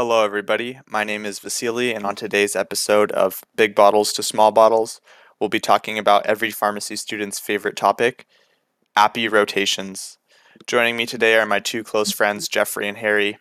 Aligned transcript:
Hello, 0.00 0.24
everybody. 0.24 0.78
My 0.86 1.02
name 1.02 1.26
is 1.26 1.40
Vasily, 1.40 1.92
and 1.92 2.06
on 2.06 2.14
today's 2.14 2.54
episode 2.54 3.10
of 3.10 3.40
Big 3.56 3.74
Bottles 3.74 4.12
to 4.12 4.22
Small 4.22 4.52
Bottles, 4.52 5.00
we'll 5.40 5.48
be 5.48 5.58
talking 5.58 5.98
about 5.98 6.24
every 6.24 6.52
pharmacy 6.52 6.94
student's 6.94 7.40
favorite 7.40 7.74
topic 7.74 8.24
APPE 8.96 9.32
rotations. 9.32 10.16
Joining 10.68 10.96
me 10.96 11.04
today 11.04 11.34
are 11.34 11.46
my 11.46 11.58
two 11.58 11.82
close 11.82 12.12
friends, 12.12 12.46
Jeffrey 12.46 12.86
and 12.86 12.98
Harry, 12.98 13.38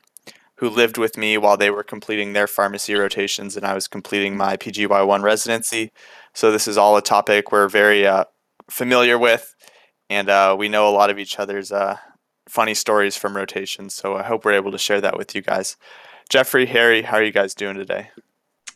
who 0.55 0.67
lived 0.67 0.97
with 0.97 1.15
me 1.15 1.37
while 1.37 1.57
they 1.57 1.69
were 1.69 1.83
completing 1.83 2.33
their 2.33 2.47
pharmacy 2.47 2.95
rotations 2.95 3.55
and 3.55 3.63
I 3.63 3.75
was 3.75 3.87
completing 3.87 4.35
my 4.35 4.57
PGY1 4.57 5.21
residency. 5.21 5.91
So, 6.33 6.51
this 6.51 6.67
is 6.67 6.75
all 6.75 6.97
a 6.97 7.03
topic 7.03 7.51
we're 7.51 7.69
very 7.69 8.07
uh, 8.07 8.23
familiar 8.67 9.19
with, 9.19 9.53
and 10.09 10.27
uh, 10.27 10.55
we 10.57 10.69
know 10.69 10.89
a 10.89 10.97
lot 10.97 11.11
of 11.11 11.19
each 11.19 11.37
other's 11.37 11.71
uh, 11.71 11.97
funny 12.49 12.73
stories 12.73 13.15
from 13.15 13.37
rotations. 13.37 13.93
So, 13.93 14.17
I 14.17 14.23
hope 14.23 14.43
we're 14.43 14.53
able 14.53 14.71
to 14.71 14.79
share 14.79 15.01
that 15.01 15.19
with 15.19 15.35
you 15.35 15.43
guys. 15.43 15.77
Jeffrey, 16.29 16.65
Harry, 16.65 17.01
how 17.01 17.17
are 17.17 17.23
you 17.23 17.31
guys 17.31 17.53
doing 17.53 17.77
today? 17.77 18.09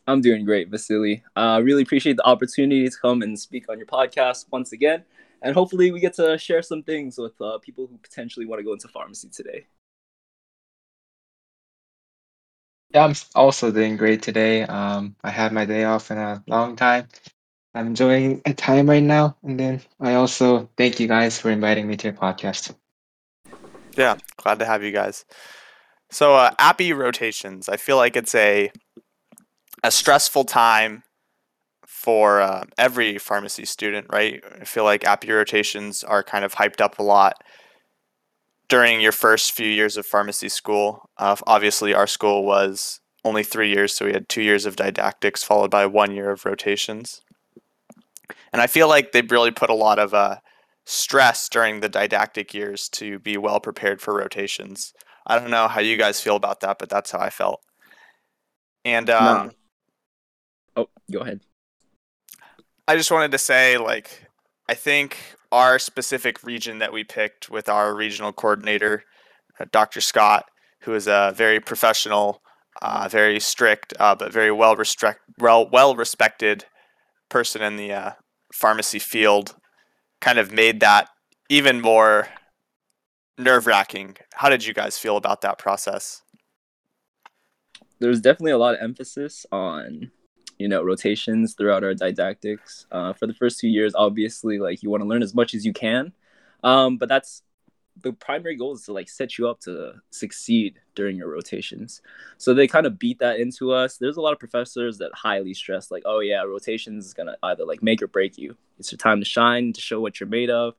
I'm 0.07 0.21
doing 0.21 0.45
great, 0.45 0.70
Vasily. 0.70 1.23
I 1.35 1.55
uh, 1.55 1.59
really 1.59 1.84
appreciate 1.84 2.17
the 2.17 2.26
opportunity 2.26 2.88
to 2.88 2.95
come 3.02 3.21
and 3.21 3.38
speak 3.38 3.70
on 3.70 3.77
your 3.77 3.88
podcast 3.88 4.45
once 4.52 4.71
again. 4.71 5.03
And 5.41 5.53
hopefully, 5.53 5.91
we 5.91 5.99
get 5.99 6.13
to 6.16 6.38
share 6.38 6.62
some 6.62 6.84
things 6.84 7.17
with 7.17 7.40
uh, 7.41 7.57
people 7.59 7.88
who 7.88 7.98
potentially 7.98 8.45
want 8.45 8.59
to 8.59 8.63
go 8.63 8.73
into 8.73 8.88
pharmacy 8.88 9.29
today. 9.29 9.67
Yeah, 12.93 13.05
I'm 13.05 13.16
also 13.35 13.71
doing 13.71 13.95
great 13.95 14.21
today. 14.21 14.63
Um, 14.63 15.15
I 15.23 15.29
had 15.29 15.54
my 15.54 15.65
day 15.65 15.85
off 15.85 16.12
in 16.12 16.18
a 16.18 16.43
long 16.48 16.76
time. 16.76 17.07
I'm 17.73 17.88
enjoying 17.88 18.41
a 18.45 18.54
time 18.54 18.90
right 18.90 19.04
now. 19.04 19.38
And 19.43 19.59
then 19.59 19.81
I 19.99 20.15
also 20.15 20.70
thank 20.77 20.99
you 20.99 21.07
guys 21.07 21.40
for 21.40 21.49
inviting 21.49 21.88
me 21.88 21.95
to 21.98 22.07
your 22.07 22.18
podcast. 22.18 22.76
Yeah, 23.95 24.18
glad 24.38 24.59
to 24.59 24.65
have 24.65 24.84
you 24.84 24.91
guys. 24.91 25.26
So, 26.11 26.35
uh, 26.35 26.51
APPE 26.59 26.97
rotations. 26.97 27.70
I 27.70 27.77
feel 27.77 27.95
like 27.95 28.17
it's 28.17 28.35
a 28.35 28.71
a 29.83 29.89
stressful 29.89 30.43
time 30.43 31.03
for 31.87 32.41
uh, 32.41 32.65
every 32.77 33.18
pharmacy 33.18 33.65
student, 33.65 34.07
right? 34.12 34.43
I 34.59 34.65
feel 34.65 34.84
like 34.84 35.03
APPE 35.03 35.34
rotations 35.34 36.03
are 36.03 36.21
kind 36.21 36.43
of 36.43 36.55
hyped 36.55 36.81
up 36.81 36.99
a 36.99 37.03
lot 37.03 37.35
during 38.68 39.01
your 39.01 39.12
first 39.12 39.53
few 39.53 39.68
years 39.68 39.98
of 39.98 40.05
pharmacy 40.05 40.49
school. 40.49 41.09
Uh, 41.18 41.35
obviously, 41.48 41.93
our 41.93 42.07
school 42.07 42.43
was 42.43 42.99
only 43.23 43.43
three 43.43 43.71
years, 43.71 43.96
so 43.96 44.05
we 44.05 44.13
had 44.13 44.27
two 44.27 44.41
years 44.41 44.65
of 44.65 44.75
didactics 44.75 45.43
followed 45.43 45.71
by 45.71 45.85
one 45.85 46.12
year 46.12 46.31
of 46.31 46.46
rotations. 46.46 47.21
And 48.51 48.62
I 48.62 48.68
feel 48.68 48.90
like 48.90 49.13
they 49.13 49.21
really 49.21 49.51
put 49.51 49.70
a 49.70 49.75
lot 49.75 49.98
of 49.98 50.13
uh, 50.13 50.37
stress 50.85 51.48
during 51.48 51.79
the 51.79 51.90
didactic 51.90 52.53
years 52.53 52.90
to 52.90 53.20
be 53.20 53.37
well 53.37 53.62
prepared 53.62 54.01
for 54.01 54.13
rotations. 54.13 54.93
I 55.26 55.40
don't 55.40 55.52
know 55.52 55.68
how 55.68 55.82
you 55.82 55.98
guys 55.98 56.20
feel 56.22 56.36
about 56.36 56.62
that, 56.62 56.80
but 56.80 56.90
that's 56.90 57.12
how 57.12 57.20
I 57.20 57.30
felt. 57.30 57.62
And 58.84 59.10
um, 59.10 59.52
no. 60.76 60.84
oh, 60.84 60.90
go 61.12 61.20
ahead. 61.20 61.41
I 62.88 62.96
just 62.96 63.12
wanted 63.12 63.32
to 63.32 63.38
say, 63.38 63.77
like, 63.77 64.28
I 64.68 64.74
think 64.74 65.18
our 65.52 65.80
specific 65.80 66.44
region 66.44 66.80
that 66.80 66.94
we 66.94 67.03
picked 67.03 67.50
with 67.50 67.69
our 67.69 67.94
regional 67.94 68.34
coordinator, 68.34 69.03
uh, 69.59 69.66
Dr. 69.72 70.02
Scott, 70.02 70.46
who 70.81 70.94
is 70.94 71.08
a 71.08 71.34
very 71.36 71.59
professional, 71.59 72.42
uh, 72.81 73.08
very 73.09 73.40
strict, 73.40 73.94
uh, 74.00 74.16
but 74.16 74.34
very 74.34 74.52
well 74.52 74.75
respect 74.75 75.19
well 75.38 75.69
well 75.69 75.96
respected 75.96 76.66
person 77.30 77.62
in 77.62 77.75
the 77.75 77.94
uh, 77.94 78.12
pharmacy 78.53 79.00
field, 79.00 79.56
kind 80.19 80.40
of 80.40 80.52
made 80.52 80.80
that 80.80 81.09
even 81.50 81.81
more 81.81 82.28
nerve 83.41 83.67
wracking. 83.67 84.17
How 84.34 84.50
did 84.50 84.66
you 84.66 84.73
guys 84.73 84.97
feel 84.97 85.17
about 85.17 85.41
that 85.41 85.57
process? 85.57 86.22
There's 88.00 88.22
definitely 88.22 88.51
a 88.51 88.57
lot 88.57 88.75
of 88.75 88.81
emphasis 88.81 89.45
on 89.51 90.11
you 90.57 90.67
know 90.67 90.84
rotations 90.84 91.56
throughout 91.56 91.84
our 91.84 91.94
didactics. 91.94 92.85
Uh, 92.91 93.13
for 93.13 93.28
the 93.28 93.34
first 93.34 93.59
two 93.59 93.67
years 93.67 93.94
obviously 93.95 94.59
like 94.59 94.84
you 94.84 94.89
want 94.89 95.01
to 95.01 95.09
learn 95.09 95.23
as 95.23 95.34
much 95.35 95.53
as 95.53 95.66
you 95.66 95.73
can. 95.73 96.13
Um, 96.63 96.97
but 96.97 97.09
that's 97.09 97.41
the 98.01 98.13
primary 98.13 98.56
goal 98.56 98.74
is 98.74 98.84
to 98.85 98.94
like 98.94 99.09
set 99.09 99.38
you 99.38 99.50
up 99.50 99.59
to 99.62 99.94
succeed 100.12 100.80
during 100.96 101.18
your 101.18 101.30
rotations. 101.30 102.01
So 102.38 102.53
they 102.53 102.68
kind 102.68 102.85
of 102.85 102.97
beat 102.97 103.19
that 103.19 103.40
into 103.40 103.72
us. 103.72 103.97
There's 103.97 104.18
a 104.18 104.22
lot 104.22 104.34
of 104.34 104.40
professors 104.40 104.97
that 105.00 105.12
highly 105.13 105.53
stress 105.53 105.91
like 105.91 106.03
oh 106.06 106.19
yeah 106.19 106.44
rotations 106.44 107.06
is 107.06 107.13
gonna 107.13 107.38
either 107.44 107.66
like 107.66 107.81
make 107.84 108.01
or 108.01 108.07
break 108.07 108.38
you. 108.38 108.56
It's 108.80 108.91
your 108.91 108.97
time 108.97 109.19
to 109.19 109.25
shine 109.25 109.74
to 109.74 109.81
show 109.81 110.00
what 110.00 110.19
you're 110.19 110.30
made 110.30 110.50
of 110.50 110.75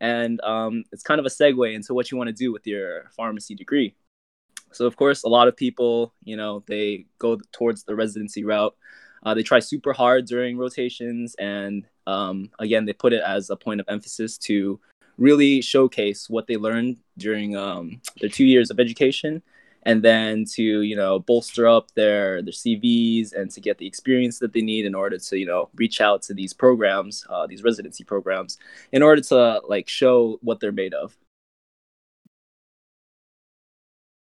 and 0.00 0.40
um, 0.42 0.84
it's 0.92 1.02
kind 1.02 1.18
of 1.18 1.26
a 1.26 1.30
segue 1.30 1.74
into 1.74 1.94
what 1.94 2.10
you 2.10 2.16
want 2.16 2.28
to 2.28 2.34
do 2.34 2.52
with 2.52 2.66
your 2.66 3.10
pharmacy 3.16 3.54
degree. 3.54 3.94
So 4.72 4.86
of 4.86 4.96
course 4.96 5.22
a 5.22 5.28
lot 5.28 5.48
of 5.48 5.56
people 5.56 6.12
you 6.24 6.36
know 6.36 6.62
they 6.66 7.06
go 7.18 7.38
towards 7.52 7.84
the 7.84 7.94
residency 7.94 8.44
route. 8.44 8.74
Uh, 9.22 9.34
they 9.34 9.42
try 9.42 9.58
super 9.58 9.92
hard 9.92 10.26
during 10.26 10.56
rotations, 10.56 11.34
and 11.36 11.84
um, 12.06 12.50
again, 12.58 12.84
they 12.84 12.92
put 12.92 13.12
it 13.12 13.22
as 13.26 13.50
a 13.50 13.56
point 13.56 13.80
of 13.80 13.86
emphasis 13.88 14.38
to 14.38 14.78
really 15.18 15.60
showcase 15.60 16.28
what 16.28 16.46
they 16.46 16.56
learned 16.56 16.98
during 17.18 17.56
um, 17.56 18.00
their 18.20 18.30
two 18.30 18.44
years 18.44 18.70
of 18.70 18.78
education, 18.78 19.42
and 19.86 20.02
then 20.02 20.44
to 20.44 20.82
you 20.82 20.96
know 20.96 21.20
bolster 21.20 21.66
up 21.66 21.92
their 21.94 22.42
their 22.42 22.52
CVs 22.52 23.32
and 23.32 23.50
to 23.52 23.60
get 23.60 23.78
the 23.78 23.86
experience 23.86 24.40
that 24.40 24.52
they 24.52 24.60
need 24.60 24.84
in 24.84 24.94
order 24.94 25.16
to 25.16 25.38
you 25.38 25.46
know 25.46 25.70
reach 25.76 26.00
out 26.00 26.22
to 26.22 26.34
these 26.34 26.52
programs, 26.52 27.24
uh, 27.30 27.46
these 27.46 27.62
residency 27.62 28.04
programs, 28.04 28.58
in 28.92 29.02
order 29.02 29.22
to 29.22 29.62
like 29.68 29.88
show 29.88 30.38
what 30.42 30.60
they're 30.60 30.72
made 30.72 30.92
of. 30.92 31.16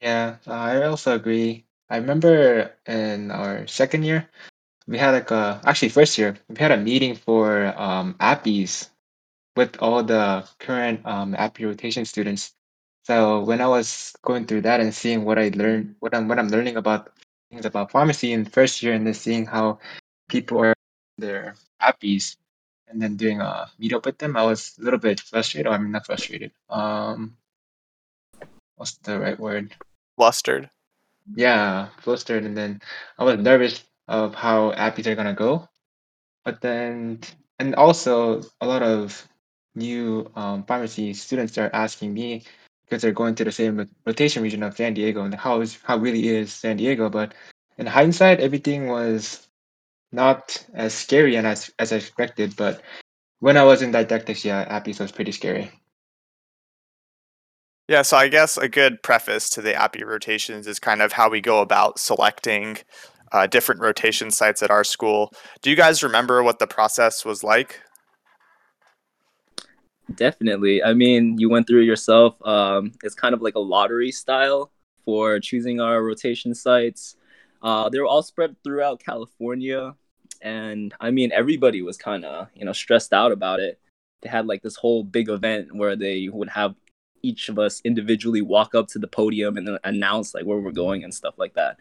Yeah, 0.01 0.37
I 0.47 0.83
also 0.83 1.15
agree. 1.15 1.65
I 1.89 1.97
remember 1.97 2.73
in 2.87 3.31
our 3.31 3.67
second 3.67 4.05
year, 4.05 4.29
we 4.87 4.99
had 4.99 5.13
like 5.13 5.31
a 5.31 5.61
actually 5.65 5.89
first 5.89 6.19
year 6.19 6.37
we 6.49 6.57
had 6.59 6.73
a 6.73 6.77
meeting 6.77 7.15
for 7.17 7.73
um, 7.81 8.17
APPEs 8.21 8.91
with 9.57 9.81
all 9.81 10.03
the 10.03 10.47
current 10.59 11.07
um, 11.07 11.35
APPE 11.35 11.65
rotation 11.65 12.05
students. 12.05 12.53
So 13.05 13.41
when 13.41 13.61
I 13.61 13.69
was 13.69 14.17
going 14.23 14.47
through 14.47 14.63
that 14.63 14.81
and 14.81 14.95
seeing 14.95 15.25
what 15.25 15.39
I 15.39 15.53
learned, 15.55 15.97
what 16.01 16.15
I'm 16.15 16.27
what 16.27 16.39
I'm 16.39 16.49
learning 16.49 16.77
about 16.77 17.13
things 17.51 17.67
about 17.67 17.93
pharmacy 17.93 18.33
in 18.33 18.47
first 18.47 18.83
year, 18.83 18.95
and 18.95 19.07
then 19.07 19.13
seeing 19.13 19.45
how 19.45 19.79
people 20.29 20.59
are 20.59 20.75
their 21.19 21.55
APPEs, 21.83 22.37
and 22.89 23.01
then 23.01 23.17
doing 23.17 23.41
a 23.41 23.69
meetup 23.79 24.07
with 24.07 24.17
them, 24.17 24.37
I 24.37 24.45
was 24.45 24.77
a 24.81 24.83
little 24.83 24.99
bit 24.99 25.21
frustrated. 25.21 25.71
I 25.71 25.77
mean, 25.77 25.93
not 25.93 26.07
frustrated. 26.07 26.53
Um, 26.71 27.37
what's 28.77 28.97
the 29.05 29.21
right 29.21 29.39
word? 29.39 29.75
Flustered. 30.17 30.71
Yeah, 31.37 31.89
flustered, 32.01 32.45
and 32.45 32.57
then 32.57 32.81
I 33.19 33.25
was 33.25 33.37
nervous 33.39 33.85
of 34.09 34.35
how 34.35 34.73
APPEs 34.73 35.07
are 35.07 35.15
gonna 35.15 35.35
go. 35.35 35.69
But 36.43 36.63
then, 36.63 37.21
and 37.59 37.75
also 37.75 38.43
a 38.63 38.67
lot 38.67 38.83
of 38.83 39.29
new 39.75 40.31
um, 40.37 40.65
pharmacy 40.65 41.13
students 41.13 41.59
are 41.59 41.71
asking 41.73 42.15
me 42.15 42.45
because 42.85 43.03
they're 43.03 43.13
going 43.13 43.35
to 43.37 43.45
the 43.45 43.53
same 43.53 43.89
rotation 44.07 44.43
region 44.43 44.63
of 44.63 44.77
San 44.77 44.95
Diego 44.95 45.25
and 45.25 45.35
how 45.35 45.61
is 45.61 45.79
how 45.83 45.97
really 45.97 46.29
is 46.29 46.53
San 46.53 46.77
Diego. 46.77 47.09
But 47.09 47.35
in 47.79 47.87
hindsight, 47.87 48.41
everything 48.41 48.87
was 48.89 49.47
not 50.13 50.65
as 50.75 50.95
scary 50.95 51.37
and 51.37 51.47
as 51.47 51.71
as 51.79 51.93
I 51.93 51.97
expected. 51.97 52.57
But 52.57 52.83
when 53.41 53.57
I 53.57 53.65
was 53.65 53.83
in 53.83 53.91
didactics, 53.91 54.45
yeah, 54.45 54.65
APPEs 54.69 55.01
was 55.01 55.13
pretty 55.13 55.33
scary. 55.33 55.71
Yeah, 57.87 58.01
so 58.01 58.17
I 58.17 58.29
guess 58.29 58.57
a 58.57 58.69
good 58.69 59.03
preface 59.03 59.51
to 59.51 59.61
the 59.61 59.75
APPE 59.75 60.07
rotations 60.07 60.67
is 60.67 60.79
kind 60.79 61.03
of 61.03 61.13
how 61.13 61.29
we 61.29 61.43
go 61.43 61.61
about 61.61 61.99
selecting 61.99 62.79
uh, 63.33 63.47
different 63.47 63.83
rotation 63.83 64.31
sites 64.31 64.63
at 64.63 64.71
our 64.71 64.85
school. 64.85 65.31
Do 65.61 65.69
you 65.69 65.77
guys 65.77 66.03
remember 66.03 66.43
what 66.43 66.61
the 66.61 66.67
process 66.67 67.25
was 67.25 67.45
like? 67.45 67.83
Definitely. 70.13 70.83
I 70.83 70.93
mean, 70.93 71.39
you 71.39 71.49
went 71.49 71.67
through 71.67 71.83
it 71.83 71.87
yourself. 71.87 72.37
Um, 72.47 72.93
it's 73.03 73.15
kind 73.15 73.35
of 73.35 73.41
like 73.41 73.55
a 73.55 73.61
lottery 73.61 74.13
style 74.13 74.71
for 75.05 75.41
choosing 75.41 75.81
our 75.81 76.03
rotation 76.03 76.55
sites. 76.55 77.17
Uh, 77.63 77.89
they 77.89 77.99
were 77.99 78.07
all 78.07 78.23
spread 78.23 78.57
throughout 78.63 79.03
California, 79.03 79.95
and 80.43 80.93
I 81.01 81.11
mean, 81.11 81.33
everybody 81.33 81.81
was 81.81 81.97
kind 81.97 82.25
of 82.25 82.49
you 82.55 82.65
know 82.67 82.73
stressed 82.75 83.15
out 83.15 83.33
about 83.33 83.61
it. 83.61 83.81
They 84.23 84.29
had 84.29 84.47
like 84.47 84.63
this 84.63 84.77
whole 84.77 85.05
big 85.05 85.29
event 85.31 85.75
where 85.75 85.97
they 85.97 86.29
would 86.29 86.51
have 86.51 86.75
each 87.23 87.49
of 87.49 87.59
us 87.59 87.81
individually 87.85 88.43
walk 88.43 88.75
up 88.75 88.89
to 88.89 88.99
the 88.99 89.09
podium 89.09 89.57
and 89.57 89.67
then 89.67 89.79
announce 89.85 90.35
like 90.35 90.45
where 90.45 90.59
we're 90.59 90.71
going 90.73 91.05
and 91.05 91.15
stuff 91.15 91.35
like 91.39 91.55
that. 91.55 91.79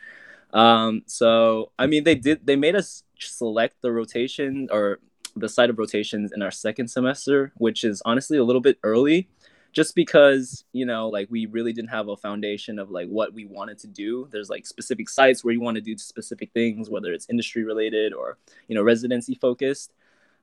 Um, 0.53 1.03
so 1.07 1.71
I 1.77 1.87
mean, 1.87 2.05
they 2.05 2.15
did 2.15 2.45
they 2.45 2.55
made 2.55 2.75
us 2.75 3.03
select 3.19 3.81
the 3.81 3.91
rotation 3.91 4.69
or 4.71 4.99
the 5.35 5.49
site 5.49 5.69
of 5.69 5.79
rotations 5.79 6.31
in 6.31 6.41
our 6.41 6.51
second 6.51 6.87
semester, 6.87 7.51
which 7.57 7.83
is 7.83 8.01
honestly 8.05 8.37
a 8.37 8.43
little 8.43 8.61
bit 8.61 8.77
early, 8.83 9.29
just 9.71 9.95
because 9.95 10.65
you 10.73 10.85
know 10.85 11.09
like 11.09 11.27
we 11.31 11.45
really 11.47 11.73
didn't 11.73 11.89
have 11.89 12.07
a 12.07 12.17
foundation 12.17 12.79
of 12.79 12.91
like 12.91 13.07
what 13.07 13.33
we 13.33 13.45
wanted 13.45 13.79
to 13.79 13.87
do. 13.87 14.27
There's 14.31 14.49
like 14.49 14.65
specific 14.65 15.09
sites 15.09 15.43
where 15.43 15.53
you 15.53 15.61
want 15.61 15.75
to 15.75 15.81
do 15.81 15.97
specific 15.97 16.51
things, 16.53 16.89
whether 16.89 17.13
it's 17.13 17.29
industry 17.29 17.63
related 17.63 18.13
or 18.13 18.37
you 18.67 18.75
know 18.75 18.83
residency 18.83 19.35
focused. 19.35 19.93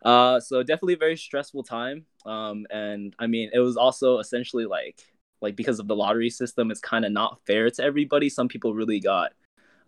Uh, 0.03 0.41
so 0.41 0.63
definitely 0.63 0.95
a 0.95 0.99
very 0.99 1.17
stressful 1.17 1.63
time. 1.63 2.07
Um, 2.25 2.67
and 2.71 3.15
I 3.19 3.27
mean, 3.27 3.51
it 3.53 3.59
was 3.59 3.77
also 3.77 4.19
essentially 4.19 4.67
like 4.67 5.01
like 5.41 5.57
because 5.57 5.79
of 5.79 5.89
the 5.89 5.97
lottery 5.97 6.31
system, 6.31 6.71
it's 6.71 6.81
kind 6.81 7.05
of 7.05 7.13
not 7.13 7.41
fair 7.47 7.71
to 7.71 7.83
everybody. 7.83 8.29
Some 8.29 8.49
people 8.49 8.75
really 8.75 9.01
got 9.01 9.33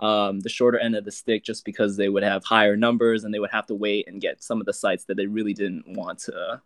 um, 0.00 0.40
the 0.40 0.48
shorter 0.48 0.78
end 0.78 0.96
of 0.96 1.04
the 1.04 1.12
stick 1.12 1.44
just 1.44 1.64
because 1.64 1.96
they 1.96 2.08
would 2.08 2.22
have 2.22 2.44
higher 2.44 2.76
numbers 2.76 3.24
and 3.24 3.32
they 3.32 3.38
would 3.38 3.50
have 3.50 3.66
to 3.66 3.74
wait 3.74 4.08
and 4.08 4.20
get 4.20 4.42
some 4.42 4.60
of 4.60 4.66
the 4.66 4.72
sites 4.72 5.04
that 5.04 5.16
they 5.16 5.26
really 5.26 5.54
didn't 5.54 5.86
want 5.86 6.18
to 6.20 6.60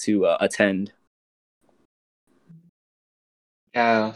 to 0.00 0.26
uh, 0.26 0.36
attend. 0.40 0.92
Yeah, 3.74 4.14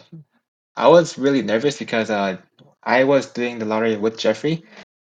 I 0.77 0.89
was 0.89 1.19
really 1.19 1.43
nervous 1.43 1.79
because 1.79 2.11
uh, 2.11 2.39
I 2.83 3.05
was 3.05 3.27
doing 3.27 3.59
the 3.59 3.65
lottery 3.65 3.97
with 3.97 4.19
Jeffrey. 4.19 4.65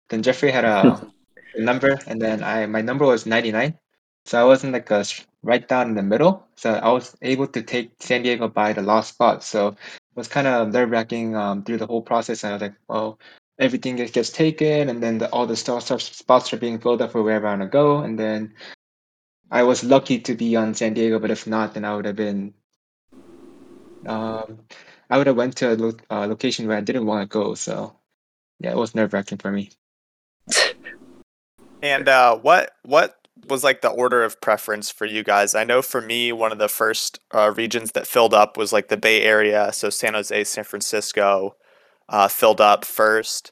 Then 0.09 0.21
Jeffrey 0.21 0.51
had 0.51 0.65
a 0.65 1.06
number, 1.57 2.00
and 2.07 2.21
then 2.21 2.44
I 2.44 2.65
my 2.68 2.81
number 2.81 3.06
was 3.06 3.25
99. 3.25 3.77
So 4.25 4.39
I 4.39 4.45
wasn't 4.45 4.74
like 4.74 4.89
a, 4.89 5.03
right 5.41 5.68
down 5.68 5.89
in 5.89 5.95
the 5.95 6.03
middle. 6.03 6.47
So 6.56 6.74
I 6.74 6.91
was 6.91 7.15
able 7.21 7.47
to 7.47 7.62
take 7.62 7.91
San 8.00 8.24
Diego 8.24 8.47
by 8.47 8.74
the 8.74 8.81
last 8.81 9.09
spot. 9.09 9.44
So 9.44 9.75
was 10.15 10.27
kind 10.27 10.48
of 10.48 10.71
nerve 10.71 10.92
wracking 10.92 11.36
um, 11.36 11.63
through 11.63 11.77
the 11.77 11.88
whole 11.88 12.01
process. 12.01 12.44
I 12.44 12.54
was 12.54 12.62
like, 12.62 12.75
well, 12.88 13.19
everything 13.60 13.95
gets, 13.95 14.12
gets 14.12 14.30
taken, 14.30 14.89
and 14.89 15.01
then 15.01 15.18
the, 15.18 15.30
all 15.30 15.45
the 15.45 15.56
star 15.56 15.81
spots 15.81 16.54
are 16.54 16.57
being 16.57 16.80
filled 16.80 17.01
up 17.01 17.12
for 17.12 17.24
wherever 17.24 17.48
I 17.48 17.51
want 17.51 17.62
to 17.63 17.68
go. 17.68 18.00
And 18.00 18.18
then 18.18 18.54
I 19.51 19.63
was 19.63 19.83
lucky 19.83 20.19
to 20.19 20.36
be 20.36 20.56
on 20.56 20.74
San 20.74 20.94
Diego, 20.94 21.19
but 21.19 21.31
if 21.31 21.48
not, 21.48 21.74
then 21.74 21.86
I 21.86 21.95
would 21.95 22.06
have 22.06 22.15
been. 22.15 22.54
Um, 24.06 24.60
I 25.10 25.18
would 25.18 25.27
have 25.27 25.38
went 25.38 25.57
to 25.57 25.74
a 25.74 25.75
lo- 25.75 25.98
uh, 26.10 26.27
location 26.27 26.68
where 26.68 26.77
I 26.77 26.81
didn't 26.81 27.06
want 27.06 27.30
to 27.30 27.33
go. 27.33 27.56
So 27.56 27.95
yeah, 28.60 28.71
it 28.71 28.77
was 28.77 28.95
nerve 28.95 29.13
wracking 29.13 29.38
for 29.38 29.51
me. 29.51 29.71
And 31.83 32.07
uh, 32.07 32.38
what 32.38 32.71
what 32.83 33.23
was 33.47 33.63
like 33.63 33.81
the 33.81 33.89
order 33.89 34.24
of 34.24 34.41
preference 34.41 34.89
for 34.89 35.06
you 35.06 35.24
guys? 35.24 35.56
I 35.56 35.63
know 35.63 35.81
for 35.81 36.01
me, 36.01 36.31
one 36.31 36.51
of 36.51 36.59
the 36.59 36.68
first 36.68 37.19
uh, 37.31 37.53
regions 37.56 37.91
that 37.94 38.07
filled 38.07 38.33
up 38.33 38.57
was 38.57 38.71
like 38.71 38.88
the 38.88 38.97
Bay 38.97 39.21
Area, 39.24 39.71
so 39.74 39.89
San 39.89 40.13
Jose, 40.13 40.44
San 40.44 40.63
Francisco, 40.63 41.56
uh, 42.09 42.27
filled 42.27 42.62
up 42.62 42.85
first, 42.85 43.51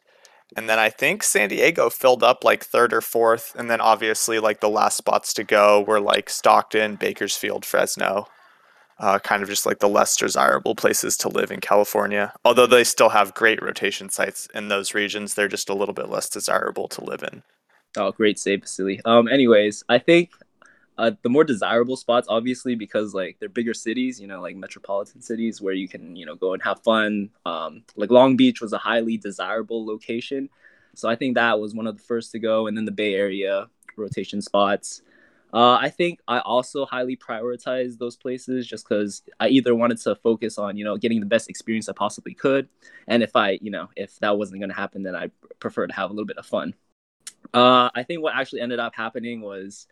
and 0.55 0.67
then 0.67 0.79
I 0.79 0.89
think 0.89 1.23
San 1.23 1.49
Diego 1.49 1.89
filled 1.89 2.23
up 2.23 2.43
like 2.43 2.63
third 2.63 2.93
or 2.93 3.01
fourth, 3.01 3.55
and 3.57 3.69
then 3.69 3.79
obviously 3.81 4.39
like 4.39 4.59
the 4.59 4.69
last 4.69 4.97
spots 4.97 5.33
to 5.35 5.43
go 5.43 5.81
were 5.81 6.01
like 6.01 6.29
Stockton, 6.29 6.95
Bakersfield, 6.95 7.65
Fresno. 7.65 8.27
Uh, 8.99 9.17
kind 9.17 9.41
of 9.41 9.49
just 9.49 9.65
like 9.65 9.79
the 9.79 9.89
less 9.89 10.15
desirable 10.15 10.75
places 10.75 11.17
to 11.17 11.27
live 11.27 11.49
in 11.49 11.59
California. 11.59 12.33
Although 12.45 12.67
they 12.67 12.83
still 12.83 13.09
have 13.09 13.33
great 13.33 13.59
rotation 13.59 14.09
sites 14.09 14.47
in 14.53 14.67
those 14.67 14.93
regions, 14.93 15.33
they're 15.33 15.47
just 15.47 15.69
a 15.69 15.73
little 15.73 15.95
bit 15.95 16.07
less 16.07 16.29
desirable 16.29 16.87
to 16.89 17.03
live 17.03 17.23
in. 17.23 17.41
Oh, 17.97 18.11
great 18.11 18.39
save, 18.39 18.61
Vasily. 18.61 19.01
Um, 19.03 19.27
anyways, 19.27 19.83
I 19.89 19.99
think 19.99 20.31
uh, 20.97 21.11
the 21.23 21.29
more 21.29 21.43
desirable 21.43 21.97
spots, 21.97 22.27
obviously, 22.29 22.75
because 22.75 23.13
like 23.13 23.37
they're 23.39 23.49
bigger 23.49 23.73
cities, 23.73 24.19
you 24.19 24.27
know, 24.27 24.41
like 24.41 24.55
metropolitan 24.55 25.21
cities 25.21 25.61
where 25.61 25.73
you 25.73 25.89
can, 25.89 26.15
you 26.15 26.25
know, 26.25 26.35
go 26.35 26.53
and 26.53 26.63
have 26.63 26.81
fun. 26.83 27.29
Um, 27.45 27.83
like 27.97 28.09
Long 28.11 28.37
Beach 28.37 28.61
was 28.61 28.71
a 28.73 28.77
highly 28.77 29.17
desirable 29.17 29.85
location, 29.85 30.49
so 30.95 31.09
I 31.09 31.15
think 31.15 31.35
that 31.35 31.59
was 31.59 31.75
one 31.75 31.87
of 31.87 31.97
the 31.97 32.03
first 32.03 32.31
to 32.33 32.39
go, 32.39 32.67
and 32.67 32.77
then 32.77 32.85
the 32.85 32.91
Bay 32.91 33.15
Area 33.15 33.67
rotation 33.97 34.41
spots. 34.41 35.01
Uh, 35.53 35.73
I 35.81 35.89
think 35.89 36.19
I 36.29 36.39
also 36.39 36.85
highly 36.85 37.17
prioritize 37.17 37.97
those 37.97 38.15
places 38.15 38.65
just 38.65 38.87
because 38.87 39.21
I 39.39 39.49
either 39.49 39.75
wanted 39.75 39.97
to 39.99 40.15
focus 40.15 40.57
on 40.57 40.77
you 40.77 40.85
know 40.85 40.95
getting 40.97 41.19
the 41.19 41.25
best 41.25 41.49
experience 41.49 41.89
I 41.89 41.93
possibly 41.93 42.33
could, 42.33 42.69
and 43.07 43.21
if 43.21 43.35
I 43.35 43.59
you 43.61 43.71
know 43.71 43.89
if 43.97 44.17
that 44.19 44.37
wasn't 44.37 44.61
going 44.61 44.69
to 44.69 44.75
happen, 44.75 45.03
then 45.03 45.15
I 45.15 45.29
prefer 45.59 45.87
to 45.87 45.93
have 45.93 46.09
a 46.09 46.13
little 46.13 46.25
bit 46.25 46.37
of 46.37 46.45
fun. 46.45 46.73
Uh, 47.53 47.89
I 47.93 48.03
think 48.03 48.21
what 48.21 48.35
actually 48.35 48.61
ended 48.61 48.79
up 48.79 48.95
happening 48.95 49.41
was 49.41 49.87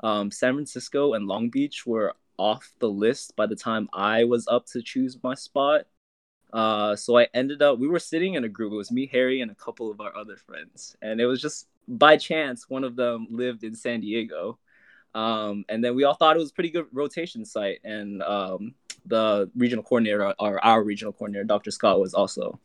um, 0.00 0.30
San 0.30 0.54
Francisco 0.54 1.14
and 1.14 1.26
Long 1.26 1.48
Beach 1.50 1.86
were 1.86 2.14
off 2.36 2.72
the 2.78 2.88
list 2.88 3.36
by 3.36 3.46
the 3.46 3.56
time 3.56 3.88
I 3.92 4.24
was 4.24 4.48
up 4.48 4.66
to 4.66 4.82
choose 4.82 5.18
my 5.22 5.34
spot. 5.34 5.86
Uh, 6.52 6.96
so 6.96 7.18
I 7.18 7.28
ended 7.34 7.62
up, 7.62 7.78
we 7.78 7.88
were 7.88 7.98
sitting 7.98 8.34
in 8.34 8.44
a 8.44 8.48
group. 8.48 8.72
It 8.72 8.76
was 8.76 8.90
me, 8.90 9.06
Harry, 9.12 9.40
and 9.40 9.50
a 9.50 9.54
couple 9.54 9.90
of 9.90 10.00
our 10.00 10.16
other 10.16 10.36
friends. 10.36 10.96
And 11.02 11.20
it 11.20 11.26
was 11.26 11.40
just 11.40 11.68
by 11.86 12.16
chance, 12.16 12.68
one 12.68 12.84
of 12.84 12.96
them 12.96 13.26
lived 13.30 13.62
in 13.62 13.74
San 13.74 14.00
Diego. 14.00 14.58
Um, 15.14 15.64
and 15.68 15.84
then 15.84 15.94
we 15.94 16.04
all 16.04 16.14
thought 16.14 16.36
it 16.36 16.40
was 16.40 16.50
a 16.50 16.54
pretty 16.54 16.70
good 16.70 16.86
rotation 16.92 17.44
site. 17.44 17.80
And 17.84 18.22
um, 18.22 18.74
the 19.06 19.50
regional 19.56 19.84
coordinator, 19.84 20.34
or 20.38 20.64
our 20.64 20.82
regional 20.82 21.12
coordinator, 21.12 21.44
Dr. 21.44 21.70
Scott, 21.70 22.00
was 22.00 22.14
also 22.14 22.58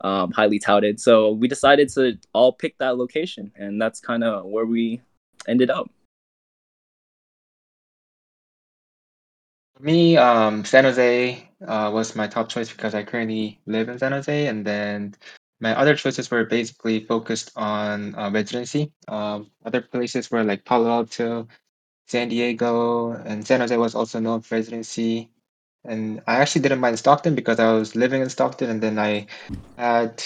um, 0.00 0.32
highly 0.32 0.58
touted. 0.58 1.00
So 1.00 1.32
we 1.32 1.48
decided 1.48 1.88
to 1.90 2.18
all 2.32 2.52
pick 2.52 2.78
that 2.78 2.96
location, 2.96 3.52
and 3.56 3.80
that's 3.80 4.00
kind 4.00 4.24
of 4.24 4.46
where 4.46 4.66
we 4.66 5.00
ended 5.46 5.70
up. 5.70 5.90
For 9.76 9.82
me, 9.82 10.16
um, 10.16 10.64
San 10.64 10.84
Jose 10.84 11.48
uh, 11.66 11.90
was 11.92 12.16
my 12.16 12.26
top 12.26 12.48
choice 12.48 12.70
because 12.70 12.94
I 12.94 13.04
currently 13.04 13.60
live 13.66 13.88
in 13.88 13.98
San 13.98 14.12
Jose, 14.12 14.46
and 14.46 14.64
then 14.64 15.14
my 15.60 15.78
other 15.78 15.94
choices 15.94 16.30
were 16.30 16.44
basically 16.44 17.04
focused 17.04 17.52
on 17.56 18.14
uh, 18.14 18.30
residency. 18.30 18.92
Um, 19.06 19.50
other 19.64 19.80
places 19.80 20.30
were 20.30 20.44
like 20.44 20.64
Palo 20.64 20.90
Alto, 20.90 21.48
San 22.06 22.28
Diego, 22.28 23.12
and 23.12 23.46
San 23.46 23.60
Jose 23.60 23.76
was 23.76 23.94
also 23.94 24.20
known 24.20 24.40
for 24.40 24.56
residency. 24.56 25.30
And 25.84 26.22
I 26.26 26.36
actually 26.36 26.62
didn't 26.62 26.80
mind 26.80 26.98
Stockton 26.98 27.34
because 27.34 27.60
I 27.60 27.72
was 27.72 27.94
living 27.96 28.22
in 28.22 28.28
Stockton, 28.28 28.70
and 28.70 28.82
then 28.82 28.98
I 28.98 29.26
had 29.76 30.22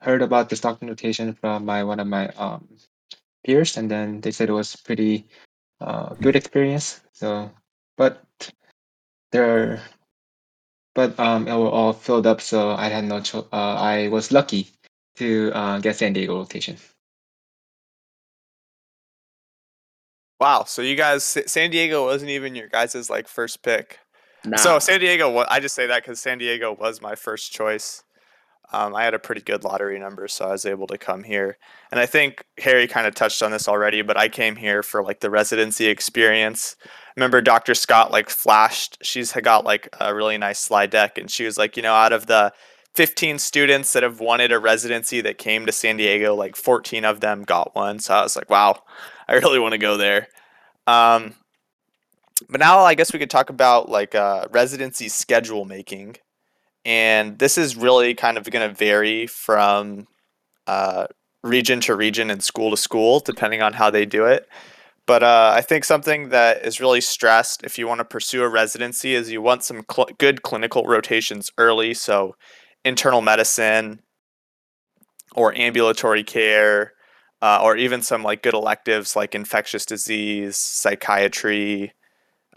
heard 0.00 0.22
about 0.22 0.48
the 0.48 0.56
Stockton 0.56 0.88
rotation 0.88 1.34
from 1.34 1.64
my 1.64 1.84
one 1.84 2.00
of 2.00 2.06
my 2.06 2.28
um, 2.30 2.68
peers, 3.44 3.76
and 3.76 3.90
then 3.90 4.20
they 4.20 4.30
said 4.30 4.48
it 4.48 4.52
was 4.52 4.76
pretty 4.76 5.26
uh, 5.80 6.14
good 6.14 6.36
experience. 6.36 7.00
So, 7.12 7.50
but 7.96 8.24
there, 9.32 9.80
but 10.94 11.18
um, 11.18 11.46
it 11.48 11.56
were 11.56 11.70
all 11.70 11.92
filled 11.92 12.26
up, 12.26 12.40
so 12.40 12.70
I 12.70 12.88
had 12.88 13.04
no 13.04 13.20
choice. 13.20 13.44
Uh, 13.52 13.74
I 13.74 14.08
was 14.08 14.32
lucky 14.32 14.68
to 15.16 15.52
uh, 15.54 15.78
get 15.78 15.96
San 15.96 16.12
Diego 16.12 16.36
rotation. 16.36 16.76
Wow, 20.40 20.64
so 20.64 20.80
you 20.80 20.96
guys, 20.96 21.22
San 21.24 21.70
Diego 21.70 22.06
wasn't 22.06 22.30
even 22.30 22.54
your 22.54 22.68
guys' 22.68 23.10
like 23.10 23.28
first 23.28 23.62
pick. 23.62 23.98
Nah. 24.44 24.56
So 24.56 24.78
San 24.78 25.00
Diego, 25.00 25.44
I 25.48 25.60
just 25.60 25.74
say 25.74 25.86
that 25.86 26.02
because 26.02 26.20
San 26.20 26.38
Diego 26.38 26.72
was 26.72 27.02
my 27.02 27.14
first 27.14 27.52
choice. 27.52 28.02
Um, 28.72 28.94
I 28.94 29.02
had 29.02 29.14
a 29.14 29.18
pretty 29.18 29.40
good 29.40 29.64
lottery 29.64 29.98
number, 29.98 30.28
so 30.28 30.46
I 30.46 30.52
was 30.52 30.64
able 30.64 30.86
to 30.88 30.98
come 30.98 31.24
here. 31.24 31.58
And 31.90 31.98
I 31.98 32.06
think 32.06 32.44
Harry 32.58 32.86
kind 32.86 33.06
of 33.06 33.14
touched 33.16 33.42
on 33.42 33.50
this 33.50 33.66
already, 33.66 34.02
but 34.02 34.16
I 34.16 34.28
came 34.28 34.54
here 34.54 34.82
for 34.82 35.02
like 35.02 35.20
the 35.20 35.30
residency 35.30 35.86
experience. 35.86 36.76
Remember, 37.16 37.40
Dr. 37.40 37.74
Scott 37.74 38.12
like 38.12 38.30
flashed. 38.30 38.98
She's 39.02 39.32
got 39.32 39.64
like 39.64 39.88
a 40.00 40.14
really 40.14 40.38
nice 40.38 40.60
slide 40.60 40.90
deck, 40.90 41.18
and 41.18 41.28
she 41.30 41.44
was 41.44 41.58
like, 41.58 41.76
you 41.76 41.82
know, 41.82 41.94
out 41.94 42.12
of 42.12 42.26
the 42.26 42.52
15 42.94 43.38
students 43.38 43.92
that 43.92 44.02
have 44.04 44.20
wanted 44.20 44.52
a 44.52 44.58
residency 44.58 45.20
that 45.20 45.38
came 45.38 45.66
to 45.66 45.72
San 45.72 45.96
Diego, 45.96 46.34
like 46.34 46.54
14 46.54 47.04
of 47.04 47.20
them 47.20 47.42
got 47.42 47.74
one. 47.74 47.98
So 47.98 48.14
I 48.14 48.22
was 48.22 48.36
like, 48.36 48.50
wow, 48.50 48.82
I 49.28 49.34
really 49.34 49.58
want 49.58 49.72
to 49.72 49.78
go 49.78 49.96
there. 49.96 50.28
Um, 50.86 51.34
but 52.48 52.60
now 52.60 52.80
I 52.80 52.94
guess 52.94 53.12
we 53.12 53.18
could 53.18 53.30
talk 53.30 53.50
about 53.50 53.88
like 53.88 54.14
uh, 54.14 54.46
residency 54.50 55.08
schedule 55.08 55.64
making, 55.64 56.16
and 56.84 57.38
this 57.38 57.58
is 57.58 57.76
really 57.76 58.14
kind 58.14 58.38
of 58.38 58.50
going 58.50 58.68
to 58.68 58.74
vary 58.74 59.26
from 59.26 60.06
uh, 60.66 61.06
region 61.42 61.80
to 61.80 61.94
region 61.94 62.30
and 62.30 62.42
school 62.42 62.70
to 62.70 62.76
school, 62.76 63.20
depending 63.20 63.62
on 63.62 63.74
how 63.74 63.90
they 63.90 64.06
do 64.06 64.24
it. 64.24 64.48
But 65.06 65.22
uh, 65.22 65.52
I 65.56 65.60
think 65.62 65.84
something 65.84 66.28
that 66.28 66.64
is 66.64 66.80
really 66.80 67.00
stressed 67.00 67.64
if 67.64 67.78
you 67.78 67.88
want 67.88 67.98
to 67.98 68.04
pursue 68.04 68.42
a 68.42 68.48
residency 68.48 69.14
is 69.14 69.30
you 69.30 69.42
want 69.42 69.64
some 69.64 69.84
cl- 69.90 70.08
good 70.18 70.42
clinical 70.42 70.84
rotations 70.84 71.50
early. 71.58 71.94
So, 71.94 72.36
internal 72.84 73.20
medicine 73.20 74.02
or 75.34 75.54
ambulatory 75.56 76.22
care, 76.22 76.92
uh, 77.42 77.60
or 77.62 77.76
even 77.76 78.02
some 78.02 78.22
like 78.22 78.42
good 78.42 78.54
electives 78.54 79.16
like 79.16 79.34
infectious 79.34 79.84
disease, 79.84 80.56
psychiatry, 80.56 81.92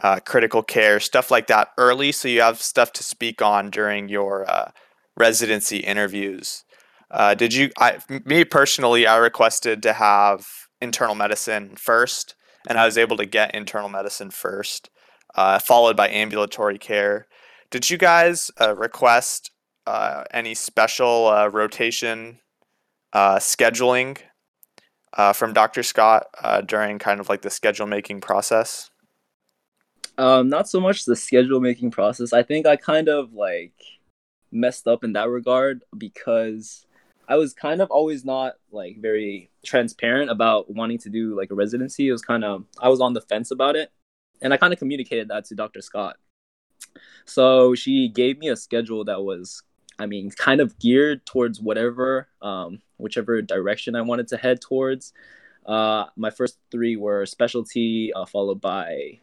uh, 0.03 0.19
critical 0.19 0.62
care, 0.62 1.00
stuff 1.00 1.31
like 1.31 1.48
that 1.48 1.69
early, 1.77 2.12
so 2.12 2.27
you 2.27 2.41
have 2.41 2.62
stuff 2.62 2.91
to 2.91 3.03
speak 3.03 3.41
on 3.41 3.69
during 3.69 4.10
your 4.10 4.50
uh, 4.50 4.72
residency 5.17 5.77
interviews. 5.77 6.65
Uh, 7.10 7.33
did 7.33 7.53
you? 7.53 7.72
I, 7.79 8.00
me 8.25 8.43
personally, 8.43 9.07
I 9.07 9.15
requested 9.17 9.81
to 9.83 9.93
have 9.93 10.45
internal 10.81 11.15
medicine 11.15 11.75
first, 11.77 12.36
and 12.67 12.77
I 12.77 12.86
was 12.86 12.98
able 12.98 13.15
to 13.17 13.25
get 13.25 13.55
internal 13.55 13.88
medicine 13.88 14.29
first, 14.29 14.89
uh, 15.36 15.60
followed 15.60 15.95
by 15.95 16.10
ambulatory 16.10 16.77
care. 16.77 17.27
Did 17.72 17.89
you 17.89 17.98
guys 17.98 18.51
uh, 18.60 18.75
request 18.75 19.51
uh, 19.88 20.25
any 20.31 20.53
special 20.53 21.50
rotation 21.50 22.39
scheduling 23.15 24.17
from 25.33 25.53
Dr. 25.53 25.83
Scott 25.83 26.25
during 26.65 27.00
kind 27.00 27.19
of 27.19 27.29
like 27.29 27.41
the 27.41 27.50
schedule 27.50 27.88
making 27.88 28.19
process? 28.19 28.89
Um, 30.17 30.50
not 30.50 30.70
so 30.70 30.79
much 30.79 31.05
the 31.05 31.15
schedule 31.15 31.60
making 31.60 31.91
process. 31.91 32.34
I 32.34 32.43
think 32.43 32.65
I 32.65 32.75
kind 32.75 33.10
of 33.10 33.34
like 33.34 33.74
messed 34.51 34.88
up 34.88 35.03
in 35.03 35.13
that 35.13 35.29
regard 35.29 35.84
because 35.98 36.86
I 37.27 37.38
was 37.38 37.53
kind 37.53 37.82
of 37.82 37.89
always 37.89 38.24
not 38.24 38.53
like 38.72 38.98
very 39.00 39.50
transparent 39.65 40.29
about 40.29 40.70
wanting 40.72 41.00
to 41.00 41.10
do 41.10 41.36
like 41.36 41.51
a 41.51 41.55
residency. 41.55 42.08
It 42.08 42.12
was 42.12 42.22
kind 42.22 42.43
of 42.43 42.65
I 42.79 42.89
was 42.89 43.01
on 43.01 43.13
the 43.13 43.22
fence 43.22 43.51
about 43.51 43.75
it, 43.75 43.91
and 44.41 44.53
I 44.53 44.58
kind 44.58 44.74
of 44.74 44.79
communicated 44.79 45.29
that 45.29 45.46
to 45.46 45.55
Dr. 45.55 45.82
Scott. 45.82 46.17
So 47.25 47.74
she 47.74 48.10
gave 48.10 48.38
me 48.38 48.50
a 48.50 48.55
schedule 48.55 49.05
that 49.05 49.24
was 49.24 49.63
I 50.00 50.05
mean, 50.05 50.32
kind 50.32 50.60
of 50.62 50.77
geared 50.79 51.25
towards 51.25 51.62
whatever, 51.62 52.27
um, 52.41 52.82
whichever 52.98 53.41
direction 53.41 53.96
I 53.96 54.01
wanted 54.01 54.27
to 54.29 54.38
head 54.38 54.60
towards. 54.62 55.13
Uh, 55.65 56.05
my 56.15 56.29
first 56.29 56.58
three 56.72 56.96
were 56.96 57.25
specialty, 57.25 58.12
uh, 58.13 58.25
followed 58.25 58.60
by 58.60 59.20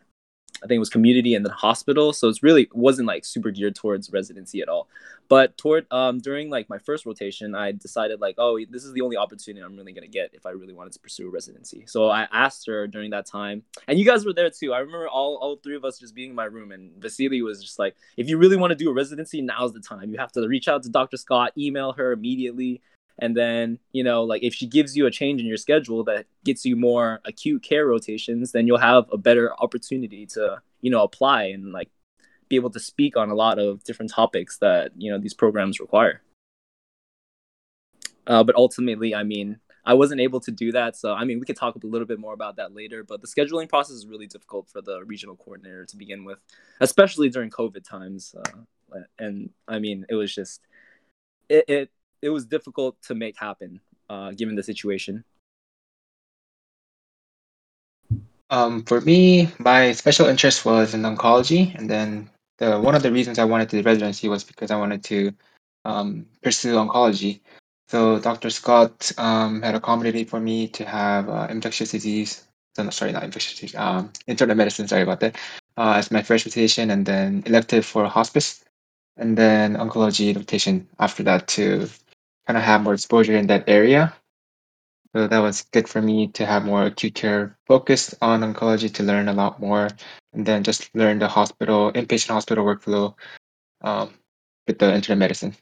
I 0.63 0.67
think 0.67 0.77
it 0.77 0.81
was 0.81 0.91
community 0.91 1.35
and 1.35 1.45
then 1.45 1.53
hospital. 1.53 2.13
So 2.13 2.29
it's 2.29 2.43
really 2.43 2.69
wasn't 2.73 3.09
like 3.09 3.25
super 3.25 3.51
geared 3.51 3.75
towards 3.75 4.11
residency 4.13 4.61
at 4.61 4.69
all. 4.69 4.89
But 5.29 5.57
toward 5.57 5.87
um 5.93 6.19
during 6.19 6.51
like 6.51 6.69
my 6.69 6.79
first 6.79 7.07
rotation, 7.07 7.55
I 7.55 7.73
decided 7.73 8.21
like, 8.21 8.35
oh, 8.39 8.59
this 8.69 8.85
is 8.85 8.93
the 8.93 9.01
only 9.01 9.17
opportunity 9.17 9.65
I'm 9.65 9.77
really 9.77 9.93
gonna 9.93 10.09
get 10.09 10.31
if 10.33 10.45
I 10.45 10.51
really 10.51 10.75
wanted 10.75 10.93
to 10.95 10.99
pursue 11.01 11.31
residency. 11.31 11.85
So 11.87 12.09
I 12.09 12.27
asked 12.33 12.67
her 12.67 12.87
during 12.87 13.11
that 13.11 13.27
time, 13.27 13.63
and 13.89 13.99
you 13.99 14.05
guys 14.05 14.25
were 14.25 14.33
there 14.33 14.51
too. 14.51 14.73
I 14.73 14.79
remember 14.79 15.09
all 15.09 15.37
all 15.37 15.57
three 15.57 15.77
of 15.77 15.85
us 15.85 15.99
just 15.99 16.15
being 16.15 16.31
in 16.31 16.37
my 16.37 16.45
room, 16.45 16.73
and 16.73 16.93
Vasily 17.01 17.43
was 17.43 17.63
just 17.63 17.79
like, 17.79 17.97
if 18.17 18.29
you 18.29 18.39
really 18.39 18.57
want 18.57 18.73
to 18.73 18.77
do 18.77 18.91
a 18.91 18.95
residency, 18.95 19.41
now's 19.41 19.73
the 19.73 19.81
time. 19.81 20.11
You 20.11 20.19
have 20.19 20.33
to 20.33 20.47
reach 20.47 20.69
out 20.69 20.83
to 20.83 20.89
Dr. 20.89 21.17
Scott, 21.17 21.53
email 21.57 21.93
her 21.93 22.13
immediately 22.13 22.83
and 23.19 23.37
then 23.37 23.79
you 23.93 24.03
know 24.03 24.25
like 24.25 24.43
if 24.43 24.55
she 24.55 24.67
gives 24.67 24.97
you 24.97 25.07
a 25.07 25.11
change 25.11 25.41
in 25.41 25.47
your 25.47 25.57
schedule 25.57 26.05
that 26.05 26.27
gets 26.45 26.65
you 26.65 26.77
more 26.77 27.21
acute 27.25 27.63
care 27.63 27.87
rotations 27.87 28.53
then 28.53 28.67
you'll 28.67 28.79
have 28.79 29.05
a 29.13 29.19
better 29.19 29.53
opportunity 29.61 30.27
to 30.27 30.61
you 30.81 30.91
know 30.91 31.03
apply 31.03 31.45
and 31.45 31.73
like 31.73 31.91
be 32.49 32.57
able 32.57 32.71
to 32.71 32.81
speak 32.81 33.17
on 33.17 33.31
a 33.31 33.35
lot 33.35 33.59
of 33.59 33.85
different 33.85 34.11
topics 34.11 34.59
that 34.59 34.93
you 34.97 35.11
know 35.11 35.19
these 35.19 35.35
programs 35.35 35.79
require. 35.79 36.21
Uh, 38.27 38.45
but 38.45 38.55
ultimately 38.55 39.15
i 39.15 39.25
mean 39.25 39.59
i 39.85 39.95
wasn't 39.95 40.21
able 40.21 40.39
to 40.39 40.51
do 40.53 40.71
that 40.71 40.95
so 40.95 41.15
i 41.15 41.25
mean 41.25 41.41
we 41.41 41.47
could 41.47 41.57
talk 41.57 41.75
a 41.75 41.87
little 41.87 42.07
bit 42.07 42.21
more 42.21 42.35
about 42.35 42.57
that 42.57 42.75
later 42.75 43.03
but 43.03 43.21
the 43.23 43.27
scheduling 43.27 43.69
process 43.69 43.97
is 43.97 44.07
really 44.07 44.27
difficult 44.27 44.69
for 44.69 44.83
the 44.83 45.03
regional 45.05 45.35
coordinator 45.37 45.87
to 45.87 45.97
begin 45.97 46.23
with 46.23 46.39
especially 46.81 47.31
during 47.31 47.51
covid 47.51 47.83
times 47.83 48.35
uh, 48.37 49.01
and 49.19 49.51
i 49.67 49.79
mean 49.79 50.05
it 50.11 50.15
was 50.15 50.33
just 50.33 50.61
it, 51.49 51.65
it 51.67 51.91
it 52.23 52.31
was 52.31 52.47
difficult 52.47 52.97
to 53.03 53.15
make 53.15 53.39
happen 53.39 53.81
uh, 54.09 54.33
given 54.33 54.55
the 54.55 54.63
situation. 54.63 55.25
Um, 58.51 58.83
for 58.83 59.01
me, 59.01 59.49
my 59.59 59.93
special 59.93 60.27
interest 60.27 60.65
was 60.65 60.93
in 60.93 61.03
oncology, 61.03 61.73
and 61.77 61.89
then 61.89 62.31
the 62.59 62.81
one 62.81 62.97
of 62.97 63.03
the 63.03 63.13
reasons 63.13 63.39
I 63.39 63.45
wanted 63.45 63.71
to 63.71 63.77
do 63.77 63.87
residency 63.87 64.29
was 64.29 64.43
because 64.43 64.73
I 64.73 64.77
wanted 64.77 65.05
to 65.05 65.33
um, 65.85 66.27
pursue 66.43 66.75
oncology. 66.75 67.41
So 67.89 68.19
Dr. 68.19 68.51
Scott 68.51 69.13
um, 69.19 69.63
had 69.63 69.75
accommodated 69.75 70.29
for 70.29 70.41
me 70.41 70.69
to 70.69 70.85
have 70.85 71.29
uh, 71.29 71.47
infectious 71.49 71.93
disease. 71.93 72.45
No, 72.77 72.91
sorry, 72.91 73.13
not 73.13 73.25
infectious 73.25 73.55
disease. 73.55 73.75
Um, 73.75 74.13
internal 74.27 74.57
medicine. 74.57 74.89
Sorry 74.89 75.03
about 75.03 75.21
that. 75.21 75.37
Uh, 75.77 75.95
as 75.97 76.11
my 76.11 76.23
first 76.23 76.45
rotation, 76.45 76.91
and 76.91 77.07
then 77.07 77.45
elective 77.47 77.87
for 77.87 78.07
hospice, 78.07 78.65
and 79.17 79.39
then 79.39 79.77
oncology 79.77 80.35
rotation 80.35 80.89
after 80.99 81.23
that 81.23 81.47
to 81.49 81.89
kind 82.47 82.57
of 82.57 82.63
have 82.63 82.83
more 82.83 82.95
exposure 82.95 83.37
in 83.37 83.47
that 83.49 83.69
area. 83.69 84.15
So 85.15 85.27
that 85.27 85.39
was 85.39 85.63
good 85.73 85.89
for 85.89 86.01
me 86.01 86.29
to 86.29 86.47
have 86.47 86.65
more 86.65 86.85
acute 86.85 87.15
care 87.15 87.59
focused 87.67 88.15
on 88.23 88.43
oncology 88.43 88.93
to 88.95 89.03
learn 89.03 89.29
a 89.29 89.33
lot 89.33 89.61
more, 89.61 89.89
and 90.33 90.47
then 90.47 90.63
just 90.63 90.95
learn 90.95 91.19
the 91.19 91.29
hospital 91.29 91.93
inpatient 91.93 92.29
hospital 92.29 92.65
workflow 92.65 93.15
um, 93.83 94.15
with 94.67 94.79
the 94.79 94.95
internal 94.95 95.19
medicine. 95.19 95.57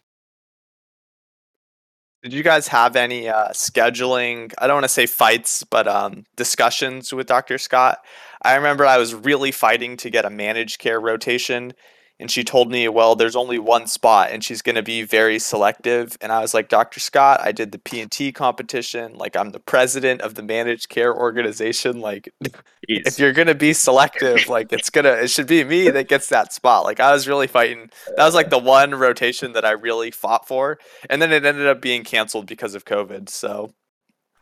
Did 2.23 2.33
you 2.33 2.43
guys 2.43 2.69
have 2.69 2.97
any 2.97 3.29
uh, 3.29 3.51
scheduling? 3.51 4.53
I 4.59 4.67
don't 4.67 4.77
want 4.77 4.85
to 4.85 4.89
say 4.89 5.07
fights, 5.07 5.63
but 5.63 5.87
um, 5.87 6.25
discussions 6.37 7.13
with 7.13 7.29
Dr. 7.29 7.59
Scott. 7.59 8.05
I 8.43 8.57
remember 8.57 8.85
I 8.85 8.99
was 8.99 9.15
really 9.15 9.53
fighting 9.53 9.97
to 9.99 10.11
get 10.11 10.25
a 10.25 10.31
managed 10.31 10.79
care 10.79 11.01
rotation 11.01 11.73
and 12.21 12.31
she 12.31 12.43
told 12.43 12.71
me, 12.71 12.89
well, 12.89 13.15
there's 13.15 13.37
only 13.37 13.59
one 13.59 13.87
spot 13.87 14.31
and 14.33 14.43
she's 14.43 14.61
going 14.61 14.75
to 14.75 14.83
be 14.83 15.03
very 15.03 15.39
selective. 15.39 16.19
And 16.21 16.33
I 16.33 16.41
was 16.41 16.53
like, 16.53 16.69
Dr. 16.69 16.99
Scott, 16.99 17.41
I 17.43 17.53
did 17.53 17.71
the 17.71 17.79
P&T 17.79 18.33
competition. 18.33 19.15
Like 19.15 19.37
I'm 19.37 19.51
the 19.51 19.61
president 19.61 20.21
of 20.23 20.35
the 20.35 20.43
managed 20.43 20.89
care 20.89 21.15
organization. 21.15 22.01
Like 22.01 22.33
if 22.83 23.19
you're 23.19 23.33
going 23.33 23.47
to 23.47 23.55
be 23.55 23.73
selective, 23.73 24.49
like 24.49 24.73
it's 24.73 24.91
going 24.91 25.05
to, 25.05 25.23
it 25.23 25.29
should 25.29 25.47
be 25.47 25.63
me 25.63 25.91
that 25.91 26.09
gets 26.09 26.29
that 26.31 26.53
spot. 26.53 26.85
Like 26.85 26.99
I 26.99 27.13
was 27.13 27.29
really 27.29 27.47
fighting. 27.47 27.91
That 28.17 28.25
was 28.25 28.35
like 28.35 28.51
the 28.51 28.59
one 28.59 28.95
rotation 28.95 29.53
that 29.53 29.65
I 29.65 29.73
really 29.73 30.11
fought 30.11 30.49
for. 30.49 30.79
And 31.09 31.23
then 31.23 31.33
it 31.33 31.45
ended 31.45 31.67
up 31.67 31.81
being 31.81 32.03
canceled 32.03 32.47
because 32.47 32.75
of 32.75 32.85
COVID. 32.85 33.29
So. 33.29 33.73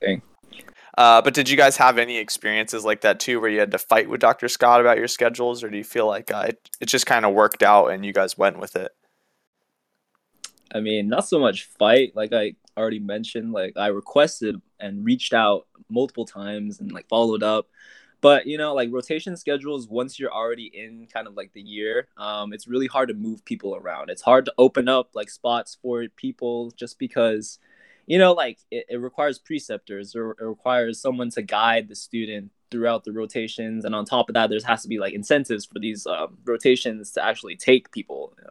Dang. 0.00 0.23
Uh, 0.97 1.21
but 1.21 1.35
did 1.35 1.49
you 1.49 1.57
guys 1.57 1.76
have 1.76 1.99
any 1.99 2.17
experiences 2.17 2.85
like 2.85 3.03
that 3.03 3.21
too, 3.21 3.38
where 3.41 3.50
you 3.50 3.61
had 3.61 3.71
to 3.71 3.79
fight 3.79 4.09
with 4.09 4.21
Dr. 4.21 4.49
Scott 4.49 4.81
about 4.81 4.97
your 4.97 5.09
schedules, 5.09 5.62
or 5.62 5.69
do 5.69 5.76
you 5.76 5.85
feel 5.85 6.07
like 6.07 6.33
uh, 6.33 6.47
it, 6.49 6.71
it 6.81 6.87
just 6.87 7.05
kind 7.05 7.26
of 7.26 7.35
worked 7.35 7.62
out 7.62 7.88
and 7.88 8.05
you 8.05 8.12
guys 8.12 8.38
went 8.38 8.59
with 8.59 8.76
it? 8.76 8.93
I 10.75 10.81
mean, 10.81 11.09
not 11.09 11.29
so 11.29 11.38
much 11.38 11.65
fight. 11.79 12.12
Like 12.17 12.33
I 12.33 12.55
already 12.76 12.99
mentioned, 12.99 13.53
like 13.53 13.76
I 13.76 13.88
requested 13.88 14.61
and 14.81 15.05
reached 15.05 15.33
out 15.33 15.67
multiple 15.88 16.25
times 16.25 16.81
and 16.81 16.91
like 16.93 17.09
followed 17.09 17.43
up. 17.43 17.69
But 18.23 18.47
you 18.47 18.57
know, 18.57 18.75
like 18.75 18.88
rotation 18.91 19.37
schedules, 19.37 19.88
once 19.88 20.19
you're 20.19 20.33
already 20.33 20.71
in 20.75 21.07
kind 21.12 21.26
of 21.26 21.35
like 21.35 21.53
the 21.53 21.61
year, 21.61 22.09
um, 22.17 22.53
it's 22.53 22.67
really 22.67 22.87
hard 22.87 23.09
to 23.09 23.15
move 23.15 23.45
people 23.45 23.76
around. 23.76 24.09
It's 24.11 24.23
hard 24.23 24.47
to 24.47 24.55
open 24.57 24.88
up 24.88 25.11
like 25.15 25.29
spots 25.29 25.76
for 25.81 26.07
people 26.17 26.71
just 26.73 26.99
because 26.99 27.59
you 28.07 28.19
know, 28.19 28.33
like 28.33 28.59
it, 28.71 28.87
it 28.89 28.97
requires 28.97 29.39
preceptors 29.39 30.15
or 30.15 30.33
it 30.33 30.45
requires 30.45 31.01
someone 31.01 31.31
to 31.31 31.43
guide 31.43 31.89
the 31.89 31.97
student 31.97 32.53
throughout 32.71 33.05
the 33.05 33.13
rotations. 33.13 33.85
And 33.85 33.95
on 33.95 34.05
top 34.05 34.29
of 34.29 34.35
that, 34.35 34.51
there 34.51 34.59
has 34.65 34.83
to 34.83 34.89
be 34.89 34.99
like 34.99 35.15
incentives 35.15 35.65
for 35.65 35.79
these 35.79 36.07
um, 36.07 36.39
rotations 36.45 37.13
to 37.13 37.25
actually 37.25 37.57
take 37.57 37.91
people. 37.91 38.33
You 38.39 38.45
know? 38.45 38.51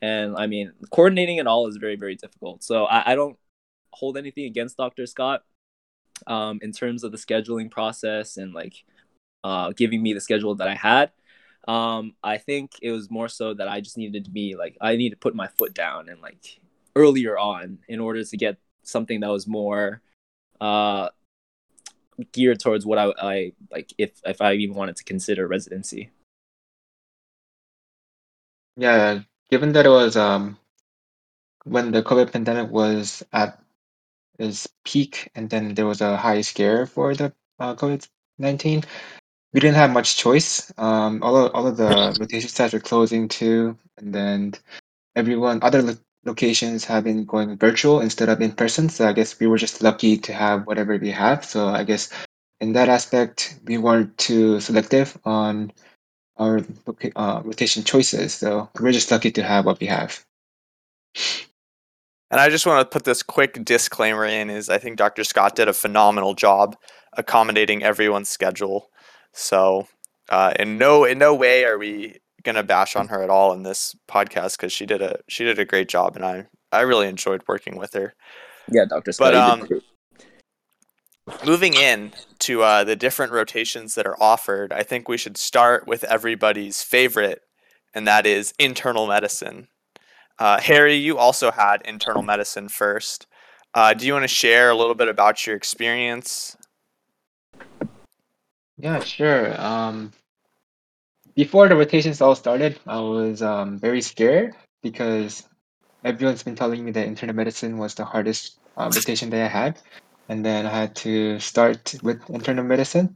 And 0.00 0.36
I 0.36 0.46
mean, 0.46 0.72
coordinating 0.90 1.36
it 1.36 1.46
all 1.46 1.66
is 1.66 1.76
very, 1.76 1.96
very 1.96 2.14
difficult. 2.14 2.62
So 2.62 2.84
I, 2.84 3.12
I 3.12 3.14
don't 3.14 3.38
hold 3.92 4.16
anything 4.16 4.44
against 4.44 4.76
Dr. 4.76 5.06
Scott 5.06 5.44
um, 6.26 6.58
in 6.62 6.72
terms 6.72 7.04
of 7.04 7.12
the 7.12 7.18
scheduling 7.18 7.70
process 7.70 8.36
and 8.36 8.54
like 8.54 8.84
uh, 9.44 9.72
giving 9.76 10.02
me 10.02 10.14
the 10.14 10.20
schedule 10.20 10.54
that 10.56 10.68
I 10.68 10.74
had. 10.74 11.10
Um, 11.66 12.14
I 12.22 12.38
think 12.38 12.72
it 12.80 12.92
was 12.92 13.10
more 13.10 13.28
so 13.28 13.52
that 13.52 13.68
I 13.68 13.80
just 13.80 13.98
needed 13.98 14.24
to 14.24 14.30
be 14.30 14.56
like, 14.56 14.78
I 14.80 14.96
need 14.96 15.10
to 15.10 15.16
put 15.16 15.34
my 15.34 15.48
foot 15.58 15.74
down 15.74 16.08
and 16.08 16.22
like 16.22 16.60
earlier 16.96 17.38
on 17.38 17.78
in 17.88 18.00
order 18.00 18.24
to 18.24 18.36
get 18.36 18.56
something 18.82 19.20
that 19.20 19.30
was 19.30 19.46
more 19.46 20.00
uh, 20.60 21.08
geared 22.32 22.60
towards 22.60 22.84
what 22.84 22.98
I, 22.98 23.12
I 23.20 23.52
like 23.70 23.92
if 23.98 24.20
if 24.24 24.40
I 24.40 24.54
even 24.54 24.76
wanted 24.76 24.96
to 24.96 25.04
consider 25.04 25.46
residency. 25.46 26.10
Yeah, 28.76 29.20
given 29.50 29.72
that 29.72 29.86
it 29.86 29.90
was 29.90 30.16
um 30.16 30.58
when 31.64 31.90
the 31.92 32.02
COVID 32.02 32.32
pandemic 32.32 32.70
was 32.70 33.22
at 33.32 33.60
its 34.38 34.68
peak, 34.84 35.30
and 35.34 35.50
then 35.50 35.74
there 35.74 35.86
was 35.86 36.00
a 36.00 36.16
high 36.16 36.40
scare 36.40 36.86
for 36.86 37.14
the 37.14 37.32
uh, 37.58 37.74
COVID 37.74 38.08
nineteen, 38.38 38.84
we 39.52 39.60
didn't 39.60 39.76
have 39.76 39.90
much 39.90 40.16
choice. 40.16 40.72
Um, 40.78 41.22
all 41.22 41.36
of 41.36 41.54
all 41.54 41.66
of 41.66 41.76
the 41.76 42.16
rotation 42.20 42.48
sites 42.48 42.72
were 42.72 42.80
closing 42.80 43.28
too, 43.28 43.76
and 43.96 44.14
then 44.14 44.54
everyone 45.16 45.60
other 45.62 45.96
locations 46.24 46.84
have 46.84 47.04
been 47.04 47.24
going 47.24 47.56
virtual 47.56 48.00
instead 48.00 48.28
of 48.28 48.40
in 48.40 48.52
person. 48.52 48.88
So 48.88 49.08
I 49.08 49.12
guess 49.12 49.38
we 49.38 49.46
were 49.46 49.58
just 49.58 49.82
lucky 49.82 50.18
to 50.18 50.32
have 50.32 50.66
whatever 50.66 50.96
we 50.96 51.10
have. 51.10 51.44
So 51.44 51.68
I 51.68 51.84
guess 51.84 52.10
in 52.60 52.72
that 52.72 52.88
aspect, 52.88 53.58
we 53.64 53.78
weren't 53.78 54.16
too 54.18 54.60
selective 54.60 55.16
on 55.24 55.72
our 56.36 56.60
uh, 57.16 57.42
rotation 57.44 57.84
choices. 57.84 58.34
So 58.34 58.68
we're 58.80 58.92
just 58.92 59.10
lucky 59.10 59.30
to 59.32 59.42
have 59.42 59.64
what 59.64 59.80
we 59.80 59.86
have. 59.86 60.24
And 62.30 62.40
I 62.40 62.50
just 62.50 62.66
want 62.66 62.80
to 62.80 62.92
put 62.92 63.04
this 63.04 63.22
quick 63.22 63.64
disclaimer 63.64 64.24
in 64.24 64.50
is 64.50 64.68
I 64.68 64.78
think 64.78 64.96
Dr. 64.96 65.24
Scott 65.24 65.56
did 65.56 65.68
a 65.68 65.72
phenomenal 65.72 66.34
job 66.34 66.76
accommodating 67.14 67.82
everyone's 67.82 68.28
schedule. 68.28 68.90
So 69.32 69.88
uh, 70.28 70.52
in 70.58 70.76
no 70.76 71.04
in 71.04 71.18
no 71.18 71.34
way 71.34 71.64
are 71.64 71.78
we 71.78 72.18
gonna 72.42 72.62
bash 72.62 72.96
on 72.96 73.08
her 73.08 73.22
at 73.22 73.30
all 73.30 73.52
in 73.52 73.62
this 73.62 73.94
podcast 74.08 74.56
because 74.56 74.72
she 74.72 74.86
did 74.86 75.02
a 75.02 75.20
she 75.28 75.44
did 75.44 75.58
a 75.58 75.64
great 75.64 75.88
job 75.88 76.16
and 76.16 76.24
I 76.24 76.46
I 76.72 76.80
really 76.82 77.08
enjoyed 77.08 77.42
working 77.48 77.76
with 77.76 77.94
her. 77.94 78.14
Yeah, 78.70 78.84
Doctor 78.88 79.12
But 79.18 79.34
um, 79.34 79.66
moving 81.44 81.74
in 81.74 82.12
to 82.40 82.62
uh, 82.62 82.84
the 82.84 82.96
different 82.96 83.32
rotations 83.32 83.94
that 83.94 84.06
are 84.06 84.20
offered, 84.22 84.72
I 84.72 84.82
think 84.82 85.08
we 85.08 85.16
should 85.16 85.36
start 85.36 85.86
with 85.86 86.04
everybody's 86.04 86.82
favorite, 86.82 87.42
and 87.94 88.06
that 88.06 88.26
is 88.26 88.52
internal 88.58 89.06
medicine. 89.06 89.68
Uh, 90.38 90.60
Harry, 90.60 90.94
you 90.94 91.18
also 91.18 91.50
had 91.50 91.82
internal 91.84 92.22
medicine 92.22 92.68
first. 92.68 93.26
Uh, 93.74 93.94
do 93.94 94.06
you 94.06 94.12
want 94.12 94.24
to 94.24 94.28
share 94.28 94.70
a 94.70 94.74
little 94.74 94.94
bit 94.94 95.08
about 95.08 95.46
your 95.46 95.56
experience? 95.56 96.56
Yeah, 98.76 99.00
sure. 99.00 99.60
Um, 99.60 100.12
before 101.38 101.68
the 101.68 101.76
rotations 101.76 102.20
all 102.20 102.34
started, 102.34 102.80
I 102.84 102.98
was 102.98 103.42
um, 103.42 103.78
very 103.78 104.02
scared 104.02 104.56
because 104.82 105.46
everyone's 106.02 106.42
been 106.42 106.56
telling 106.56 106.84
me 106.84 106.90
that 106.90 107.06
internal 107.06 107.36
medicine 107.36 107.78
was 107.78 107.94
the 107.94 108.04
hardest 108.04 108.58
uh, 108.76 108.90
rotation 108.92 109.30
that 109.30 109.44
I 109.44 109.46
had. 109.46 109.78
And 110.28 110.44
then 110.44 110.66
I 110.66 110.70
had 110.70 110.96
to 111.06 111.38
start 111.38 111.94
with 112.02 112.28
internal 112.28 112.64
medicine. 112.64 113.14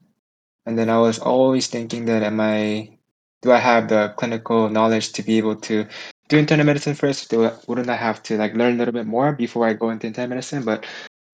And 0.64 0.79
then 0.79 0.88
I 0.88 0.99
was 0.99 1.19
always 1.19 1.67
thinking 1.67 2.05
that 2.05 2.23
am 2.23 2.38
I 2.38 2.97
do 3.43 3.50
I 3.50 3.59
have 3.59 3.88
the 3.88 4.14
clinical 4.17 4.71
knowledge 4.71 5.14
to 5.14 5.25
be 5.25 5.38
able 5.38 5.57
to 5.67 5.88
do 6.29 6.38
internal 6.38 6.64
medicine 6.64 6.95
first? 6.95 7.29
Do 7.29 7.47
I, 7.47 7.59
wouldn't 7.67 7.91
I 7.91 7.97
have 7.97 8.23
to 8.31 8.38
like 8.38 8.55
learn 8.55 8.75
a 8.75 8.79
little 8.79 8.95
bit 8.95 9.07
more 9.07 9.33
before 9.33 9.67
I 9.67 9.73
go 9.73 9.91
into 9.91 10.07
internal 10.07 10.31
medicine? 10.31 10.64
But 10.64 10.87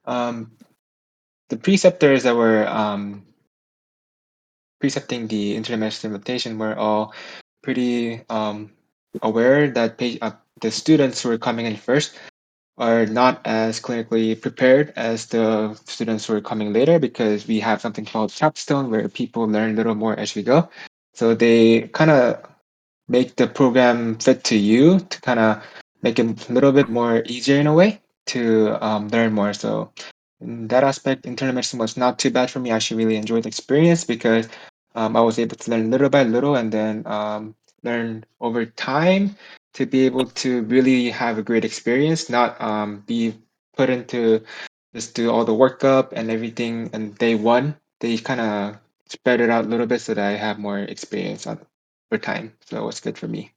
um, 0.06 0.52
the 1.50 1.58
preceptors 1.58 2.22
that 2.22 2.34
were 2.34 2.66
um, 2.66 3.27
precepting 4.80 5.26
the 5.26 5.56
internal 5.56 5.80
medicine 5.80 6.12
rotation 6.12 6.58
were 6.58 6.76
all 6.76 7.14
pretty 7.62 8.22
um, 8.28 8.70
aware 9.22 9.70
that 9.70 9.98
pa- 9.98 10.18
uh, 10.22 10.32
the 10.60 10.70
students 10.70 11.22
who 11.22 11.30
are 11.30 11.38
coming 11.38 11.66
in 11.66 11.76
first 11.76 12.14
are 12.78 13.06
not 13.06 13.40
as 13.44 13.80
clinically 13.80 14.40
prepared 14.40 14.92
as 14.94 15.26
the 15.26 15.74
students 15.84 16.26
who 16.26 16.34
are 16.36 16.40
coming 16.40 16.72
later 16.72 16.98
because 16.98 17.46
we 17.46 17.58
have 17.58 17.80
something 17.80 18.04
called 18.04 18.32
capstone 18.32 18.90
where 18.90 19.08
people 19.08 19.46
learn 19.46 19.72
a 19.72 19.74
little 19.74 19.96
more 19.96 20.16
as 20.16 20.34
we 20.34 20.42
go. 20.42 20.68
So 21.14 21.34
they 21.34 21.88
kind 21.88 22.10
of 22.10 22.46
make 23.08 23.34
the 23.34 23.48
program 23.48 24.18
fit 24.18 24.44
to 24.44 24.56
you 24.56 25.00
to 25.00 25.20
kind 25.20 25.40
of 25.40 25.62
make 26.02 26.18
it 26.18 26.48
a 26.48 26.52
little 26.52 26.72
bit 26.72 26.88
more 26.88 27.22
easier 27.26 27.58
in 27.58 27.66
a 27.66 27.74
way 27.74 28.00
to 28.26 28.78
um, 28.84 29.08
learn 29.08 29.32
more. 29.32 29.52
So 29.52 29.90
in 30.40 30.68
that 30.68 30.84
aspect, 30.84 31.26
internal 31.26 31.54
medicine 31.54 31.78
was 31.78 31.96
not 31.96 32.18
too 32.18 32.30
bad 32.30 32.50
for 32.50 32.60
me. 32.60 32.70
I 32.70 32.76
actually 32.76 33.04
really 33.04 33.16
enjoyed 33.16 33.42
the 33.42 33.48
experience 33.48 34.04
because 34.04 34.48
um, 34.94 35.16
I 35.16 35.20
was 35.20 35.38
able 35.38 35.56
to 35.56 35.70
learn 35.70 35.90
little 35.90 36.10
by 36.10 36.22
little 36.22 36.56
and 36.56 36.72
then 36.72 37.06
um, 37.06 37.54
learn 37.82 38.24
over 38.40 38.64
time 38.66 39.36
to 39.74 39.86
be 39.86 40.06
able 40.06 40.26
to 40.26 40.62
really 40.62 41.10
have 41.10 41.38
a 41.38 41.42
great 41.42 41.64
experience, 41.64 42.30
not 42.30 42.60
um, 42.60 43.02
be 43.06 43.34
put 43.76 43.90
into 43.90 44.42
just 44.94 45.14
do 45.14 45.30
all 45.30 45.44
the 45.44 45.52
workup 45.52 46.12
and 46.12 46.30
everything 46.30 46.90
and 46.92 47.16
day 47.18 47.34
one. 47.34 47.76
They 48.00 48.16
kind 48.18 48.40
of 48.40 48.78
spread 49.08 49.40
it 49.40 49.50
out 49.50 49.64
a 49.64 49.68
little 49.68 49.86
bit 49.86 50.00
so 50.00 50.14
that 50.14 50.24
I 50.24 50.36
have 50.36 50.58
more 50.58 50.78
experience 50.78 51.46
on 51.46 51.60
over 52.10 52.20
time. 52.20 52.54
So 52.66 52.78
it 52.78 52.84
was 52.84 53.00
good 53.00 53.18
for 53.18 53.28
me. 53.28 53.52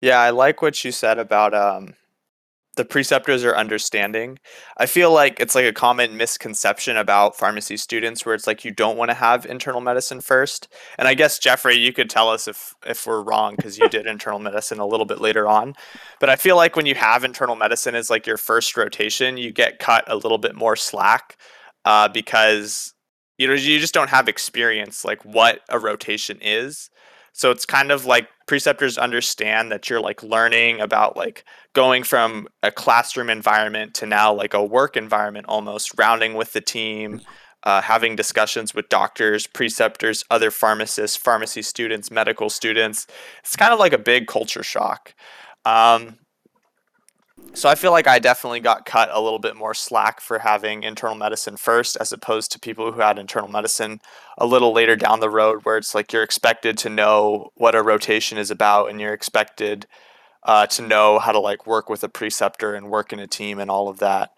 Yeah, 0.00 0.20
I 0.20 0.30
like 0.30 0.60
what 0.60 0.84
you 0.84 0.92
said 0.92 1.18
about 1.18 1.54
um, 1.54 1.94
the 2.76 2.84
preceptors 2.84 3.42
are 3.44 3.56
understanding. 3.56 4.38
I 4.76 4.86
feel 4.86 5.12
like 5.12 5.40
it's 5.40 5.54
like 5.54 5.64
a 5.64 5.72
common 5.72 6.16
misconception 6.16 6.96
about 6.96 7.36
pharmacy 7.36 7.76
students 7.78 8.24
where 8.24 8.34
it's 8.34 8.46
like 8.46 8.64
you 8.64 8.70
don't 8.70 8.98
want 8.98 9.10
to 9.10 9.14
have 9.14 9.46
internal 9.46 9.80
medicine 9.80 10.20
first. 10.20 10.68
And 10.98 11.08
I 11.08 11.14
guess 11.14 11.38
Jeffrey, 11.38 11.76
you 11.76 11.92
could 11.92 12.10
tell 12.10 12.28
us 12.28 12.46
if 12.46 12.74
if 12.86 13.06
we're 13.06 13.22
wrong 13.22 13.56
because 13.56 13.78
you 13.78 13.88
did 13.88 14.06
internal 14.06 14.38
medicine 14.38 14.78
a 14.78 14.86
little 14.86 15.06
bit 15.06 15.20
later 15.20 15.48
on. 15.48 15.74
But 16.20 16.28
I 16.28 16.36
feel 16.36 16.56
like 16.56 16.76
when 16.76 16.86
you 16.86 16.94
have 16.94 17.24
internal 17.24 17.56
medicine 17.56 17.94
as 17.94 18.10
like 18.10 18.26
your 18.26 18.36
first 18.36 18.76
rotation, 18.76 19.38
you 19.38 19.52
get 19.52 19.78
cut 19.78 20.04
a 20.06 20.16
little 20.16 20.38
bit 20.38 20.54
more 20.54 20.76
slack 20.76 21.38
uh, 21.86 22.08
because 22.08 22.94
you 23.38 23.46
know 23.46 23.54
you 23.54 23.78
just 23.78 23.94
don't 23.94 24.10
have 24.10 24.28
experience 24.28 25.04
like 25.04 25.24
what 25.24 25.60
a 25.70 25.78
rotation 25.78 26.38
is. 26.42 26.90
So 27.36 27.50
it's 27.50 27.66
kind 27.66 27.92
of 27.92 28.06
like 28.06 28.28
preceptors 28.48 28.96
understand 28.96 29.70
that 29.70 29.90
you're 29.90 30.00
like 30.00 30.22
learning 30.22 30.80
about 30.80 31.18
like 31.18 31.44
going 31.74 32.02
from 32.02 32.48
a 32.62 32.72
classroom 32.72 33.28
environment 33.28 33.92
to 33.96 34.06
now 34.06 34.32
like 34.32 34.54
a 34.54 34.64
work 34.64 34.96
environment 34.96 35.44
almost, 35.46 35.92
rounding 35.98 36.32
with 36.32 36.54
the 36.54 36.62
team, 36.62 37.20
uh, 37.62 37.82
having 37.82 38.16
discussions 38.16 38.74
with 38.74 38.88
doctors, 38.88 39.46
preceptors, 39.46 40.24
other 40.30 40.50
pharmacists, 40.50 41.14
pharmacy 41.14 41.60
students, 41.60 42.10
medical 42.10 42.48
students. 42.48 43.06
It's 43.40 43.54
kind 43.54 43.74
of 43.74 43.78
like 43.78 43.92
a 43.92 43.98
big 43.98 44.28
culture 44.28 44.62
shock. 44.62 45.14
Um, 45.66 46.16
so 47.56 47.70
I 47.70 47.74
feel 47.74 47.90
like 47.90 48.06
I 48.06 48.18
definitely 48.18 48.60
got 48.60 48.84
cut 48.84 49.08
a 49.10 49.20
little 49.20 49.38
bit 49.38 49.56
more 49.56 49.72
slack 49.72 50.20
for 50.20 50.40
having 50.40 50.82
internal 50.82 51.16
medicine 51.16 51.56
first, 51.56 51.96
as 51.98 52.12
opposed 52.12 52.52
to 52.52 52.60
people 52.60 52.92
who 52.92 53.00
had 53.00 53.18
internal 53.18 53.48
medicine 53.48 54.02
a 54.36 54.44
little 54.44 54.74
later 54.74 54.94
down 54.94 55.20
the 55.20 55.30
road, 55.30 55.64
where 55.64 55.78
it's 55.78 55.94
like 55.94 56.12
you're 56.12 56.22
expected 56.22 56.76
to 56.78 56.90
know 56.90 57.50
what 57.54 57.74
a 57.74 57.82
rotation 57.82 58.36
is 58.36 58.50
about, 58.50 58.90
and 58.90 59.00
you're 59.00 59.14
expected 59.14 59.86
uh, 60.42 60.66
to 60.66 60.82
know 60.82 61.18
how 61.18 61.32
to 61.32 61.40
like 61.40 61.66
work 61.66 61.88
with 61.88 62.04
a 62.04 62.10
preceptor 62.10 62.74
and 62.74 62.90
work 62.90 63.10
in 63.10 63.18
a 63.18 63.26
team 63.26 63.58
and 63.58 63.70
all 63.70 63.88
of 63.88 64.00
that. 64.00 64.32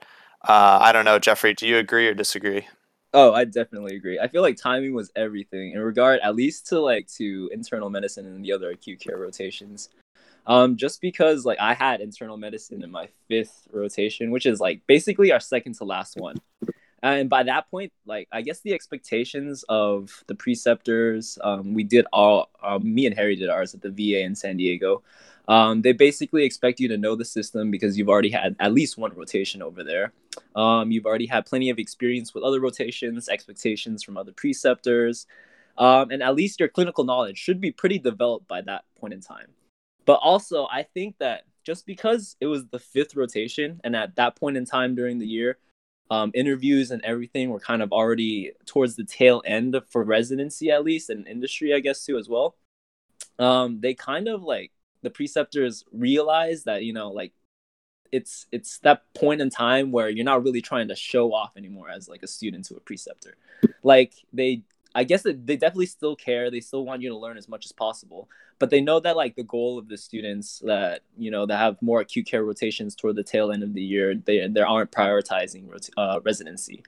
Uh, 0.46 0.78
I 0.80 0.92
don't 0.92 1.04
know, 1.04 1.18
Jeffrey. 1.18 1.54
Do 1.54 1.66
you 1.66 1.76
agree 1.76 2.06
or 2.06 2.14
disagree? 2.14 2.68
Oh, 3.12 3.32
I 3.32 3.44
definitely 3.44 3.96
agree. 3.96 4.20
I 4.20 4.28
feel 4.28 4.42
like 4.42 4.56
timing 4.56 4.94
was 4.94 5.10
everything 5.16 5.72
in 5.72 5.80
regard, 5.80 6.20
at 6.22 6.36
least 6.36 6.68
to 6.68 6.78
like 6.78 7.08
to 7.14 7.50
internal 7.52 7.90
medicine 7.90 8.26
and 8.26 8.44
the 8.44 8.52
other 8.52 8.70
acute 8.70 9.00
care 9.00 9.16
rotations. 9.16 9.88
Um, 10.48 10.76
just 10.76 11.02
because 11.02 11.44
like 11.44 11.60
I 11.60 11.74
had 11.74 12.00
internal 12.00 12.38
medicine 12.38 12.82
in 12.82 12.90
my 12.90 13.08
fifth 13.28 13.68
rotation, 13.70 14.30
which 14.30 14.46
is 14.46 14.60
like 14.60 14.80
basically 14.86 15.30
our 15.30 15.40
second 15.40 15.74
to 15.74 15.84
last 15.84 16.16
one. 16.16 16.38
And 17.02 17.28
by 17.28 17.44
that 17.44 17.70
point, 17.70 17.92
like 18.06 18.28
I 18.32 18.40
guess 18.40 18.60
the 18.60 18.72
expectations 18.72 19.62
of 19.68 20.24
the 20.26 20.34
preceptors, 20.34 21.38
um, 21.44 21.74
we 21.74 21.84
did 21.84 22.06
all, 22.12 22.48
um, 22.62 22.92
me 22.92 23.06
and 23.06 23.14
Harry 23.14 23.36
did 23.36 23.50
ours 23.50 23.74
at 23.74 23.82
the 23.82 23.90
VA 23.90 24.22
in 24.22 24.34
San 24.34 24.56
Diego. 24.56 25.02
Um, 25.48 25.82
they 25.82 25.92
basically 25.92 26.44
expect 26.44 26.80
you 26.80 26.88
to 26.88 26.98
know 26.98 27.14
the 27.14 27.24
system 27.24 27.70
because 27.70 27.96
you've 27.96 28.08
already 28.08 28.30
had 28.30 28.56
at 28.58 28.72
least 28.72 28.98
one 28.98 29.14
rotation 29.14 29.62
over 29.62 29.84
there. 29.84 30.12
Um, 30.56 30.90
you've 30.90 31.06
already 31.06 31.26
had 31.26 31.46
plenty 31.46 31.70
of 31.70 31.78
experience 31.78 32.34
with 32.34 32.42
other 32.42 32.60
rotations, 32.60 33.28
expectations 33.28 34.02
from 34.02 34.16
other 34.16 34.32
preceptors, 34.32 35.26
um, 35.76 36.10
and 36.10 36.22
at 36.22 36.34
least 36.34 36.58
your 36.58 36.68
clinical 36.68 37.04
knowledge 37.04 37.38
should 37.38 37.60
be 37.60 37.70
pretty 37.70 37.98
developed 37.98 38.48
by 38.48 38.60
that 38.62 38.84
point 38.98 39.14
in 39.14 39.20
time. 39.20 39.48
But 40.08 40.20
also, 40.22 40.66
I 40.72 40.84
think 40.84 41.18
that 41.18 41.42
just 41.64 41.84
because 41.84 42.34
it 42.40 42.46
was 42.46 42.66
the 42.68 42.78
fifth 42.78 43.14
rotation, 43.14 43.78
and 43.84 43.94
at 43.94 44.16
that 44.16 44.36
point 44.36 44.56
in 44.56 44.64
time 44.64 44.94
during 44.94 45.18
the 45.18 45.26
year, 45.26 45.58
um, 46.10 46.30
interviews 46.32 46.90
and 46.90 47.04
everything 47.04 47.50
were 47.50 47.60
kind 47.60 47.82
of 47.82 47.92
already 47.92 48.52
towards 48.64 48.96
the 48.96 49.04
tail 49.04 49.42
end 49.44 49.76
for 49.90 50.02
residency, 50.02 50.70
at 50.70 50.82
least, 50.82 51.10
and 51.10 51.28
industry, 51.28 51.74
I 51.74 51.80
guess, 51.80 52.06
too, 52.06 52.16
as 52.16 52.26
well. 52.26 52.56
Um, 53.38 53.82
they 53.82 53.92
kind 53.92 54.28
of 54.28 54.42
like 54.42 54.72
the 55.02 55.10
preceptors 55.10 55.84
realize 55.92 56.64
that 56.64 56.84
you 56.84 56.94
know, 56.94 57.10
like 57.10 57.34
it's 58.10 58.46
it's 58.50 58.78
that 58.78 59.02
point 59.12 59.42
in 59.42 59.50
time 59.50 59.92
where 59.92 60.08
you're 60.08 60.24
not 60.24 60.42
really 60.42 60.62
trying 60.62 60.88
to 60.88 60.96
show 60.96 61.34
off 61.34 61.52
anymore 61.54 61.90
as 61.90 62.08
like 62.08 62.22
a 62.22 62.28
student 62.28 62.64
to 62.64 62.76
a 62.76 62.80
preceptor. 62.80 63.36
Like 63.82 64.14
they 64.32 64.62
I 64.98 65.04
guess 65.04 65.22
they 65.22 65.32
definitely 65.56 65.86
still 65.86 66.16
care. 66.16 66.50
They 66.50 66.58
still 66.58 66.84
want 66.84 67.02
you 67.02 67.08
to 67.10 67.16
learn 67.16 67.38
as 67.38 67.48
much 67.48 67.64
as 67.64 67.70
possible, 67.70 68.28
but 68.58 68.68
they 68.68 68.80
know 68.80 68.98
that 68.98 69.16
like 69.16 69.36
the 69.36 69.44
goal 69.44 69.78
of 69.78 69.86
the 69.86 69.96
students 69.96 70.60
that 70.66 71.02
you 71.16 71.30
know 71.30 71.46
that 71.46 71.56
have 71.56 71.80
more 71.80 72.00
acute 72.00 72.26
care 72.26 72.44
rotations 72.44 72.96
toward 72.96 73.14
the 73.14 73.22
tail 73.22 73.52
end 73.52 73.62
of 73.62 73.74
the 73.74 73.80
year, 73.80 74.16
they 74.16 74.48
they 74.48 74.60
aren't 74.60 74.90
prioritizing 74.90 75.70
uh, 75.96 76.18
residency. 76.24 76.82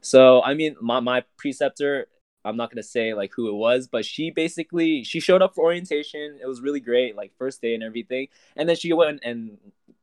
So 0.00 0.42
I 0.42 0.54
mean, 0.54 0.74
my 0.80 0.98
my 0.98 1.22
preceptor, 1.36 2.08
I'm 2.44 2.56
not 2.56 2.72
gonna 2.72 2.82
say 2.82 3.14
like 3.14 3.30
who 3.36 3.48
it 3.48 3.54
was, 3.54 3.86
but 3.86 4.04
she 4.04 4.32
basically 4.32 5.04
she 5.04 5.20
showed 5.20 5.40
up 5.40 5.54
for 5.54 5.62
orientation. 5.64 6.40
It 6.42 6.48
was 6.48 6.60
really 6.60 6.80
great, 6.80 7.14
like 7.14 7.30
first 7.38 7.62
day 7.62 7.74
and 7.74 7.84
everything, 7.84 8.26
and 8.56 8.68
then 8.68 8.74
she 8.74 8.92
went 8.92 9.20
and 9.22 9.58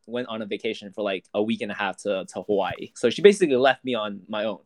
went 0.07 0.29
on 0.29 0.41
a 0.41 0.45
vacation 0.45 0.93
for 0.93 1.03
like 1.03 1.25
a 1.33 1.43
week 1.43 1.59
and 1.61 1.71
a 1.71 1.75
half 1.75 1.97
to 2.03 2.23
to 2.33 2.43
Hawaii. 2.43 2.91
So 2.95 3.09
she 3.09 3.21
basically 3.21 3.57
left 3.57 3.83
me 3.83 3.93
on 3.95 4.21
my 4.29 4.45
own. 4.45 4.61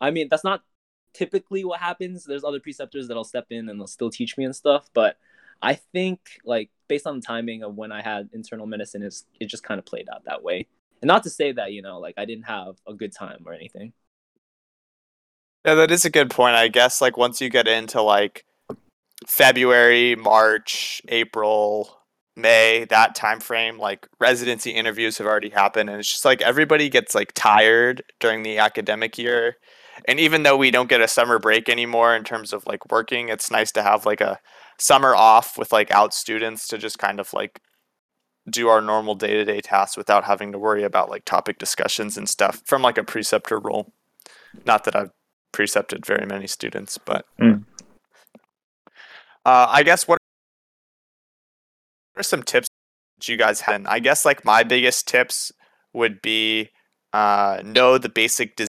I 0.00 0.10
mean, 0.10 0.28
that's 0.30 0.44
not 0.44 0.62
typically 1.12 1.64
what 1.64 1.80
happens. 1.80 2.24
There's 2.24 2.44
other 2.44 2.60
preceptors 2.60 3.08
that'll 3.08 3.24
step 3.24 3.46
in 3.50 3.68
and 3.68 3.80
they'll 3.80 3.86
still 3.86 4.10
teach 4.10 4.36
me 4.36 4.44
and 4.44 4.54
stuff, 4.54 4.88
but 4.94 5.16
I 5.62 5.74
think 5.74 6.20
like 6.44 6.70
based 6.88 7.06
on 7.06 7.16
the 7.16 7.26
timing 7.26 7.62
of 7.62 7.76
when 7.76 7.92
I 7.92 8.02
had 8.02 8.30
internal 8.32 8.66
medicine, 8.66 9.02
is 9.02 9.24
it 9.38 9.46
just 9.46 9.62
kind 9.62 9.78
of 9.78 9.84
played 9.84 10.08
out 10.12 10.24
that 10.24 10.42
way. 10.42 10.66
And 11.02 11.08
not 11.08 11.22
to 11.24 11.30
say 11.30 11.52
that 11.52 11.72
you 11.72 11.82
know 11.82 11.98
like 11.98 12.14
I 12.16 12.24
didn't 12.24 12.44
have 12.44 12.76
a 12.86 12.94
good 12.94 13.12
time 13.12 13.42
or 13.46 13.52
anything. 13.52 13.92
Yeah, 15.64 15.74
that 15.74 15.90
is 15.90 16.04
a 16.04 16.10
good 16.10 16.30
point. 16.30 16.56
I 16.56 16.68
guess 16.68 17.00
like 17.00 17.16
once 17.16 17.40
you 17.40 17.50
get 17.50 17.68
into 17.68 18.00
like 18.00 18.44
February, 19.26 20.16
March, 20.16 21.02
April, 21.08 21.98
May, 22.36 22.86
that 22.88 23.14
time 23.14 23.40
frame, 23.40 23.78
like 23.78 24.08
residency 24.18 24.70
interviews 24.70 25.18
have 25.18 25.26
already 25.26 25.50
happened 25.50 25.90
and 25.90 26.00
it's 26.00 26.10
just 26.10 26.24
like 26.24 26.40
everybody 26.40 26.88
gets 26.88 27.14
like 27.14 27.32
tired 27.34 28.02
during 28.18 28.42
the 28.42 28.58
academic 28.58 29.18
year 29.18 29.56
and 30.06 30.20
even 30.20 30.42
though 30.42 30.56
we 30.56 30.70
don't 30.70 30.88
get 30.88 31.00
a 31.00 31.08
summer 31.08 31.38
break 31.38 31.68
anymore 31.68 32.14
in 32.14 32.24
terms 32.24 32.52
of 32.52 32.66
like 32.66 32.90
working, 32.90 33.28
it's 33.28 33.50
nice 33.50 33.72
to 33.72 33.82
have 33.82 34.06
like 34.06 34.20
a 34.20 34.38
summer 34.78 35.14
off 35.14 35.58
with 35.58 35.72
like 35.72 35.90
out 35.90 36.14
students 36.14 36.66
to 36.68 36.78
just 36.78 36.98
kind 36.98 37.20
of 37.20 37.32
like 37.32 37.60
do 38.48 38.68
our 38.68 38.80
normal 38.80 39.14
day-to-day 39.14 39.60
tasks 39.60 39.96
without 39.96 40.24
having 40.24 40.52
to 40.52 40.58
worry 40.58 40.82
about 40.82 41.10
like 41.10 41.24
topic 41.24 41.58
discussions 41.58 42.16
and 42.16 42.28
stuff 42.28 42.62
from 42.64 42.82
like 42.82 42.98
a 42.98 43.04
preceptor 43.04 43.58
role. 43.58 43.92
Not 44.64 44.84
that 44.84 44.96
I've 44.96 45.10
precepted 45.52 46.06
very 46.06 46.26
many 46.26 46.46
students, 46.46 46.98
but 46.98 47.24
Mm. 47.40 47.64
uh, 49.44 49.66
I 49.68 49.82
guess 49.82 50.08
what 50.08 50.18
are 52.16 52.22
some 52.22 52.42
tips 52.42 52.68
that 53.18 53.28
you 53.28 53.36
guys 53.36 53.62
have? 53.62 53.74
And 53.74 53.88
I 53.88 53.98
guess 53.98 54.24
like 54.24 54.44
my 54.44 54.62
biggest 54.62 55.06
tips 55.06 55.52
would 55.92 56.22
be 56.22 56.70
uh, 57.12 57.60
know 57.64 57.98
the 57.98 58.08
basic 58.08 58.56
dis- 58.56 58.68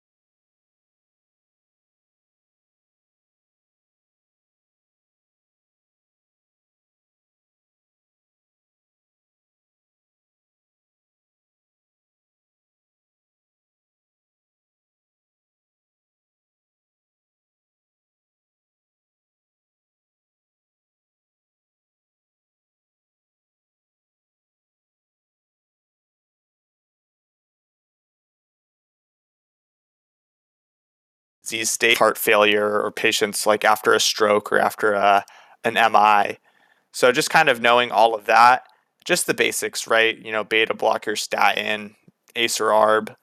disease 31.45 31.71
state, 31.71 31.97
heart 31.97 32.17
failure, 32.17 32.81
or 32.81 32.91
patients 32.91 33.45
like 33.45 33.63
after 33.63 33.93
a 33.93 33.99
stroke 33.99 34.51
or 34.51 34.59
after 34.59 34.93
a, 34.93 35.23
an 35.63 35.73
MI. 35.73 36.37
So 36.91 37.11
just 37.11 37.29
kind 37.29 37.49
of 37.49 37.61
knowing 37.61 37.91
all 37.91 38.15
of 38.15 38.25
that, 38.25 38.63
just 39.05 39.27
the 39.27 39.33
basics, 39.33 39.87
right? 39.87 40.17
You 40.17 40.31
know, 40.31 40.43
beta 40.43 40.73
blocker, 40.73 41.15
statin, 41.15 41.95
ACE 42.35 42.59
or 42.59 42.69
ARB. 42.69 43.15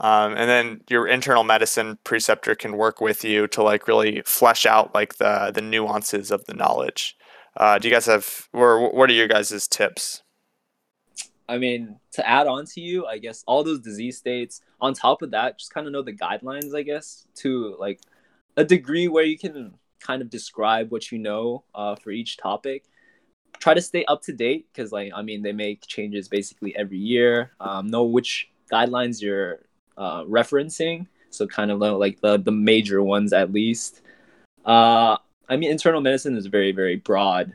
Um, 0.00 0.32
and 0.32 0.48
then 0.48 0.80
your 0.88 1.06
internal 1.06 1.44
medicine 1.44 1.98
preceptor 2.02 2.54
can 2.54 2.76
work 2.76 3.00
with 3.00 3.24
you 3.24 3.46
to 3.48 3.62
like 3.62 3.86
really 3.86 4.22
flesh 4.24 4.66
out 4.66 4.94
like 4.94 5.16
the 5.18 5.52
the 5.54 5.62
nuances 5.62 6.30
of 6.30 6.44
the 6.46 6.54
knowledge. 6.54 7.16
Uh, 7.56 7.78
do 7.78 7.88
you 7.88 7.94
guys 7.94 8.06
have 8.06 8.48
or 8.52 8.92
what 8.92 9.10
are 9.10 9.14
your 9.14 9.28
guys' 9.28 9.68
tips? 9.68 10.22
I 11.52 11.58
mean, 11.58 11.96
to 12.12 12.26
add 12.26 12.46
on 12.46 12.64
to 12.64 12.80
you, 12.80 13.04
I 13.04 13.18
guess 13.18 13.44
all 13.46 13.62
those 13.62 13.80
disease 13.80 14.16
states. 14.16 14.62
On 14.80 14.94
top 14.94 15.20
of 15.20 15.32
that, 15.32 15.58
just 15.58 15.72
kind 15.74 15.86
of 15.86 15.92
know 15.92 16.00
the 16.00 16.14
guidelines. 16.14 16.74
I 16.74 16.80
guess 16.80 17.26
to 17.36 17.76
like 17.78 18.00
a 18.56 18.64
degree 18.64 19.06
where 19.06 19.24
you 19.24 19.36
can 19.36 19.74
kind 20.00 20.22
of 20.22 20.30
describe 20.30 20.90
what 20.90 21.12
you 21.12 21.18
know 21.18 21.64
uh, 21.74 21.94
for 21.96 22.10
each 22.10 22.38
topic. 22.38 22.84
Try 23.58 23.74
to 23.74 23.82
stay 23.82 24.02
up 24.06 24.22
to 24.22 24.32
date 24.32 24.66
because, 24.72 24.92
like, 24.92 25.12
I 25.14 25.20
mean, 25.20 25.42
they 25.42 25.52
make 25.52 25.86
changes 25.86 26.26
basically 26.26 26.74
every 26.74 26.96
year. 26.96 27.52
Um, 27.60 27.86
know 27.88 28.04
which 28.04 28.50
guidelines 28.72 29.20
you're 29.20 29.60
uh, 29.98 30.24
referencing, 30.24 31.06
so 31.28 31.46
kind 31.46 31.70
of 31.70 31.78
know, 31.80 31.98
like 31.98 32.18
the 32.22 32.38
the 32.38 32.50
major 32.50 33.02
ones 33.02 33.34
at 33.34 33.52
least. 33.52 34.00
Uh, 34.64 35.18
I 35.50 35.56
mean, 35.58 35.70
internal 35.70 36.00
medicine 36.00 36.34
is 36.34 36.46
very 36.46 36.72
very 36.72 36.96
broad 36.96 37.54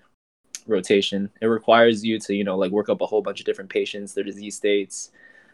rotation. 0.67 1.29
It 1.41 1.47
requires 1.47 2.03
you 2.03 2.19
to, 2.19 2.33
you 2.33 2.43
know, 2.43 2.57
like 2.57 2.71
work 2.71 2.89
up 2.89 3.01
a 3.01 3.05
whole 3.05 3.21
bunch 3.21 3.39
of 3.39 3.45
different 3.45 3.69
patients, 3.69 4.13
their 4.13 4.23
disease 4.23 4.55
states, 4.55 5.11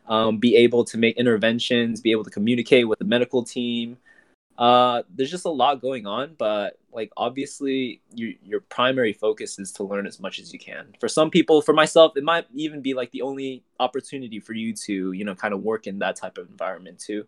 um, 0.07 0.37
be 0.37 0.55
able 0.55 0.83
to 0.85 0.97
make 0.97 1.17
interventions, 1.17 2.01
be 2.01 2.11
able 2.11 2.23
to 2.23 2.29
communicate 2.29 2.87
with 2.87 2.99
the 2.99 3.05
medical 3.05 3.43
team. 3.43 3.97
Uh, 4.57 5.01
there's 5.15 5.31
just 5.31 5.45
a 5.45 5.49
lot 5.49 5.81
going 5.81 6.05
on, 6.05 6.35
but 6.37 6.77
like 6.91 7.11
obviously, 7.17 8.01
you, 8.13 8.35
your 8.43 8.59
primary 8.59 9.13
focus 9.13 9.57
is 9.57 9.71
to 9.71 9.83
learn 9.83 10.05
as 10.05 10.19
much 10.19 10.37
as 10.37 10.53
you 10.53 10.59
can. 10.59 10.93
For 10.99 11.07
some 11.07 11.31
people, 11.31 11.61
for 11.61 11.73
myself, 11.73 12.15
it 12.15 12.23
might 12.23 12.45
even 12.53 12.81
be 12.81 12.93
like 12.93 13.09
the 13.11 13.23
only 13.23 13.63
opportunity 13.79 14.39
for 14.39 14.53
you 14.53 14.73
to, 14.73 15.11
you 15.11 15.25
know, 15.25 15.33
kind 15.33 15.53
of 15.53 15.63
work 15.63 15.87
in 15.87 15.99
that 15.99 16.15
type 16.15 16.37
of 16.37 16.49
environment 16.49 16.99
too. 16.99 17.25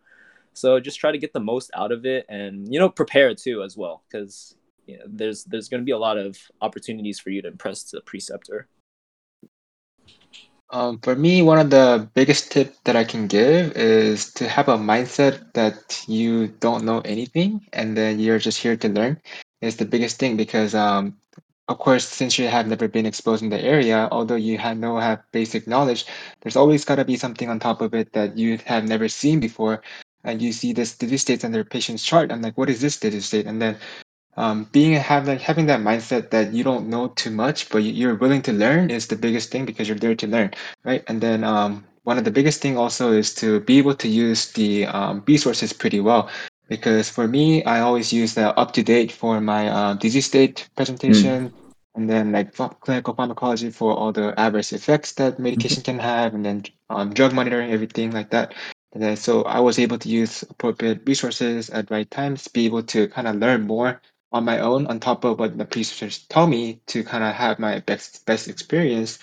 So 0.54 0.80
just 0.80 1.00
try 1.00 1.12
to 1.12 1.18
get 1.18 1.34
the 1.34 1.40
most 1.40 1.72
out 1.74 1.92
of 1.92 2.06
it, 2.06 2.26
and 2.30 2.72
you 2.72 2.80
know, 2.80 2.90
prepare 2.90 3.34
too 3.36 3.64
as 3.64 3.76
well, 3.76 4.04
because 4.08 4.56
you 4.86 4.98
know, 4.98 5.06
there's 5.08 5.44
there's 5.46 5.70
going 5.70 5.82
to 5.82 5.86
be 5.86 5.92
a 5.92 5.98
lot 5.98 6.18
of 6.18 6.38
opportunities 6.62 7.20
for 7.20 7.30
you 7.30 7.42
to 7.42 7.48
impress 7.48 7.84
the 7.84 8.02
preceptor. 8.02 8.68
Um, 10.72 11.00
for 11.00 11.16
me, 11.16 11.42
one 11.42 11.60
of 11.60 11.70
the 11.70 12.10
biggest 12.14 12.52
tip 12.52 12.76
that 12.86 12.96
I 12.96 13.04
can 13.04 13.28
give 13.28 13.78
is 13.78 14.34
to 14.34 14.50
have 14.50 14.68
a 14.68 14.78
mindset 14.78 15.54
that 15.54 16.04
you 16.08 16.48
don't 16.48 16.84
know 16.84 17.02
anything 17.02 17.68
and 17.72 17.96
then 17.96 18.20
you're 18.20 18.40
just 18.40 18.60
here 18.60 18.76
to 18.78 18.90
learn 18.90 19.22
is 19.62 19.78
the 19.78 19.86
biggest 19.86 20.18
thing 20.18 20.38
because 20.38 20.74
um, 20.74 21.18
of 21.68 21.80
course, 21.80 22.08
since 22.08 22.38
you 22.38 22.48
have 22.48 22.68
never 22.68 22.88
been 22.88 23.08
exposed 23.08 23.42
in 23.42 23.50
the 23.50 23.60
area, 23.60 24.08
although 24.12 24.36
you 24.36 24.58
have 24.58 24.78
no 24.78 25.00
have 25.00 25.24
basic 25.32 25.66
knowledge, 25.66 26.06
there's 26.42 26.56
always 26.56 26.86
got 26.86 26.96
to 26.96 27.06
be 27.06 27.18
something 27.18 27.50
on 27.50 27.60
top 27.60 27.82
of 27.82 27.94
it 27.96 28.14
that 28.14 28.38
you 28.38 28.60
have 28.66 28.88
never 28.88 29.10
seen 29.10 29.40
before. 29.40 29.82
And 30.24 30.42
you 30.42 30.54
see 30.54 30.74
this 30.74 30.98
disease 30.98 31.22
state 31.22 31.46
on 31.46 31.52
their 31.52 31.64
patient's 31.64 32.04
chart. 32.04 32.32
I'm 32.32 32.42
like, 32.42 32.58
what 32.58 32.70
is 32.70 32.82
this 32.82 32.98
disease 32.98 33.26
state? 33.26 33.48
And 33.48 33.62
then 33.62 33.78
um, 34.38 34.68
being 34.72 34.94
having 34.94 35.40
having 35.40 35.68
that 35.68 35.80
mindset 35.80 36.32
that 36.32 36.54
you 36.54 36.64
don't 36.64 36.88
know 36.90 37.08
too 37.10 37.32
much, 37.32 37.70
but 37.70 37.80
you're 37.80 38.16
willing 38.16 38.42
to 38.44 38.54
learn 38.54 38.90
is 38.90 39.08
the 39.08 39.16
biggest 39.16 39.52
thing 39.52 39.66
because 39.66 39.88
you're 39.88 39.98
there 39.98 40.16
to 40.16 40.28
learn, 40.28 40.52
right? 40.84 41.04
And 41.08 41.22
then 41.22 41.44
um, 41.44 41.86
one 42.04 42.18
of 42.18 42.24
the 42.24 42.32
biggest 42.32 42.62
thing 42.62 42.78
also 42.78 43.12
is 43.12 43.34
to 43.36 43.60
be 43.62 43.78
able 43.78 43.96
to 43.96 44.08
use 44.08 44.52
the 44.52 44.86
um, 44.88 45.24
resources 45.28 45.74
pretty 45.74 46.00
well. 46.00 46.30
Because 46.68 47.10
for 47.10 47.28
me, 47.28 47.64
I 47.64 47.82
always 47.82 48.12
use 48.12 48.34
the 48.34 48.54
UpToDate 48.58 49.12
for 49.12 49.40
my 49.40 49.70
uh, 49.70 49.94
disease 49.94 50.26
state 50.26 50.68
presentation, 50.76 51.50
mm. 51.50 51.54
and 51.94 52.10
then 52.10 52.32
like 52.32 52.56
clinical 52.82 53.14
pharmacology 53.14 53.70
for 53.70 53.94
all 53.94 54.12
the 54.12 54.38
adverse 54.40 54.74
effects 54.74 55.14
that 55.14 55.38
medication 55.38 55.84
mm-hmm. 55.84 55.98
can 55.98 56.00
have, 56.00 56.34
and 56.34 56.44
then 56.44 56.64
um, 56.90 57.14
drug 57.14 57.34
monitoring, 57.34 57.72
everything 57.72 58.12
like 58.12 58.32
that. 58.32 58.56
And 58.94 59.04
then 59.04 59.16
so 59.16 59.44
I 59.44 59.60
was 59.60 59.78
able 59.78 60.00
to 60.00 60.10
use 60.10 60.42
appropriate 60.44 61.02
resources 61.06 61.70
at 61.70 61.92
right 61.92 62.10
times, 62.10 62.48
be 62.48 62.66
able 62.66 62.84
to 62.84 63.10
kind 63.10 63.28
of 63.28 63.36
learn 63.36 63.68
more 63.68 64.02
on 64.36 64.46
my 64.46 64.60
own 64.60 64.88
on 64.88 65.00
top 65.00 65.24
of 65.24 65.40
what 65.40 65.58
the 65.58 65.66
preceptors 65.66 66.26
tell 66.28 66.46
me 66.46 66.82
to 66.88 67.04
kind 67.04 67.24
of 67.24 67.34
have 67.34 67.58
my 67.58 67.80
best 67.80 68.26
best 68.26 68.48
experience. 68.48 69.20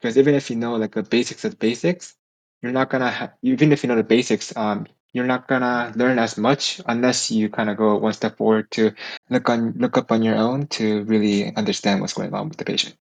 Because 0.00 0.18
even 0.18 0.34
if 0.34 0.50
you 0.50 0.56
know 0.56 0.76
like 0.76 0.94
the 0.94 1.02
basics 1.02 1.44
of 1.44 1.52
the 1.52 1.56
basics 1.56 2.14
you're 2.62 2.72
not 2.72 2.90
gonna 2.90 3.10
ha- 3.10 3.32
even 3.42 3.72
if 3.72 3.82
you 3.82 3.88
know 3.88 3.96
the 3.96 4.02
basics 4.02 4.56
um 4.56 4.86
you're 5.12 5.26
not 5.26 5.48
gonna 5.48 5.92
learn 5.96 6.18
as 6.18 6.36
much 6.36 6.80
unless 6.86 7.30
you 7.30 7.48
kind 7.48 7.70
of 7.70 7.76
go 7.76 7.96
one 7.96 8.12
step 8.12 8.36
forward 8.36 8.70
to 8.70 8.92
look 9.30 9.48
on 9.48 9.72
look 9.76 9.96
up 9.96 10.12
on 10.12 10.22
your 10.22 10.36
own 10.36 10.66
to 10.66 11.04
really 11.04 11.54
understand 11.54 12.00
what's 12.00 12.14
going 12.14 12.34
on 12.34 12.48
with 12.48 12.58
the 12.58 12.64
patient. 12.64 12.96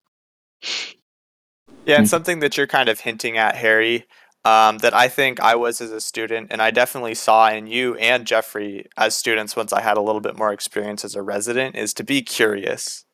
Yeah 1.85 1.97
and 1.97 2.09
something 2.09 2.39
that 2.39 2.57
you're 2.57 2.67
kind 2.67 2.89
of 2.89 2.99
hinting 2.99 3.37
at 3.37 3.55
harry 3.55 4.05
um, 4.43 4.79
that 4.79 4.93
I 4.93 5.07
think 5.07 5.39
I 5.39 5.55
was 5.55 5.81
as 5.81 5.91
a 5.91 6.01
student, 6.01 6.47
and 6.49 6.61
I 6.61 6.71
definitely 6.71 7.13
saw 7.13 7.49
in 7.49 7.67
you 7.67 7.95
and 7.95 8.25
Jeffrey 8.25 8.87
as 8.97 9.15
students 9.15 9.55
once 9.55 9.71
I 9.71 9.81
had 9.81 9.97
a 9.97 10.01
little 10.01 10.21
bit 10.21 10.37
more 10.37 10.51
experience 10.51 11.05
as 11.05 11.15
a 11.15 11.21
resident, 11.21 11.75
is 11.75 11.93
to 11.95 12.03
be 12.03 12.21
curious, 12.21 13.05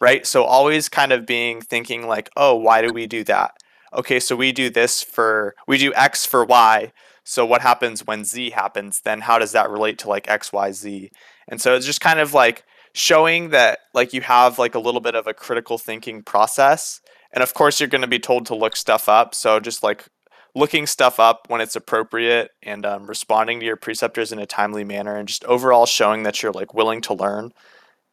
right? 0.00 0.26
So 0.26 0.44
always 0.44 0.88
kind 0.88 1.12
of 1.12 1.26
being 1.26 1.60
thinking 1.60 2.06
like, 2.06 2.30
oh, 2.36 2.54
why 2.54 2.80
do 2.80 2.92
we 2.92 3.06
do 3.06 3.22
that? 3.24 3.52
Okay, 3.92 4.18
so 4.18 4.34
we 4.34 4.52
do 4.52 4.70
this 4.70 5.02
for, 5.02 5.54
we 5.66 5.76
do 5.76 5.92
X 5.94 6.24
for 6.24 6.44
Y. 6.44 6.92
So 7.24 7.44
what 7.44 7.60
happens 7.60 8.06
when 8.06 8.24
Z 8.24 8.50
happens? 8.50 9.02
Then 9.02 9.20
how 9.20 9.38
does 9.38 9.52
that 9.52 9.70
relate 9.70 9.98
to 9.98 10.08
like 10.08 10.28
X, 10.28 10.52
Y, 10.52 10.72
Z? 10.72 11.10
And 11.48 11.60
so 11.60 11.74
it's 11.74 11.86
just 11.86 12.00
kind 12.00 12.18
of 12.18 12.32
like 12.32 12.64
showing 12.94 13.50
that 13.50 13.80
like 13.92 14.12
you 14.12 14.22
have 14.22 14.58
like 14.58 14.74
a 14.74 14.80
little 14.80 15.02
bit 15.02 15.14
of 15.14 15.26
a 15.26 15.34
critical 15.34 15.76
thinking 15.76 16.22
process. 16.22 17.00
And 17.30 17.42
of 17.42 17.52
course, 17.54 17.78
you're 17.78 17.88
going 17.88 18.02
to 18.02 18.08
be 18.08 18.18
told 18.18 18.46
to 18.46 18.54
look 18.54 18.76
stuff 18.76 19.08
up. 19.08 19.34
So 19.34 19.60
just 19.60 19.82
like 19.82 20.06
looking 20.54 20.86
stuff 20.86 21.18
up 21.18 21.46
when 21.48 21.60
it's 21.60 21.76
appropriate 21.76 22.50
and 22.62 22.84
um, 22.84 23.06
responding 23.06 23.60
to 23.60 23.66
your 23.66 23.76
preceptors 23.76 24.32
in 24.32 24.38
a 24.38 24.46
timely 24.46 24.84
manner 24.84 25.16
and 25.16 25.28
just 25.28 25.44
overall 25.44 25.86
showing 25.86 26.24
that 26.24 26.42
you're 26.42 26.52
like 26.52 26.74
willing 26.74 27.00
to 27.02 27.14
learn. 27.14 27.52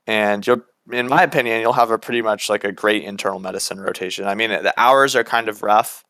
And 0.08 0.45
you'll 0.45 0.63
in 0.91 1.08
my 1.08 1.21
opinion 1.23 1.62
you'll 1.62 1.73
have 1.73 1.91
a 1.91 1.99
pretty 1.99 2.21
much 2.21 2.49
like 2.49 2.63
a 2.63 2.71
great 2.71 3.04
internal 3.04 3.39
medicine 3.39 3.80
rotation. 3.80 4.25
I 4.25 4.36
mean 4.36 4.49
the 4.49 4.73
hours 4.78 5.15
are 5.15 5.23
kind 5.23 5.49
of 5.49 5.62
rough. 5.62 6.04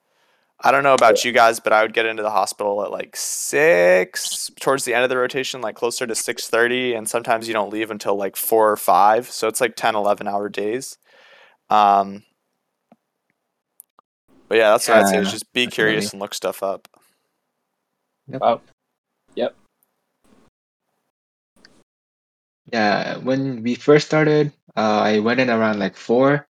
I 0.61 0.71
don't 0.71 0.83
know 0.83 0.93
about 0.93 1.23
you 1.23 1.31
guys 1.31 1.59
but 1.59 1.71
i 1.71 1.81
would 1.81 1.93
get 1.93 2.05
into 2.05 2.21
the 2.21 2.29
hospital 2.29 2.83
at 2.83 2.91
like 2.91 3.15
six 3.15 4.51
towards 4.59 4.83
the 4.83 4.93
end 4.93 5.03
of 5.03 5.09
the 5.09 5.17
rotation 5.17 5.61
like 5.61 5.75
closer 5.75 6.05
to 6.05 6.13
6.30 6.13 6.97
and 6.97 7.09
sometimes 7.09 7.47
you 7.47 7.53
don't 7.53 7.71
leave 7.71 7.91
until 7.91 8.15
like 8.15 8.35
four 8.35 8.71
or 8.71 8.77
five. 8.77 9.29
So 9.31 9.47
it's 9.47 9.61
like 9.61 9.75
10 9.75 9.95
11 9.95 10.27
hour 10.27 10.49
days. 10.49 10.97
Um, 11.69 12.23
but 14.49 14.57
yeah, 14.57 14.71
that's 14.71 14.87
what 14.89 14.97
I'd 14.97 15.07
say. 15.07 15.19
Is 15.19 15.31
just 15.31 15.53
be 15.53 15.67
curious 15.67 16.11
and 16.11 16.19
look 16.19 16.33
stuff 16.33 16.61
up. 16.63 16.87
Yep. 18.27 18.41
Wow. 18.41 18.61
Yep. 19.35 19.55
Yeah, 22.73 23.17
when 23.17 23.63
we 23.63 23.75
first 23.75 24.07
started, 24.07 24.51
uh, 24.75 24.99
I 25.01 25.19
went 25.19 25.39
in 25.39 25.49
around 25.49 25.79
like 25.79 25.95
four, 25.95 26.47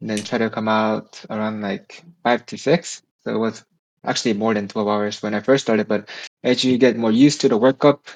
and 0.00 0.10
then 0.10 0.18
tried 0.18 0.38
to 0.38 0.50
come 0.50 0.68
out 0.68 1.24
around 1.28 1.60
like 1.60 2.02
five 2.22 2.46
to 2.46 2.56
six. 2.56 3.02
So 3.22 3.34
it 3.34 3.38
was 3.38 3.64
actually 4.04 4.34
more 4.34 4.54
than 4.54 4.68
twelve 4.68 4.88
hours 4.88 5.22
when 5.22 5.34
I 5.34 5.40
first 5.40 5.64
started. 5.64 5.88
But 5.88 6.08
as 6.42 6.64
you 6.64 6.78
get 6.78 6.96
more 6.96 7.12
used 7.12 7.40
to 7.42 7.48
the 7.48 7.58
workup 7.58 8.06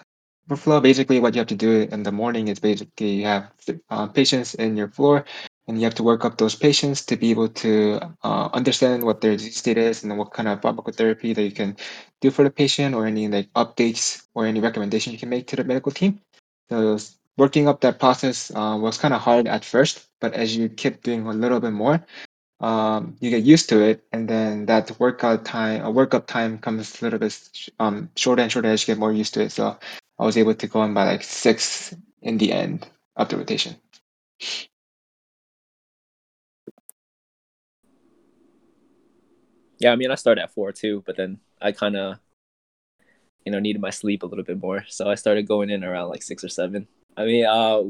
flow, 0.56 0.80
basically 0.80 1.20
what 1.20 1.34
you 1.34 1.40
have 1.40 1.48
to 1.48 1.56
do 1.56 1.88
in 1.90 2.02
the 2.02 2.12
morning 2.12 2.48
is 2.48 2.60
basically 2.60 3.10
you 3.10 3.26
have 3.26 3.50
uh, 3.90 4.06
patients 4.06 4.54
in 4.54 4.76
your 4.76 4.88
floor, 4.88 5.24
and 5.66 5.78
you 5.78 5.84
have 5.84 5.94
to 5.94 6.02
work 6.02 6.24
up 6.24 6.36
those 6.38 6.54
patients 6.54 7.04
to 7.06 7.16
be 7.16 7.30
able 7.30 7.48
to 7.48 8.00
uh, 8.22 8.48
understand 8.52 9.02
what 9.02 9.20
their 9.20 9.32
disease 9.32 9.56
state 9.56 9.78
is 9.78 10.04
and 10.04 10.16
what 10.18 10.32
kind 10.32 10.48
of 10.48 10.60
pharmacotherapy 10.60 11.34
that 11.34 11.42
you 11.42 11.52
can 11.52 11.76
do 12.20 12.30
for 12.30 12.44
the 12.44 12.50
patient 12.50 12.94
or 12.94 13.06
any 13.06 13.28
like 13.28 13.52
updates 13.54 14.26
or 14.34 14.46
any 14.46 14.60
recommendation 14.60 15.12
you 15.12 15.18
can 15.18 15.28
make 15.28 15.46
to 15.46 15.56
the 15.56 15.64
medical 15.64 15.92
team. 15.92 16.20
So 16.68 16.98
working 17.36 17.68
up 17.68 17.80
that 17.80 17.98
process 17.98 18.50
uh, 18.54 18.76
was 18.80 18.98
kind 18.98 19.14
of 19.14 19.20
hard 19.20 19.48
at 19.48 19.64
first, 19.64 20.06
but 20.20 20.34
as 20.34 20.56
you 20.56 20.68
keep 20.68 21.02
doing 21.02 21.26
a 21.26 21.32
little 21.32 21.60
bit 21.60 21.72
more, 21.72 22.04
um, 22.60 23.16
you 23.20 23.30
get 23.30 23.42
used 23.42 23.68
to 23.70 23.82
it, 23.82 24.04
and 24.12 24.28
then 24.28 24.66
that 24.66 24.98
workout 24.98 25.44
time, 25.44 25.84
a 25.84 25.92
workup 25.92 26.26
time 26.26 26.58
comes 26.58 27.00
a 27.00 27.04
little 27.04 27.18
bit 27.18 27.36
um, 27.78 28.08
shorter 28.16 28.42
and 28.42 28.50
shorter 28.50 28.68
as 28.68 28.82
you 28.82 28.94
get 28.94 28.98
more 28.98 29.12
used 29.12 29.34
to 29.34 29.42
it. 29.42 29.52
So 29.52 29.76
I 30.18 30.24
was 30.24 30.36
able 30.36 30.54
to 30.54 30.66
go 30.66 30.82
in 30.84 30.94
by 30.94 31.04
like 31.04 31.24
six 31.24 31.94
in 32.22 32.38
the 32.38 32.52
end 32.52 32.86
of 33.16 33.28
the 33.28 33.36
rotation. 33.36 33.76
Yeah, 39.84 39.92
I 39.92 39.96
mean, 39.96 40.10
I 40.10 40.14
started 40.14 40.42
at 40.42 40.54
four 40.54 40.72
too, 40.72 41.02
but 41.04 41.18
then 41.18 41.38
I 41.60 41.70
kind 41.72 41.94
of, 41.94 42.18
you 43.44 43.52
know, 43.52 43.60
needed 43.60 43.82
my 43.82 43.90
sleep 43.90 44.22
a 44.22 44.26
little 44.26 44.42
bit 44.42 44.58
more, 44.58 44.82
so 44.88 45.10
I 45.10 45.14
started 45.14 45.46
going 45.46 45.68
in 45.68 45.84
around 45.84 46.08
like 46.08 46.22
six 46.22 46.42
or 46.42 46.48
seven. 46.48 46.88
I 47.18 47.26
mean, 47.26 47.44
uh, 47.44 47.82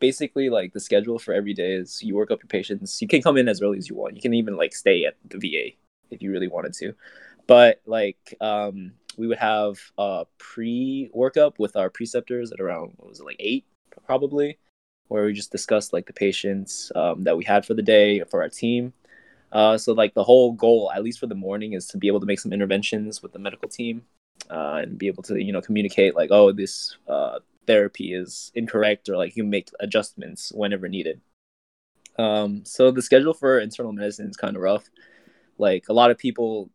basically, 0.00 0.50
like 0.50 0.72
the 0.72 0.80
schedule 0.80 1.20
for 1.20 1.32
every 1.32 1.54
day 1.54 1.74
is 1.74 2.02
you 2.02 2.16
work 2.16 2.32
up 2.32 2.42
your 2.42 2.48
patients. 2.48 3.00
You 3.00 3.06
can 3.06 3.22
come 3.22 3.36
in 3.36 3.48
as 3.48 3.62
early 3.62 3.78
as 3.78 3.88
you 3.88 3.94
want. 3.94 4.16
You 4.16 4.20
can 4.20 4.34
even 4.34 4.56
like 4.56 4.74
stay 4.74 5.04
at 5.04 5.14
the 5.30 5.38
VA 5.38 5.76
if 6.10 6.20
you 6.20 6.32
really 6.32 6.48
wanted 6.48 6.72
to, 6.74 6.94
but 7.46 7.80
like 7.86 8.34
um, 8.40 8.90
we 9.16 9.28
would 9.28 9.38
have 9.38 9.78
a 9.98 10.26
pre 10.38 11.10
workup 11.14 11.60
with 11.60 11.76
our 11.76 11.90
preceptors 11.90 12.50
at 12.50 12.60
around 12.60 12.94
what 12.96 13.08
was 13.08 13.20
it 13.20 13.24
like 13.24 13.36
eight 13.38 13.64
probably, 14.04 14.58
where 15.06 15.24
we 15.24 15.32
just 15.32 15.52
discussed 15.52 15.92
like 15.92 16.06
the 16.06 16.12
patients 16.12 16.90
um, 16.96 17.22
that 17.22 17.36
we 17.36 17.44
had 17.44 17.64
for 17.64 17.74
the 17.74 17.82
day 17.82 18.24
for 18.24 18.42
our 18.42 18.48
team. 18.48 18.92
Uh, 19.52 19.78
so 19.78 19.92
like 19.92 20.14
the 20.14 20.24
whole 20.24 20.52
goal, 20.52 20.90
at 20.94 21.02
least 21.02 21.20
for 21.20 21.26
the 21.26 21.34
morning, 21.34 21.72
is 21.72 21.86
to 21.88 21.98
be 21.98 22.08
able 22.08 22.20
to 22.20 22.26
make 22.26 22.40
some 22.40 22.52
interventions 22.52 23.22
with 23.22 23.32
the 23.32 23.38
medical 23.38 23.68
team 23.68 24.02
uh, 24.50 24.80
and 24.82 24.98
be 24.98 25.06
able 25.06 25.22
to 25.24 25.42
you 25.42 25.52
know 25.52 25.60
communicate 25.60 26.14
like 26.14 26.30
oh 26.30 26.52
this 26.52 26.96
uh, 27.08 27.38
therapy 27.66 28.12
is 28.12 28.52
incorrect 28.54 29.08
or 29.08 29.16
like 29.16 29.36
you 29.36 29.44
make 29.44 29.70
adjustments 29.80 30.52
whenever 30.54 30.88
needed. 30.88 31.20
Um, 32.18 32.64
so 32.64 32.90
the 32.90 33.02
schedule 33.02 33.34
for 33.34 33.58
internal 33.58 33.92
medicine 33.92 34.28
is 34.28 34.36
kind 34.36 34.56
of 34.56 34.62
rough. 34.62 34.88
Like 35.58 35.88
a 35.88 35.92
lot 35.92 36.10
of 36.10 36.18
people 36.18 36.70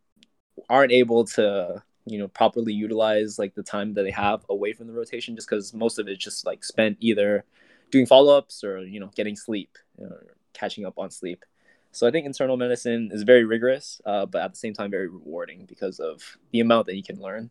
aren't 0.70 0.92
able 0.92 1.26
to 1.26 1.82
you 2.06 2.18
know 2.18 2.28
properly 2.28 2.74
utilize 2.74 3.38
like 3.38 3.54
the 3.56 3.64
time 3.64 3.94
that 3.94 4.04
they 4.04 4.12
have 4.12 4.46
away 4.50 4.74
from 4.74 4.88
the 4.88 4.94
rotation 4.94 5.36
just 5.36 5.48
because 5.48 5.74
most 5.74 6.00
of 6.00 6.08
it's 6.08 6.24
just 6.24 6.46
like 6.46 6.64
spent 6.64 6.98
either 7.00 7.46
doing 7.92 8.06
follow-ups 8.06 8.64
or 8.64 8.80
you 8.80 9.00
know 9.00 9.12
getting 9.16 9.36
sleep 9.36 9.78
or 9.98 10.36
catching 10.54 10.86
up 10.86 10.98
on 10.98 11.12
sleep 11.12 11.46
so 11.92 12.08
i 12.08 12.12
think 12.12 12.26
internal 12.26 12.58
medicine 12.58 13.10
is 13.12 13.24
very 13.24 13.44
rigorous 13.46 14.02
uh, 14.06 14.26
but 14.26 14.42
at 14.42 14.52
the 14.52 14.58
same 14.58 14.74
time 14.74 14.92
very 14.92 15.08
rewarding 15.08 15.66
because 15.66 16.00
of 16.00 16.38
the 16.52 16.60
amount 16.60 16.86
that 16.86 16.96
you 16.96 17.04
can 17.04 17.20
learn 17.20 17.50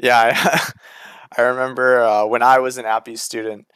Yeah, 0.00 0.18
I, 0.34 0.72
I 1.38 1.42
remember 1.42 2.02
uh, 2.02 2.26
when 2.26 2.42
I 2.42 2.58
was 2.58 2.78
an 2.78 2.84
APPE 2.86 3.16
student, 3.18 3.66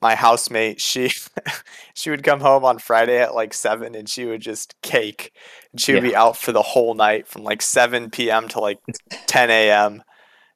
my 0.00 0.14
housemate, 0.14 0.80
she 0.80 1.10
she 1.94 2.10
would 2.10 2.24
come 2.24 2.40
home 2.40 2.64
on 2.64 2.78
Friday 2.78 3.20
at 3.20 3.34
like 3.34 3.54
seven 3.54 3.94
and 3.94 4.08
she 4.08 4.24
would 4.24 4.40
just 4.40 4.80
cake. 4.82 5.32
And 5.72 5.80
she 5.80 5.92
would 5.92 6.02
Yeah. 6.02 6.02
be 6.02 6.16
out 6.16 6.36
for 6.36 6.52
the 6.52 6.62
whole 6.62 6.94
night 6.94 7.26
from 7.28 7.44
like 7.44 7.62
seven 7.62 8.10
PM 8.10 8.48
to 8.48 8.60
like 8.60 8.80
ten 9.26 9.50
AM. 9.50 10.02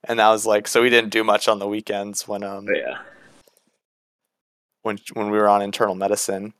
And 0.05 0.19
that 0.19 0.29
was 0.31 0.47
like 0.47 0.69
so 0.69 0.83
we 0.83 0.90
didn't 0.90 1.11
do 1.11 1.25
much 1.25 1.49
on 1.49 1.59
the 1.59 1.69
weekends 1.69 2.29
when 2.29 2.42
um 2.42 2.75
yeah 2.75 2.99
when 4.83 4.99
when 5.14 5.31
we 5.31 5.38
were 5.38 5.49
on 5.49 5.62
internal 5.62 5.95
medicine. 5.95 6.55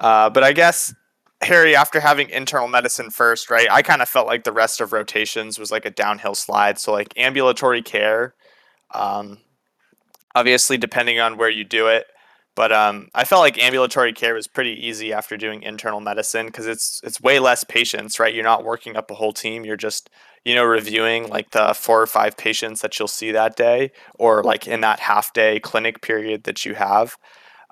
Uh, 0.00 0.30
but 0.30 0.42
I 0.42 0.52
guess 0.52 0.94
Harry, 1.42 1.76
after 1.76 2.00
having 2.00 2.28
internal 2.30 2.68
medicine 2.68 3.10
first, 3.10 3.50
right? 3.50 3.68
I 3.70 3.82
kind 3.82 4.02
of 4.02 4.08
felt 4.08 4.26
like 4.26 4.44
the 4.44 4.52
rest 4.52 4.80
of 4.80 4.92
rotations 4.92 5.58
was 5.58 5.70
like 5.70 5.84
a 5.86 5.90
downhill 5.90 6.34
slide. 6.34 6.78
So 6.78 6.92
like 6.92 7.14
ambulatory 7.16 7.82
care, 7.82 8.34
um, 8.94 9.38
obviously 10.34 10.76
depending 10.78 11.20
on 11.20 11.36
where 11.36 11.50
you 11.50 11.64
do 11.64 11.88
it, 11.88 12.06
but 12.56 12.72
um, 12.72 13.08
I 13.14 13.24
felt 13.24 13.40
like 13.40 13.58
ambulatory 13.62 14.12
care 14.12 14.34
was 14.34 14.46
pretty 14.46 14.72
easy 14.86 15.12
after 15.12 15.36
doing 15.36 15.62
internal 15.62 16.00
medicine 16.00 16.46
because 16.46 16.66
it's 16.66 17.00
it's 17.04 17.20
way 17.20 17.38
less 17.38 17.64
patients, 17.64 18.18
right? 18.20 18.34
You're 18.34 18.44
not 18.44 18.64
working 18.64 18.96
up 18.96 19.10
a 19.10 19.14
whole 19.14 19.32
team. 19.32 19.64
You're 19.64 19.76
just 19.76 20.10
you 20.44 20.54
know 20.54 20.64
reviewing 20.64 21.28
like 21.28 21.50
the 21.52 21.74
four 21.74 22.02
or 22.02 22.06
five 22.06 22.36
patients 22.36 22.80
that 22.82 22.98
you'll 22.98 23.08
see 23.08 23.30
that 23.32 23.56
day, 23.56 23.92
or 24.14 24.42
like 24.42 24.66
in 24.66 24.80
that 24.82 25.00
half 25.00 25.32
day 25.32 25.60
clinic 25.60 26.02
period 26.02 26.44
that 26.44 26.64
you 26.66 26.74
have. 26.74 27.16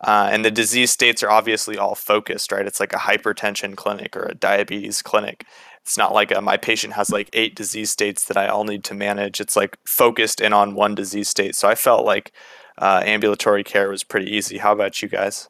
Uh, 0.02 0.28
and 0.32 0.44
the 0.44 0.50
disease 0.50 0.90
states 0.90 1.22
are 1.22 1.30
obviously 1.30 1.76
all 1.76 1.94
focused, 1.94 2.52
right? 2.52 2.66
It's 2.66 2.80
like 2.80 2.92
a 2.92 2.98
hypertension 2.98 3.76
clinic 3.76 4.16
or 4.16 4.24
a 4.24 4.34
diabetes 4.34 5.02
clinic. 5.02 5.44
It's 5.82 5.98
not 5.98 6.12
like 6.12 6.30
a, 6.30 6.40
my 6.40 6.56
patient 6.56 6.92
has 6.94 7.10
like 7.10 7.30
eight 7.32 7.56
disease 7.56 7.90
states 7.90 8.26
that 8.26 8.36
I 8.36 8.46
all 8.46 8.64
need 8.64 8.84
to 8.84 8.94
manage. 8.94 9.40
It's 9.40 9.56
like 9.56 9.76
focused 9.84 10.40
in 10.40 10.52
on 10.52 10.74
one 10.74 10.94
disease 10.94 11.28
state. 11.28 11.56
So 11.56 11.68
I 11.68 11.74
felt 11.74 12.04
like 12.04 12.32
uh, 12.76 13.02
ambulatory 13.04 13.64
care 13.64 13.88
was 13.88 14.04
pretty 14.04 14.30
easy. 14.34 14.58
How 14.58 14.72
about 14.72 15.02
you 15.02 15.08
guys? 15.08 15.48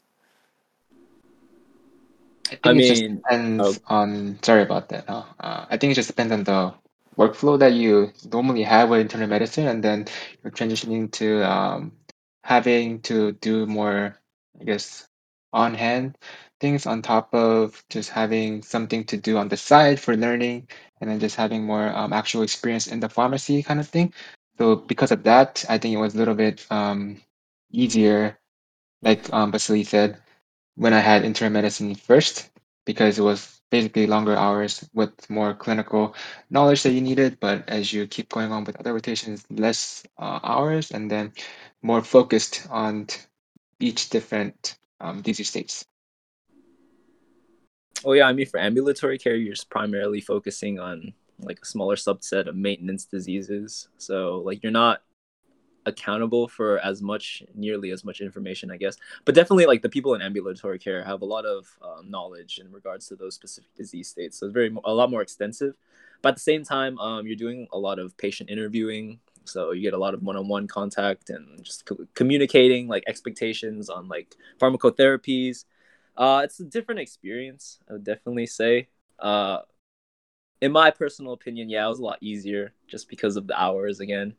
I 2.46 2.50
think 2.50 2.66
I 2.66 2.70
it 2.72 2.88
just 2.88 3.02
mean, 3.02 3.16
depends 3.16 3.80
on. 3.86 4.38
Sorry 4.42 4.62
about 4.62 4.88
that. 4.88 5.08
Uh, 5.08 5.24
uh, 5.40 5.66
I 5.68 5.76
think 5.76 5.90
it 5.92 5.96
just 5.96 6.08
depends 6.08 6.32
on 6.32 6.44
the 6.44 6.72
workflow 7.18 7.58
that 7.58 7.74
you 7.74 8.12
normally 8.32 8.62
have 8.62 8.88
with 8.88 9.00
internal 9.00 9.28
medicine, 9.28 9.66
and 9.66 9.84
then 9.84 10.06
you're 10.42 10.52
transitioning 10.52 11.10
to 11.12 11.42
um, 11.44 11.92
having 12.42 13.00
to 13.02 13.32
do 13.32 13.66
more, 13.66 14.16
I 14.60 14.64
guess, 14.64 15.06
on 15.52 15.74
hand 15.74 16.18
things 16.60 16.86
on 16.86 17.02
top 17.02 17.34
of 17.34 17.82
just 17.88 18.10
having 18.10 18.62
something 18.62 19.04
to 19.04 19.16
do 19.16 19.36
on 19.38 19.48
the 19.48 19.56
side 19.56 20.00
for 20.00 20.16
learning, 20.16 20.68
and 21.00 21.10
then 21.10 21.20
just 21.20 21.36
having 21.36 21.64
more 21.64 21.88
um, 21.94 22.12
actual 22.12 22.42
experience 22.42 22.86
in 22.86 23.00
the 23.00 23.08
pharmacy 23.08 23.62
kind 23.62 23.80
of 23.80 23.88
thing. 23.88 24.12
So 24.58 24.76
because 24.76 25.12
of 25.12 25.22
that, 25.24 25.64
I 25.68 25.78
think 25.78 25.94
it 25.94 25.98
was 25.98 26.14
a 26.14 26.18
little 26.18 26.34
bit 26.34 26.66
um, 26.70 27.20
easier, 27.70 28.38
like 29.02 29.32
um, 29.32 29.52
Vasily 29.52 29.84
said 29.84 30.20
when 30.74 30.92
I 30.94 31.00
had 31.00 31.24
internal 31.24 31.52
medicine 31.52 31.94
first 31.94 32.50
because 32.84 33.18
it 33.18 33.22
was 33.22 33.60
basically 33.70 34.06
longer 34.06 34.34
hours 34.36 34.88
with 34.94 35.28
more 35.30 35.54
clinical 35.54 36.14
knowledge 36.50 36.82
that 36.82 36.92
you 36.92 37.00
needed. 37.00 37.38
But 37.40 37.68
as 37.68 37.92
you 37.92 38.06
keep 38.06 38.30
going 38.30 38.50
on 38.52 38.64
with 38.64 38.76
other 38.80 38.94
rotations, 38.94 39.44
less 39.50 40.04
uh, 40.18 40.40
hours 40.42 40.90
and 40.90 41.10
then 41.10 41.32
more 41.82 42.02
focused 42.02 42.66
on 42.70 43.08
each 43.80 44.10
different 44.10 44.78
um, 45.00 45.22
disease 45.22 45.48
states. 45.48 45.84
Oh 48.04 48.12
yeah, 48.12 48.24
I 48.24 48.32
mean 48.32 48.46
for 48.46 48.60
ambulatory 48.60 49.18
care, 49.18 49.34
you're 49.34 49.54
just 49.54 49.70
primarily 49.70 50.20
focusing 50.20 50.78
on 50.78 51.12
like 51.40 51.60
a 51.62 51.66
smaller 51.66 51.96
subset 51.96 52.46
of 52.48 52.56
maintenance 52.56 53.04
diseases. 53.04 53.88
So 53.98 54.42
like 54.44 54.62
you're 54.62 54.72
not 54.72 55.02
accountable 55.86 56.46
for 56.46 56.78
as 56.80 57.02
much, 57.02 57.42
nearly 57.54 57.90
as 57.90 58.04
much 58.04 58.20
information, 58.20 58.70
I 58.70 58.76
guess. 58.76 58.96
But 59.24 59.34
definitely 59.34 59.66
like 59.66 59.82
the 59.82 59.88
people 59.88 60.14
in 60.14 60.22
ambulatory 60.22 60.78
care 60.78 61.02
have 61.02 61.22
a 61.22 61.24
lot 61.24 61.44
of 61.44 61.66
um, 61.82 62.10
knowledge 62.10 62.60
in 62.62 62.70
regards 62.70 63.08
to 63.08 63.16
those 63.16 63.34
specific 63.34 63.74
disease 63.74 64.08
states. 64.08 64.38
So 64.38 64.46
it's 64.46 64.54
very 64.54 64.74
a 64.84 64.92
lot 64.92 65.10
more 65.10 65.22
extensive. 65.22 65.74
But 66.22 66.30
at 66.30 66.34
the 66.36 66.40
same 66.40 66.64
time, 66.64 66.98
um, 66.98 67.26
you're 67.26 67.36
doing 67.36 67.68
a 67.72 67.78
lot 67.78 67.98
of 67.98 68.16
patient 68.16 68.50
interviewing. 68.50 69.20
So 69.48 69.72
you 69.72 69.82
get 69.82 69.94
a 69.94 69.98
lot 69.98 70.14
of 70.14 70.22
one-on-one 70.22 70.68
contact 70.68 71.30
and 71.30 71.64
just 71.64 71.86
co- 71.86 72.06
communicating 72.14 72.88
like 72.88 73.04
expectations 73.06 73.90
on 73.90 74.08
like 74.08 74.36
pharmacotherapies 74.60 75.64
uh, 76.18 76.40
it's 76.44 76.58
a 76.58 76.64
different 76.64 77.00
experience, 77.00 77.78
I 77.88 77.92
would 77.92 78.04
definitely 78.04 78.46
say. 78.46 78.88
Uh, 79.20 79.60
in 80.60 80.72
my 80.72 80.90
personal 80.90 81.32
opinion, 81.32 81.70
yeah, 81.70 81.86
it 81.86 81.88
was 81.88 82.00
a 82.00 82.04
lot 82.04 82.18
easier 82.20 82.72
just 82.88 83.08
because 83.08 83.36
of 83.36 83.46
the 83.46 83.58
hours 83.58 84.00
again. 84.00 84.34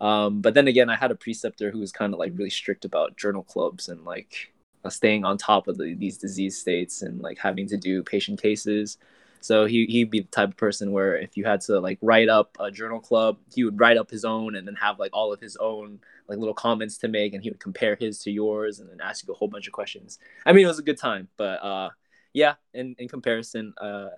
Um, 0.00 0.40
but 0.40 0.54
then 0.54 0.66
again, 0.66 0.90
I 0.90 0.96
had 0.96 1.12
a 1.12 1.14
preceptor 1.14 1.70
who 1.70 1.78
was 1.78 1.92
kind 1.92 2.12
of 2.12 2.18
like 2.18 2.32
really 2.34 2.50
strict 2.50 2.84
about 2.84 3.16
journal 3.16 3.44
clubs 3.44 3.88
and 3.88 4.04
like 4.04 4.52
uh, 4.84 4.90
staying 4.90 5.24
on 5.24 5.38
top 5.38 5.68
of 5.68 5.78
the, 5.78 5.94
these 5.94 6.18
disease 6.18 6.58
states 6.58 7.02
and 7.02 7.20
like 7.22 7.38
having 7.38 7.68
to 7.68 7.76
do 7.76 8.02
patient 8.02 8.42
cases. 8.42 8.98
So 9.44 9.66
he 9.66 9.86
he'd 9.86 10.10
be 10.10 10.20
the 10.20 10.28
type 10.28 10.50
of 10.50 10.56
person 10.56 10.92
where 10.92 11.16
if 11.16 11.36
you 11.36 11.44
had 11.44 11.60
to 11.62 11.80
like 11.80 11.98
write 12.00 12.28
up 12.28 12.56
a 12.60 12.70
journal 12.70 13.00
club, 13.00 13.38
he 13.52 13.64
would 13.64 13.78
write 13.78 13.96
up 13.96 14.10
his 14.10 14.24
own 14.24 14.54
and 14.54 14.66
then 14.66 14.74
have 14.76 14.98
like 14.98 15.10
all 15.12 15.32
of 15.32 15.40
his 15.40 15.56
own 15.56 16.00
like 16.28 16.38
little 16.38 16.54
comments 16.54 16.98
to 16.98 17.08
make, 17.08 17.34
and 17.34 17.42
he 17.42 17.50
would 17.50 17.60
compare 17.60 17.96
his 17.96 18.18
to 18.20 18.30
yours 18.30 18.78
and 18.78 18.88
then 18.88 19.00
ask 19.00 19.26
you 19.26 19.32
a 19.32 19.36
whole 19.36 19.48
bunch 19.48 19.66
of 19.66 19.72
questions. 19.72 20.18
I 20.46 20.52
mean, 20.52 20.64
it 20.64 20.68
was 20.68 20.78
a 20.78 20.84
good 20.84 20.98
time, 20.98 21.28
but 21.36 21.62
uh, 21.62 21.90
yeah, 22.32 22.54
in 22.74 22.94
in 22.98 23.08
comparison, 23.08 23.74
uh, 23.80 24.08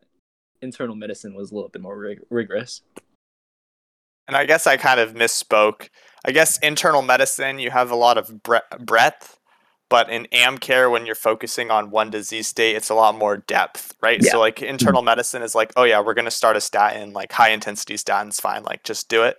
internal 0.60 0.96
medicine 0.96 1.34
was 1.34 1.50
a 1.50 1.54
little 1.54 1.70
bit 1.70 1.82
more 1.82 1.96
rig- 1.96 2.22
rigorous. 2.30 2.82
And 4.26 4.36
I 4.36 4.46
guess 4.46 4.66
I 4.66 4.76
kind 4.76 5.00
of 5.00 5.14
misspoke. 5.14 5.88
I 6.24 6.32
guess 6.32 6.58
internal 6.58 7.02
medicine, 7.02 7.58
you 7.58 7.70
have 7.70 7.90
a 7.90 7.96
lot 7.96 8.16
of 8.16 8.42
bre- 8.42 8.56
breadth, 8.80 9.38
but 9.88 10.10
in 10.10 10.26
AmCare, 10.32 10.90
when 10.90 11.06
you're 11.06 11.14
focusing 11.14 11.70
on 11.70 11.90
one 11.90 12.10
disease 12.10 12.48
state, 12.48 12.76
it's 12.76 12.90
a 12.90 12.94
lot 12.94 13.16
more 13.16 13.36
depth, 13.36 13.94
right? 14.02 14.20
Yeah. 14.22 14.32
So, 14.32 14.40
like, 14.40 14.62
internal 14.62 15.00
mm-hmm. 15.00 15.06
medicine 15.06 15.42
is 15.42 15.54
like, 15.54 15.72
oh, 15.76 15.84
yeah, 15.84 16.00
we're 16.00 16.14
going 16.14 16.24
to 16.24 16.30
start 16.30 16.56
a 16.56 16.60
statin, 16.60 17.12
like, 17.12 17.32
high 17.32 17.50
intensity 17.50 17.96
statin's 17.96 18.40
fine, 18.40 18.62
like, 18.64 18.82
just 18.82 19.08
do 19.08 19.22
it, 19.22 19.36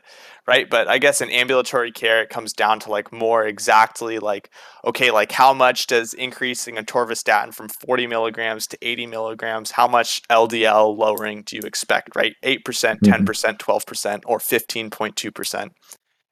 right? 0.48 0.70
But 0.70 0.88
I 0.88 0.98
guess 0.98 1.22
in 1.22 1.30
ambulatory 1.30 1.92
care, 1.92 2.22
it 2.22 2.30
comes 2.30 2.54
down 2.54 2.80
to 2.82 2.92
like 2.92 3.12
more 3.12 3.46
exactly 3.46 4.20
like, 4.20 4.50
okay, 4.86 5.12
like, 5.12 5.32
how 5.32 5.54
much 5.54 5.88
does 5.88 6.14
increasing 6.14 6.78
a 6.78 6.84
atorvastatin 6.84 7.54
from 7.54 7.70
40 7.70 8.08
milligrams 8.08 8.68
to 8.68 8.78
80 8.82 9.08
milligrams, 9.08 9.72
how 9.72 9.88
much 9.88 10.22
LDL 10.30 10.98
lowering 10.98 11.44
do 11.44 11.56
you 11.56 11.64
expect, 11.64 12.16
right? 12.16 12.36
8%, 12.44 12.60
10%, 13.02 13.58
12%, 13.58 14.22
or 14.26 14.38
15.2%. 14.38 15.70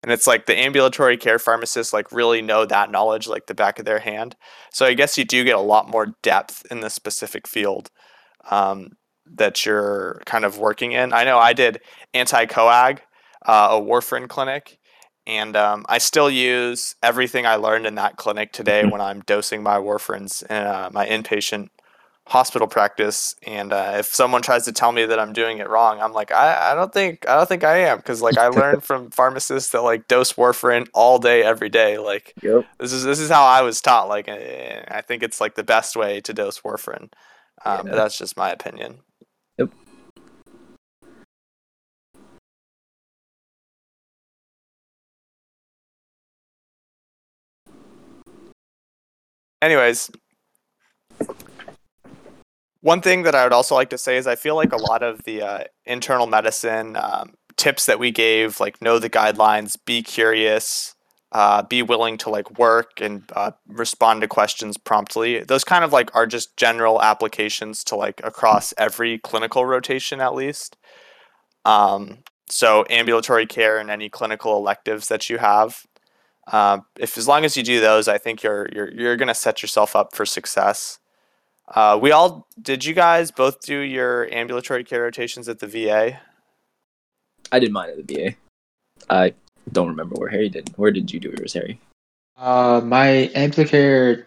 And 0.03 0.11
it's 0.11 0.27
like 0.27 0.45
the 0.47 0.57
ambulatory 0.57 1.17
care 1.17 1.39
pharmacists 1.39 1.93
like 1.93 2.11
really 2.11 2.41
know 2.41 2.65
that 2.65 2.91
knowledge 2.91 3.27
like 3.27 3.47
the 3.47 3.55
back 3.55 3.79
of 3.79 3.85
their 3.85 3.99
hand. 3.99 4.35
So 4.71 4.85
I 4.85 4.93
guess 4.95 5.17
you 5.17 5.25
do 5.25 5.43
get 5.45 5.55
a 5.55 5.61
lot 5.61 5.89
more 5.89 6.15
depth 6.21 6.65
in 6.69 6.81
the 6.81 6.89
specific 6.89 7.47
field 7.47 7.89
um, 8.51 8.89
that 9.25 9.65
you're 9.65 10.21
kind 10.25 10.45
of 10.45 10.59
working 10.59 10.91
in. 10.93 11.13
I 11.13 11.23
know 11.23 11.39
I 11.39 11.53
did 11.53 11.81
anti-coag, 12.13 13.01
uh, 13.45 13.69
a 13.71 13.81
warfarin 13.81 14.27
clinic, 14.27 14.79
and 15.25 15.55
um, 15.55 15.85
I 15.89 15.99
still 15.99 16.29
use 16.29 16.95
everything 17.01 17.45
I 17.45 17.55
learned 17.55 17.85
in 17.85 17.95
that 17.95 18.17
clinic 18.17 18.51
today 18.51 18.83
Mhm. 18.83 18.91
when 18.91 19.01
I'm 19.01 19.21
dosing 19.21 19.63
my 19.63 19.77
warfarins 19.77 20.43
in 20.43 20.57
uh, 20.57 20.89
my 20.91 21.07
inpatient 21.07 21.69
hospital 22.27 22.67
practice 22.67 23.36
and 23.43 23.73
uh, 23.73 23.95
if 23.97 24.05
someone 24.05 24.41
tries 24.41 24.63
to 24.63 24.71
tell 24.71 24.93
me 24.93 25.05
that 25.05 25.19
i'm 25.19 25.33
doing 25.33 25.57
it 25.57 25.69
wrong 25.69 25.99
i'm 25.99 26.13
like 26.13 26.31
i, 26.31 26.71
I 26.71 26.75
don't 26.75 26.93
think 26.93 27.27
i 27.27 27.36
don't 27.36 27.49
think 27.49 27.65
i 27.65 27.79
am 27.79 27.97
because 27.97 28.21
like 28.21 28.38
i 28.38 28.47
learned 28.47 28.83
from 28.89 29.12
pharmacists 29.12 29.71
that 29.71 29.81
like 29.81 30.07
dose 30.07 30.33
warfarin 30.33 30.88
all 30.93 31.19
day 31.19 31.43
every 31.43 31.67
day 31.67 31.97
like 31.97 32.33
yep. 32.41 32.65
this 32.79 32.93
is 32.93 33.03
this 33.03 33.19
is 33.19 33.29
how 33.29 33.43
i 33.43 33.62
was 33.62 33.81
taught 33.81 34.07
like 34.07 34.29
eh, 34.29 34.36
eh, 34.36 34.83
i 34.88 35.01
think 35.01 35.21
it's 35.21 35.41
like 35.41 35.55
the 35.55 35.65
best 35.65 35.97
way 35.97 36.21
to 36.21 36.33
dose 36.33 36.62
warfarin 36.62 37.09
um, 37.65 37.88
yeah. 37.88 37.95
that's 37.95 38.17
just 38.17 38.38
my 38.38 38.51
opinion 38.51 38.99
yep 39.57 39.69
anyways 49.62 50.09
one 52.83 53.01
thing 53.01 53.23
that 53.23 53.33
I 53.33 53.43
would 53.45 53.53
also 53.53 53.75
like 53.75 53.89
to 53.91 53.97
say 53.97 54.17
is 54.17 54.27
I 54.27 54.35
feel 54.35 54.55
like 54.55 54.73
a 54.73 54.77
lot 54.77 55.03
of 55.03 55.23
the 55.23 55.41
uh, 55.41 55.63
internal 55.85 56.27
medicine 56.27 56.97
um, 56.97 57.35
tips 57.55 57.85
that 57.85 57.97
we 57.97 58.11
gave, 58.11 58.59
like 58.59 58.81
know 58.81 58.99
the 58.99 59.09
guidelines, 59.09 59.77
be 59.85 60.03
curious, 60.03 60.93
uh, 61.31 61.63
be 61.63 61.81
willing 61.81 62.17
to 62.17 62.29
like 62.29 62.59
work 62.59 62.99
and 62.99 63.23
uh, 63.37 63.51
respond 63.69 64.19
to 64.19 64.27
questions 64.27 64.77
promptly. 64.77 65.39
Those 65.39 65.63
kind 65.63 65.85
of 65.85 65.93
like 65.93 66.13
are 66.13 66.27
just 66.27 66.57
general 66.57 67.01
applications 67.01 67.85
to 67.85 67.95
like 67.95 68.19
across 68.21 68.73
every 68.77 69.17
clinical 69.17 69.65
rotation 69.65 70.19
at 70.19 70.35
least. 70.35 70.75
Um, 71.63 72.19
so 72.49 72.85
ambulatory 72.89 73.45
care 73.45 73.77
and 73.77 73.89
any 73.89 74.09
clinical 74.09 74.57
electives 74.57 75.07
that 75.07 75.29
you 75.29 75.37
have. 75.37 75.85
Uh, 76.51 76.79
if 76.99 77.17
as 77.17 77.29
long 77.29 77.45
as 77.45 77.55
you 77.55 77.63
do 77.63 77.79
those, 77.79 78.09
I 78.09 78.17
think 78.17 78.43
you're 78.43 78.67
you're 78.73 78.91
you're 78.91 79.15
gonna 79.15 79.33
set 79.33 79.61
yourself 79.61 79.95
up 79.95 80.13
for 80.13 80.25
success. 80.25 80.99
Uh, 81.73 81.97
we 81.99 82.12
all 82.12 82.47
did. 82.62 82.86
You 82.86 82.93
guys 82.93 83.31
both 83.31 83.62
do 83.62 83.79
your 83.79 84.31
ambulatory 84.31 84.83
care 84.83 85.01
rotations 85.01 85.49
at 85.49 85.59
the 85.59 85.67
VA. 85.67 86.19
I 87.51 87.59
did 87.59 87.71
mine 87.71 87.89
at 87.89 88.07
the 88.07 88.13
VA. 88.13 88.36
I 89.09 89.33
don't 89.71 89.88
remember 89.88 90.15
where 90.15 90.29
Harry 90.29 90.49
did. 90.49 90.69
Where 90.75 90.91
did 90.91 91.12
you 91.12 91.19
do 91.19 91.33
yours, 91.38 91.53
Harry? 91.53 91.79
Uh, 92.38 92.81
my 92.83 93.31
ambulatory 93.33 94.25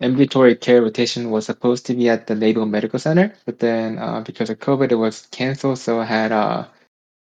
ambulatory 0.00 0.54
care 0.54 0.80
rotation 0.80 1.30
was 1.30 1.46
supposed 1.46 1.86
to 1.86 1.94
be 1.94 2.08
at 2.08 2.28
the 2.28 2.34
Naval 2.36 2.66
Medical 2.66 3.00
Center, 3.00 3.34
but 3.44 3.58
then 3.58 3.98
uh, 3.98 4.20
because 4.20 4.48
of 4.48 4.60
COVID, 4.60 4.92
it 4.92 4.96
was 4.96 5.26
canceled. 5.32 5.78
So 5.78 6.00
I 6.00 6.04
had 6.04 6.30
a 6.30 6.70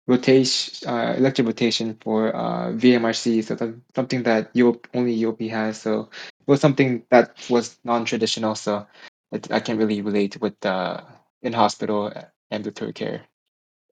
rotation, 0.07 0.87
uh, 0.87 1.15
elective 1.17 1.47
rotation 1.47 1.97
for 2.01 2.35
uh, 2.35 2.71
VMRC. 2.73 3.43
So 3.43 3.55
that's 3.55 3.73
something 3.95 4.23
that 4.23 4.53
UOP, 4.53 4.85
only 4.93 5.17
UOP 5.19 5.49
has. 5.49 5.81
So 5.81 6.01
it 6.01 6.47
was 6.47 6.61
something 6.61 7.03
that 7.09 7.35
was 7.49 7.77
non-traditional. 7.83 8.53
So 8.53 8.85
it, 9.31 9.51
I 9.51 9.59
can't 9.59 9.79
really 9.79 10.01
relate 10.01 10.39
with 10.39 10.59
the 10.61 11.03
in-hospital 11.41 12.13
ambulatory 12.51 12.93
care. 12.93 13.21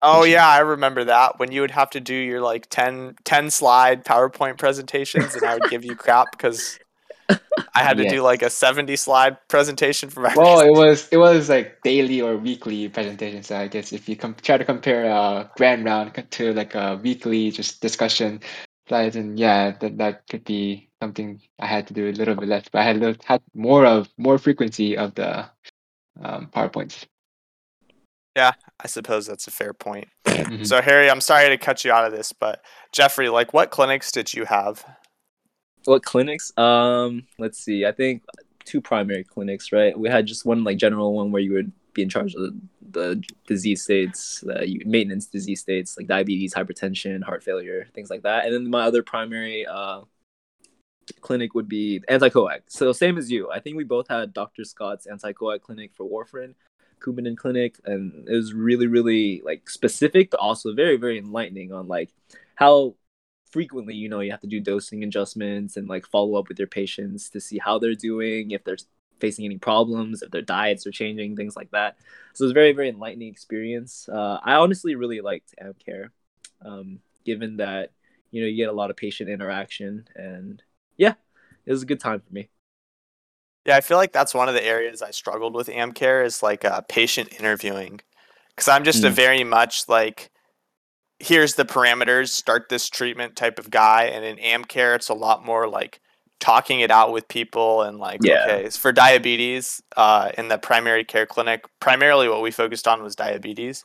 Oh 0.03 0.25
yeah, 0.25 0.47
I 0.47 0.59
remember 0.59 1.05
that 1.05 1.38
when 1.38 1.51
you 1.51 1.62
would 1.62 1.70
have 1.70 1.90
to 1.90 2.01
do 2.01 2.14
your 2.14 2.40
like 2.40 2.68
10, 2.68 3.16
10 3.25 3.51
slide 3.51 4.05
PowerPoint 4.05 4.59
presentations, 4.59 5.35
and 5.35 5.44
I 5.44 5.55
would 5.55 5.70
give 5.70 5.85
you 5.85 5.97
crap 5.97 6.31
because 6.33 6.79
I 7.75 7.83
had 7.83 7.97
to 7.97 8.05
Yes. 8.05 8.12
do 8.12 8.23
like 8.23 8.42
a 8.42 8.51
seventy 8.51 8.97
slide 8.97 9.37
presentation 9.49 10.11
for 10.11 10.20
my. 10.20 10.35
Well, 10.37 10.61
it 10.61 10.70
was 10.70 11.09
it 11.11 11.16
was 11.16 11.49
like 11.49 11.83
daily 11.83 12.20
or 12.20 12.37
weekly 12.37 12.88
presentations. 12.88 13.49
So 13.49 13.57
I 13.57 13.66
guess 13.66 13.92
if 13.92 14.09
you 14.09 14.14
com- 14.14 14.37
try 14.42 14.59
to 14.59 14.64
compare 14.64 15.07
a 15.07 15.51
grand 15.57 15.85
round 15.85 16.12
to 16.33 16.53
like 16.53 16.75
a 16.75 17.01
weekly 17.03 17.51
just 17.51 17.81
discussion 17.81 18.40
slides, 18.88 19.16
and 19.16 19.38
yeah, 19.38 19.73
that 19.81 19.99
that 19.99 20.29
could 20.29 20.44
be 20.44 20.90
something 21.01 21.40
I 21.59 21.66
had 21.66 21.87
to 21.88 21.94
do 21.94 22.09
a 22.09 22.12
little 22.12 22.35
bit 22.35 22.49
less, 22.49 22.68
but 22.70 22.81
I 22.81 22.85
had 22.85 22.97
little, 22.99 23.23
had 23.25 23.42
more 23.55 23.85
of 23.87 24.09
more 24.16 24.38
frequency 24.38 24.97
of 24.97 25.14
the 25.14 25.47
um, 26.23 26.49
powerpoints. 26.53 27.07
Yeah, 28.37 28.53
I 28.81 28.87
suppose 28.88 29.27
that's 29.27 29.47
a 29.47 29.53
fair 29.53 29.73
point. 29.73 30.09
Mhm. 30.27 30.66
So 30.66 30.83
Harry, 30.83 31.09
I'm 31.09 31.20
sorry 31.20 31.49
to 31.49 31.57
cut 31.57 31.85
you 31.85 31.92
out 31.92 32.05
of 32.07 32.12
this, 32.12 32.33
but 32.33 32.64
Jeffrey, 32.92 33.29
like, 33.29 33.53
what 33.53 33.70
clinics 33.70 34.11
did 34.11 34.35
you 34.35 34.44
have? 34.44 34.85
What 35.85 36.03
clinics? 36.03 36.57
Um, 36.59 37.27
let's 37.38 37.59
see. 37.59 37.87
I 37.87 37.92
think 37.92 38.23
two 38.64 38.81
primary 38.81 39.25
clinics, 39.25 39.73
right? 39.73 39.97
We 39.99 40.09
had 40.09 40.27
just 40.27 40.44
one 40.44 40.64
like 40.64 40.79
general 40.79 41.14
one 41.14 41.31
where 41.31 41.42
you 41.42 41.53
would 41.53 41.73
be 41.94 42.02
in 42.02 42.09
charge 42.09 42.35
of 42.35 42.54
the, 42.90 43.22
disease 43.46 43.83
states, 43.83 44.44
maintenance 44.85 45.26
disease 45.26 45.61
states 45.61 45.96
like 45.96 46.07
diabetes, 46.07 46.54
hypertension, 46.54 47.22
heart 47.22 47.42
failure, 47.42 47.87
things 47.94 48.09
like 48.11 48.22
that. 48.22 48.44
And 48.44 48.54
then 48.54 48.70
my 48.70 48.85
other 48.85 49.02
primary 49.02 49.66
uh 49.66 50.02
clinic 51.20 51.54
would 51.54 51.68
be 51.68 52.00
anticoag. 52.09 52.61
So 52.66 52.92
same 52.92 53.18
as 53.18 53.30
you. 53.30 53.50
I 53.50 53.61
think 53.61 53.76
we 53.76 53.85
both 53.85 54.09
had 54.09 54.33
Dr. 54.33 54.64
Scott's 54.64 55.07
anticoag 55.07 55.61
clinic 55.61 55.92
for 55.94 56.09
warfarin, 56.09 56.54
Coumadin 57.00 57.37
clinic, 57.37 57.76
and 57.85 58.28
it 58.28 58.35
was 58.35 58.54
really, 58.54 58.87
really 58.87 59.42
like 59.44 59.68
specific, 59.68 60.30
but 60.30 60.40
also 60.40 60.74
very, 60.74 60.96
very 60.96 61.18
enlightening 61.18 61.72
on 61.72 61.88
like 61.88 62.11
how 62.54 62.94
frequently 63.50 63.94
you 63.94 64.09
know 64.09 64.18
you 64.18 64.33
have 64.33 64.40
to 64.40 64.48
do 64.48 64.59
dosing 64.59 65.04
adjustments 65.04 65.76
and 65.76 65.88
like 65.88 66.04
follow 66.07 66.35
up 66.37 66.48
with 66.48 66.59
your 66.59 66.66
patients 66.66 67.30
to 67.30 67.40
see 67.40 67.57
how 67.57 67.78
they're 67.78 67.94
doing 67.94 68.50
if 68.50 68.64
they're 68.64 68.76
facing 69.20 69.44
any 69.44 69.59
problems 69.59 70.22
if 70.22 70.31
their 70.31 70.42
diets 70.42 70.87
are 70.87 70.90
changing 70.90 71.37
things 71.37 71.57
like 71.57 71.70
that. 71.70 71.96
So 72.35 72.44
it 72.44 72.46
was 72.46 72.50
a 72.53 72.55
very 72.55 72.72
very 72.72 72.88
enlightening 72.88 73.29
experience. 73.29 74.09
Uh, 74.09 74.38
i 74.44 74.55
honestly 74.55 74.94
really 74.94 75.20
liked 75.20 75.55
amcare 75.62 76.09
um, 76.64 76.98
given 77.24 77.57
that 77.59 77.90
you 78.31 78.42
know 78.42 78.48
you 78.48 78.57
get 78.57 78.68
a 78.68 78.72
lot 78.72 78.90
of 78.90 78.96
patient 78.96 79.31
interaction 79.31 80.07
and 80.16 80.62
yeah 80.96 81.14
it 81.66 81.70
was 81.72 81.83
a 81.83 81.87
good 81.87 82.00
time 82.00 82.20
for 82.20 82.33
me. 82.33 82.48
Yeah, 83.66 83.77
I 83.77 83.81
feel 83.81 83.96
like 83.96 84.12
that's 84.12 84.35
one 84.35 84.48
of 84.48 84.55
the 84.55 84.64
areas 84.64 85.00
I 85.00 85.11
struggled 85.11 85.55
with 85.55 85.68
AmCare 85.68 86.24
is 86.24 86.42
like 86.42 86.64
uh, 86.64 86.83
patient 86.83 87.33
interviewing, 87.40 88.00
because 88.50 88.68
I'm 88.68 88.85
just 88.85 89.05
a 89.05 89.11
Mm. 89.11 89.14
very 89.14 89.44
much 89.44 89.88
like, 89.88 90.31
here's 91.20 91.55
the 91.55 91.64
parameters, 91.64 92.31
start 92.31 92.68
this 92.68 92.88
treatment 92.88 93.37
type 93.37 93.59
of 93.59 93.70
guy, 93.70 94.05
and 94.05 94.24
in 94.24 94.37
AmCare 94.38 94.96
it's 94.96 95.09
a 95.11 95.14
lot 95.14 95.44
more 95.44 95.68
like 95.68 96.00
talking 96.40 96.81
it 96.81 96.90
out 96.90 97.12
with 97.12 97.29
people 97.29 97.83
and 97.83 97.99
like, 97.99 98.20
Yeah. 98.25 98.44
okay, 98.44 98.68
for 98.70 98.92
diabetes, 98.92 99.83
uh, 99.97 100.31
in 100.37 100.49
the 100.49 100.59
primary 100.59 101.05
care 101.05 101.27
clinic, 101.27 101.64
primarily 101.81 102.29
what 102.29 102.42
we 102.42 102.51
focused 102.51 102.87
on 102.88 103.03
was 103.03 103.14
diabetes. 103.16 103.85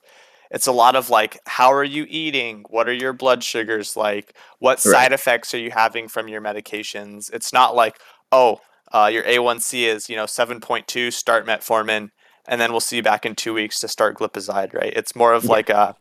It's 0.52 0.68
a 0.68 0.72
lot 0.72 0.96
of 0.96 1.10
like, 1.10 1.40
how 1.46 1.72
are 1.72 1.84
you 1.84 2.06
eating? 2.10 2.66
What 2.70 2.90
are 2.90 2.94
your 2.94 3.14
blood 3.14 3.44
sugars 3.44 3.96
like? 3.96 4.36
What 4.60 4.80
Right. 4.84 4.92
side 4.92 5.14
effects 5.14 5.54
are 5.54 5.60
you 5.60 5.72
having 5.72 6.08
from 6.08 6.28
your 6.28 6.42
medications? 6.42 7.32
It's 7.32 7.54
not 7.54 7.76
like, 7.76 8.00
oh, 8.32 8.60
uh, 8.92 9.10
your 9.14 9.24
A1C 9.24 9.84
is, 9.84 10.10
you 10.10 10.16
know, 10.16 10.26
7.2, 10.26 11.12
start 11.12 11.46
metformin, 11.46 12.10
and 12.48 12.60
then 12.60 12.72
we'll 12.72 12.80
see 12.80 12.96
you 12.98 13.04
back 13.04 13.26
in 13.26 13.36
two 13.36 13.54
weeks 13.54 13.80
to 13.82 13.88
start 13.88 14.18
glipizide, 14.18 14.74
right? 14.74 14.92
It's 14.96 15.16
more 15.16 15.34
of 15.34 15.44
Yeah. 15.44 15.50
like 15.50 15.70
a, 15.70 15.96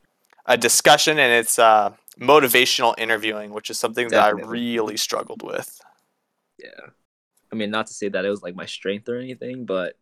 a 0.47 0.57
discussion 0.57 1.19
and 1.19 1.33
it's 1.33 1.59
uh, 1.59 1.91
motivational 2.19 2.95
interviewing, 2.99 3.53
which 3.53 3.69
is 3.69 3.79
something 3.79 4.09
that 4.09 4.21
I 4.23 4.31
really 4.31 4.97
struggled 4.97 5.43
with. 5.43 5.79
Yeah. 6.59 6.91
I 7.51 7.55
mean 7.55 7.71
not 7.71 7.87
to 7.87 7.95
say 7.95 8.09
that 8.09 8.25
it 8.25 8.31
was 8.31 8.43
like 8.43 8.55
my 8.55 8.67
strength 8.67 9.09
or 9.09 9.19
anything 9.19 9.65
but 9.65 9.95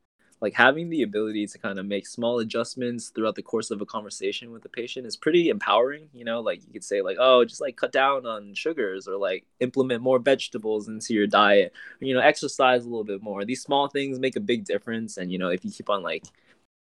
like 0.43 0.53
having 0.53 0.91
the 0.91 1.03
ability 1.03 1.47
to 1.47 1.59
kind 1.59 1.79
of 1.79 1.87
make 1.87 2.07
small 2.07 2.41
adjustments 2.41 3.09
throughout 3.09 3.37
the 3.37 3.43
course 3.43 3.71
of 3.71 3.81
a 3.81 3.87
conversation 3.87 4.51
with 4.51 4.63
the 4.63 4.69
patient 4.69 5.07
is 5.07 5.17
pretty 5.17 5.49
empowering 5.49 6.09
you 6.13 6.25
know? 6.25 6.41
Like 6.41 6.63
you 6.67 6.73
could 6.73 6.85
say 6.85 7.03
like 7.03 7.17
oh 7.21 7.45
just 7.45 7.61
like 7.61 7.77
cut 7.77 7.93
down 7.93 8.27
on 8.27 8.55
sugars 8.55 9.07
or 9.07 9.17
like 9.17 9.47
implement 9.61 10.03
more 10.03 10.19
vegetables 10.19 10.89
into 10.89 11.15
your 11.15 11.27
diet 11.27 11.73
or, 12.01 12.07
you 12.07 12.15
know 12.15 12.21
exercise 12.21 12.85
a 12.85 12.89
little 12.89 13.05
bit 13.05 13.23
more. 13.23 13.45
These 13.45 13.63
small 13.63 13.89
things 13.89 14.19
make 14.19 14.37
a 14.37 14.41
big 14.41 14.65
difference 14.65 15.17
and 15.17 15.31
you 15.31 15.39
know 15.39 15.49
if 15.49 15.65
you 15.65 15.71
keep 15.71 15.89
on 15.89 16.03
like 16.03 16.25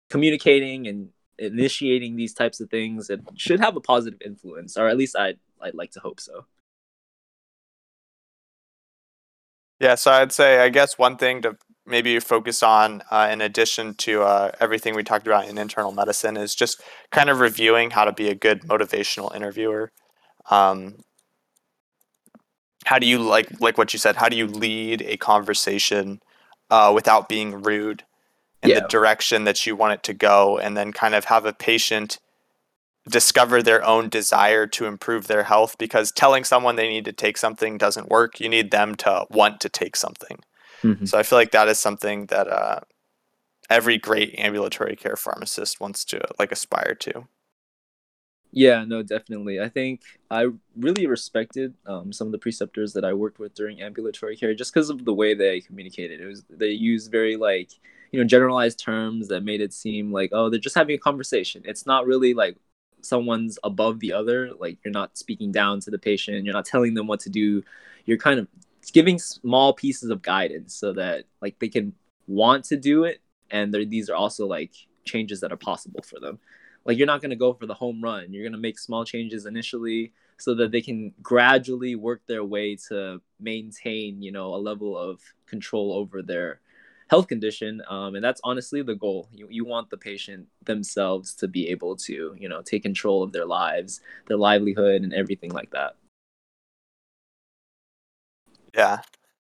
communicating 0.09 0.87
and 0.87 1.09
initiating 1.39 2.15
these 2.15 2.33
types 2.33 2.59
of 2.59 2.69
things 2.69 3.09
it 3.09 3.21
should 3.35 3.59
have 3.59 3.75
a 3.75 3.81
positive 3.81 4.19
influence 4.23 4.77
or 4.77 4.87
at 4.87 4.97
least 4.97 5.15
i 5.15 5.33
i'd 5.61 5.73
like 5.73 5.91
to 5.91 5.99
hope 5.99 6.19
so 6.19 6.45
Yeah, 9.79 9.95
so 9.95 10.11
I'd 10.11 10.31
say, 10.31 10.59
I 10.59 10.69
guess 10.69 10.97
one 10.97 11.17
thing 11.17 11.41
to 11.43 11.57
maybe 11.85 12.19
focus 12.19 12.61
on, 12.61 13.01
uh, 13.09 13.29
in 13.31 13.41
addition 13.41 13.93
to 13.95 14.23
uh, 14.23 14.51
everything 14.59 14.93
we 14.93 15.03
talked 15.03 15.25
about 15.25 15.47
in 15.47 15.57
internal 15.57 15.91
medicine, 15.91 16.37
is 16.37 16.53
just 16.53 16.81
kind 17.11 17.29
of 17.29 17.39
reviewing 17.39 17.91
how 17.91 18.05
to 18.05 18.11
be 18.11 18.27
a 18.29 18.35
good 18.35 18.61
motivational 18.63 19.33
interviewer. 19.33 19.91
Um, 20.51 21.03
how 22.85 22.99
do 22.99 23.07
you 23.07 23.19
like 23.19 23.61
like 23.61 23.77
what 23.77 23.93
you 23.93 23.99
said? 23.99 24.15
How 24.17 24.29
do 24.29 24.37
you 24.37 24.47
lead 24.47 25.01
a 25.03 25.17
conversation 25.17 26.21
uh, 26.69 26.91
without 26.93 27.29
being 27.29 27.61
rude 27.61 28.03
in 28.61 28.69
Yeah. 28.69 28.81
the 28.81 28.87
direction 28.87 29.45
that 29.45 29.65
you 29.65 29.75
want 29.75 29.93
it 29.93 30.03
to 30.03 30.13
go, 30.13 30.57
and 30.57 30.75
then 30.75 30.91
kind 30.91 31.15
of 31.15 31.25
have 31.25 31.45
a 31.45 31.53
patient 31.53 32.19
discover 33.09 33.61
their 33.63 33.85
own 33.85 34.09
desire 34.09 34.67
to 34.67 34.85
improve 34.85 35.27
their 35.27 35.43
health 35.43 35.77
because 35.77 36.11
telling 36.11 36.43
someone 36.43 36.75
they 36.75 36.89
need 36.89 37.05
to 37.05 37.13
take 37.13 37.37
something 37.37 37.77
doesn't 37.77 38.09
work. 38.09 38.39
You 38.39 38.49
need 38.49 38.71
them 38.71 38.95
to 38.97 39.25
want 39.31 39.61
to 39.61 39.69
take 39.69 39.95
something. 39.95 40.39
Mhm. 40.83 41.05
So 41.05 41.19
I 41.19 41.23
feel 41.23 41.39
like 41.39 41.51
that 41.51 41.69
is 41.69 41.79
something 41.79 42.27
that 42.27 42.47
uh, 42.49 42.81
every 43.69 43.97
great 43.97 44.35
ambulatory 44.39 44.95
care 44.95 45.15
pharmacist 45.17 45.79
wants 45.81 46.05
to 46.05 46.21
like 46.39 46.51
aspire 46.51 46.95
to. 46.95 47.27
Yeah, 48.51 48.83
no, 48.83 49.03
definitely. 49.03 49.59
I 49.61 49.69
think 49.69 50.01
I 50.31 50.47
really 50.75 51.05
respected 51.05 51.75
um, 51.85 52.11
some 52.11 52.27
of 52.27 52.31
the 52.31 52.39
preceptors 52.39 52.93
that 52.93 53.05
I 53.05 53.13
worked 53.13 53.37
with 53.39 53.53
during 53.53 53.81
ambulatory 53.81 54.35
care 54.35 54.55
just 54.55 54.73
because 54.73 54.89
of 54.89 55.05
the 55.05 55.13
way 55.13 55.35
they 55.35 55.61
communicated. 55.61 56.19
It 56.19 56.25
was 56.25 56.43
they 56.49 56.69
used 56.71 57.11
very 57.11 57.37
like 57.37 57.69
you 58.11 58.19
know 58.19 58.25
generalized 58.25 58.79
terms 58.79 59.27
that 59.27 59.43
made 59.43 59.61
it 59.61 59.71
seem 59.71 60.11
like 60.11 60.31
oh 60.33 60.49
they're 60.49 60.59
just 60.59 60.75
having 60.75 60.95
a 60.95 60.99
conversation. 60.99 61.61
It's 61.65 61.85
not 61.85 62.07
really 62.07 62.33
like 62.33 62.57
someone's 63.01 63.57
above 63.63 63.99
the 63.99 64.13
other. 64.13 64.51
Like 64.59 64.77
you're 64.83 64.91
not 64.91 65.17
speaking 65.17 65.51
down 65.51 65.79
to 65.81 65.91
the 65.91 65.99
patient. 65.99 66.45
You're 66.45 66.53
not 66.53 66.65
telling 66.65 66.93
them 66.93 67.07
what 67.07 67.19
to 67.21 67.29
do. 67.29 67.63
You're 68.05 68.17
kind 68.17 68.39
of 68.39 68.47
giving 68.93 69.19
small 69.19 69.73
pieces 69.73 70.09
of 70.09 70.21
guidance 70.21 70.73
so 70.73 70.93
that 70.93 71.25
like 71.41 71.59
they 71.59 71.69
can 71.69 71.93
want 72.27 72.65
to 72.65 72.77
do 72.77 73.03
it, 73.03 73.21
and 73.51 73.73
these 73.73 74.09
are 74.09 74.15
also 74.15 74.45
like 74.47 74.71
changes 75.05 75.41
that 75.41 75.51
are 75.51 75.57
possible 75.57 76.01
for 76.01 76.19
them 76.19 76.39
like 76.85 76.97
you're 76.97 77.07
not 77.07 77.21
going 77.21 77.29
to 77.29 77.35
go 77.35 77.53
for 77.53 77.65
the 77.65 77.73
home 77.73 78.01
run 78.01 78.31
you're 78.31 78.43
going 78.43 78.53
to 78.53 78.57
make 78.57 78.79
small 78.79 79.05
changes 79.05 79.45
initially 79.45 80.11
so 80.37 80.55
that 80.55 80.71
they 80.71 80.81
can 80.81 81.13
gradually 81.21 81.95
work 81.95 82.21
their 82.27 82.43
way 82.43 82.75
to 82.75 83.21
maintain 83.39 84.21
you 84.21 84.31
know 84.31 84.53
a 84.53 84.57
level 84.57 84.97
of 84.97 85.21
control 85.45 85.93
over 85.93 86.21
their 86.21 86.59
health 87.09 87.27
condition 87.27 87.81
um, 87.89 88.15
and 88.15 88.23
that's 88.23 88.41
honestly 88.43 88.81
the 88.81 88.95
goal 88.95 89.27
you, 89.33 89.47
you 89.49 89.65
want 89.65 89.89
the 89.89 89.97
patient 89.97 90.47
themselves 90.65 91.33
to 91.33 91.47
be 91.47 91.67
able 91.69 91.95
to 91.95 92.35
you 92.37 92.47
know 92.47 92.61
take 92.61 92.83
control 92.83 93.23
of 93.23 93.31
their 93.31 93.45
lives 93.45 94.01
their 94.27 94.37
livelihood 94.37 95.01
and 95.01 95.13
everything 95.13 95.51
like 95.51 95.71
that 95.71 95.95
Yeah. 98.75 98.99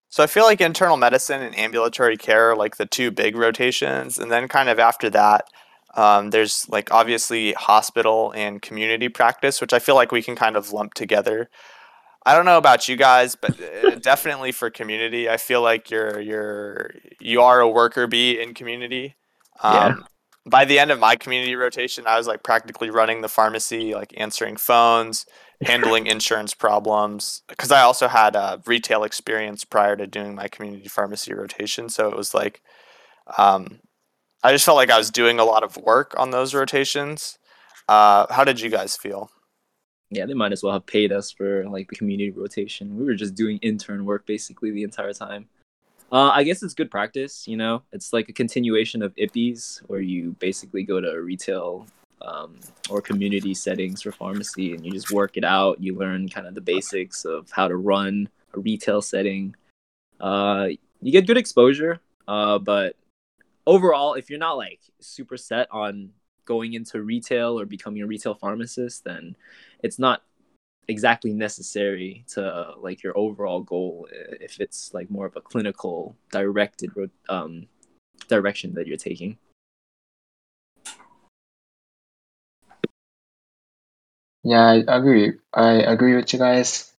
So 0.09 0.23
I 0.23 0.27
feel 0.27 0.43
like 0.43 0.59
internal 0.61 0.97
medicine 0.97 1.41
and 1.41 1.57
ambulatory 1.57 2.17
care 2.17 2.51
are 2.51 2.55
like 2.55 2.77
the 2.77 2.85
two 2.85 3.11
big 3.11 3.35
rotations, 3.35 4.17
and 4.17 4.31
then 4.31 4.47
kind 4.47 4.69
of 4.69 4.79
after 4.79 5.09
that, 5.11 5.45
um, 5.95 6.31
there's 6.31 6.67
like 6.69 6.91
obviously 6.91 7.53
hospital 7.53 8.33
and 8.35 8.61
community 8.61 9.09
practice, 9.09 9.61
which 9.61 9.73
I 9.73 9.79
feel 9.79 9.95
like 9.95 10.11
we 10.11 10.23
can 10.23 10.35
kind 10.35 10.55
of 10.55 10.73
lump 10.73 10.93
together. 10.95 11.49
I 12.29 12.35
don't 12.35 12.45
know 12.45 12.59
about 12.59 12.87
you 12.87 12.95
guys, 12.95 13.35
but 13.35 13.59
uh, 13.59 13.95
definitely 13.95 14.51
for 14.51 14.69
community, 14.69 15.27
I 15.27 15.37
feel 15.37 15.63
like 15.63 15.89
you're 15.89 16.19
you're 16.19 16.91
you 17.19 17.41
are 17.41 17.59
a 17.59 17.67
worker 17.67 18.05
bee 18.05 18.39
in 18.39 18.53
community. 18.53 19.15
Yeah. 19.63 19.85
Um, 19.85 20.05
by 20.45 20.63
the 20.63 20.77
end 20.77 20.91
of 20.91 20.99
my 20.99 21.15
community 21.15 21.55
rotation, 21.55 22.05
I 22.05 22.19
was 22.19 22.27
like 22.27 22.43
practically 22.43 22.91
running 22.91 23.21
the 23.21 23.29
pharmacy, 23.29 23.95
like 23.95 24.13
answering 24.15 24.57
phones, 24.57 25.25
handling 25.63 26.05
insurance 26.05 26.53
problems. 26.53 27.41
Because 27.47 27.71
I 27.71 27.81
also 27.81 28.07
had 28.07 28.35
a 28.35 28.61
retail 28.67 29.03
experience 29.03 29.65
prior 29.65 29.95
to 29.95 30.05
doing 30.05 30.35
my 30.35 30.47
community 30.47 30.87
pharmacy 30.87 31.33
rotation, 31.33 31.89
so 31.89 32.09
it 32.09 32.15
was 32.15 32.35
like, 32.35 32.61
um, 33.39 33.79
I 34.43 34.51
just 34.51 34.65
felt 34.65 34.77
like 34.77 34.91
I 34.91 34.99
was 34.99 35.09
doing 35.09 35.39
a 35.39 35.45
lot 35.45 35.63
of 35.63 35.77
work 35.77 36.13
on 36.15 36.29
those 36.29 36.53
rotations. 36.53 37.39
Uh, 37.87 38.31
how 38.31 38.43
did 38.43 38.61
you 38.61 38.69
guys 38.69 38.95
feel? 38.95 39.31
Yeah 40.11 40.25
they 40.25 40.33
might 40.33 40.51
as 40.51 40.63
well 40.63 40.73
have 40.73 40.85
paid 40.85 41.11
us 41.11 41.31
for 41.31 41.67
like 41.69 41.89
the 41.89 41.95
community 41.95 42.31
rotation. 42.31 42.97
We 42.97 43.05
were 43.05 43.15
just 43.15 43.35
doing 43.35 43.57
intern 43.61 44.05
work 44.05 44.25
basically 44.25 44.71
the 44.71 44.83
entire 44.83 45.13
time. 45.13 45.47
Uh, 46.11 46.31
i 46.33 46.41
guess 46.41 46.63
it's 46.63 46.73
good 46.73 46.89
practice 46.89 47.47
you 47.47 47.55
know? 47.55 47.83
It's 47.91 48.13
like 48.13 48.29
a 48.29 48.33
continuation 48.33 49.03
of 49.03 49.15
IPPEs 49.15 49.81
where 49.87 49.99
you 49.99 50.35
basically 50.39 50.83
go 50.83 50.99
to 50.99 51.21
retail 51.21 51.85
um, 52.21 52.55
or 52.89 53.01
community 53.01 53.53
settings 53.53 54.01
for 54.01 54.11
pharmacy 54.11 54.73
and 54.73 54.85
you 54.85 54.91
just 54.91 55.11
work 55.11 55.37
it 55.37 55.45
out. 55.45 55.79
You 55.79 55.95
learn 55.95 56.27
kind 56.27 56.47
of 56.47 56.55
the 56.55 56.61
basics 56.61 57.25
of 57.25 57.49
how 57.51 57.67
to 57.67 57.77
run 57.77 58.27
a 58.53 58.59
retail 58.59 59.01
setting. 59.01 59.55
Uh, 60.19 60.69
you 61.01 61.11
get 61.11 61.27
good 61.27 61.37
exposure 61.37 61.99
uh, 62.27 62.57
but 62.59 62.95
overall 63.67 64.15
if 64.15 64.29
you're 64.29 64.39
not 64.39 64.57
like 64.57 64.79
super 64.99 65.37
set 65.37 65.67
on 65.71 66.09
going 66.49 66.73
into 66.73 67.01
retail 67.13 67.59
or 67.59 67.65
becoming 67.65 68.01
a 68.01 68.07
retail 68.07 68.33
pharmacist 68.33 69.03
then 69.03 69.35
it's 69.83 69.99
not 69.99 70.23
exactly 70.87 71.31
necessary 71.31 72.25
to 72.27 72.73
like 72.81 73.03
your 73.03 73.15
overall 73.15 73.61
goal 73.61 74.07
uh, 74.11 74.35
if 74.41 74.59
it's 74.59 74.91
like 74.91 75.09
more 75.11 75.27
of 75.27 75.35
a 75.35 75.41
clinical 75.41 76.15
directed 76.31 76.89
um, 77.29 77.67
direction 78.27 78.73
that 78.73 78.87
you're 78.87 79.05
taking 79.09 79.37
Yeah, 84.43 84.65
I 84.65 84.83
agree. 84.87 85.33
I 85.53 85.71
agree 85.93 86.15
with 86.15 86.31
you 86.31 86.39
guys. 86.39 86.93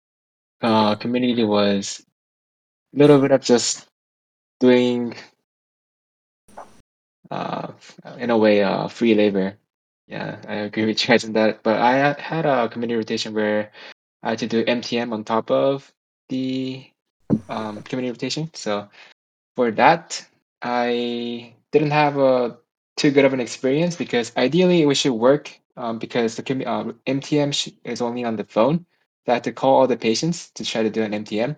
Uh, 0.61 0.95
community 0.95 1.43
was 1.43 2.05
a 2.93 2.99
little 2.99 3.21
bit 3.21 3.31
of 3.31 3.41
just 3.41 3.87
doing, 4.59 5.15
uh, 7.31 7.73
in 8.17 8.29
a 8.29 8.37
way, 8.37 8.63
uh, 8.63 8.87
free 8.87 9.15
labor. 9.15 9.57
Yeah, 10.07 10.41
I 10.47 10.55
agree 10.55 10.85
with 10.85 11.01
you 11.01 11.07
guys 11.07 11.25
on 11.25 11.33
that. 11.33 11.63
But 11.63 11.79
I 11.79 12.13
had 12.19 12.45
a 12.45 12.69
community 12.69 12.97
rotation 12.97 13.33
where 13.33 13.71
I 14.23 14.31
had 14.31 14.39
to 14.39 14.47
do 14.47 14.65
MTM 14.65 15.13
on 15.13 15.23
top 15.23 15.51
of 15.51 15.91
the 16.29 16.85
um, 17.47 17.83
community 17.83 18.11
rotation. 18.11 18.49
So 18.53 18.89
for 19.55 19.71
that, 19.71 20.25
I 20.61 21.53
didn't 21.71 21.91
have 21.91 22.17
a 22.17 22.57
too 22.97 23.11
good 23.11 23.25
of 23.25 23.33
an 23.33 23.39
experience 23.39 23.95
because 23.95 24.35
ideally 24.35 24.85
we 24.85 24.95
should 24.95 25.13
work 25.13 25.57
um, 25.77 25.99
because 25.99 26.35
the 26.35 26.65
uh, 26.65 26.91
MTM 27.07 27.73
is 27.83 28.01
only 28.01 28.25
on 28.25 28.35
the 28.35 28.43
phone. 28.43 28.85
So 29.25 29.31
I 29.31 29.35
had 29.35 29.43
to 29.45 29.51
call 29.51 29.75
all 29.75 29.87
the 29.87 29.97
patients 29.97 30.51
to 30.51 30.65
try 30.65 30.83
to 30.83 30.89
do 30.89 31.03
an 31.03 31.13
MTM, 31.13 31.57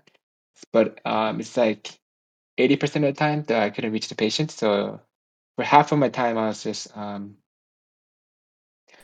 but 0.71 0.99
um, 1.05 1.39
it's 1.39 1.57
like 1.57 1.99
80% 2.57 2.95
of 2.97 3.01
the 3.01 3.13
time 3.13 3.43
that 3.43 3.63
I 3.63 3.69
couldn't 3.69 3.93
reach 3.93 4.09
the 4.09 4.15
patient. 4.15 4.51
So 4.51 4.99
for 5.61 5.65
half 5.65 5.91
of 5.91 5.99
my 5.99 6.09
time, 6.09 6.39
I 6.39 6.47
was 6.47 6.63
just 6.63 6.95
um, 6.97 7.37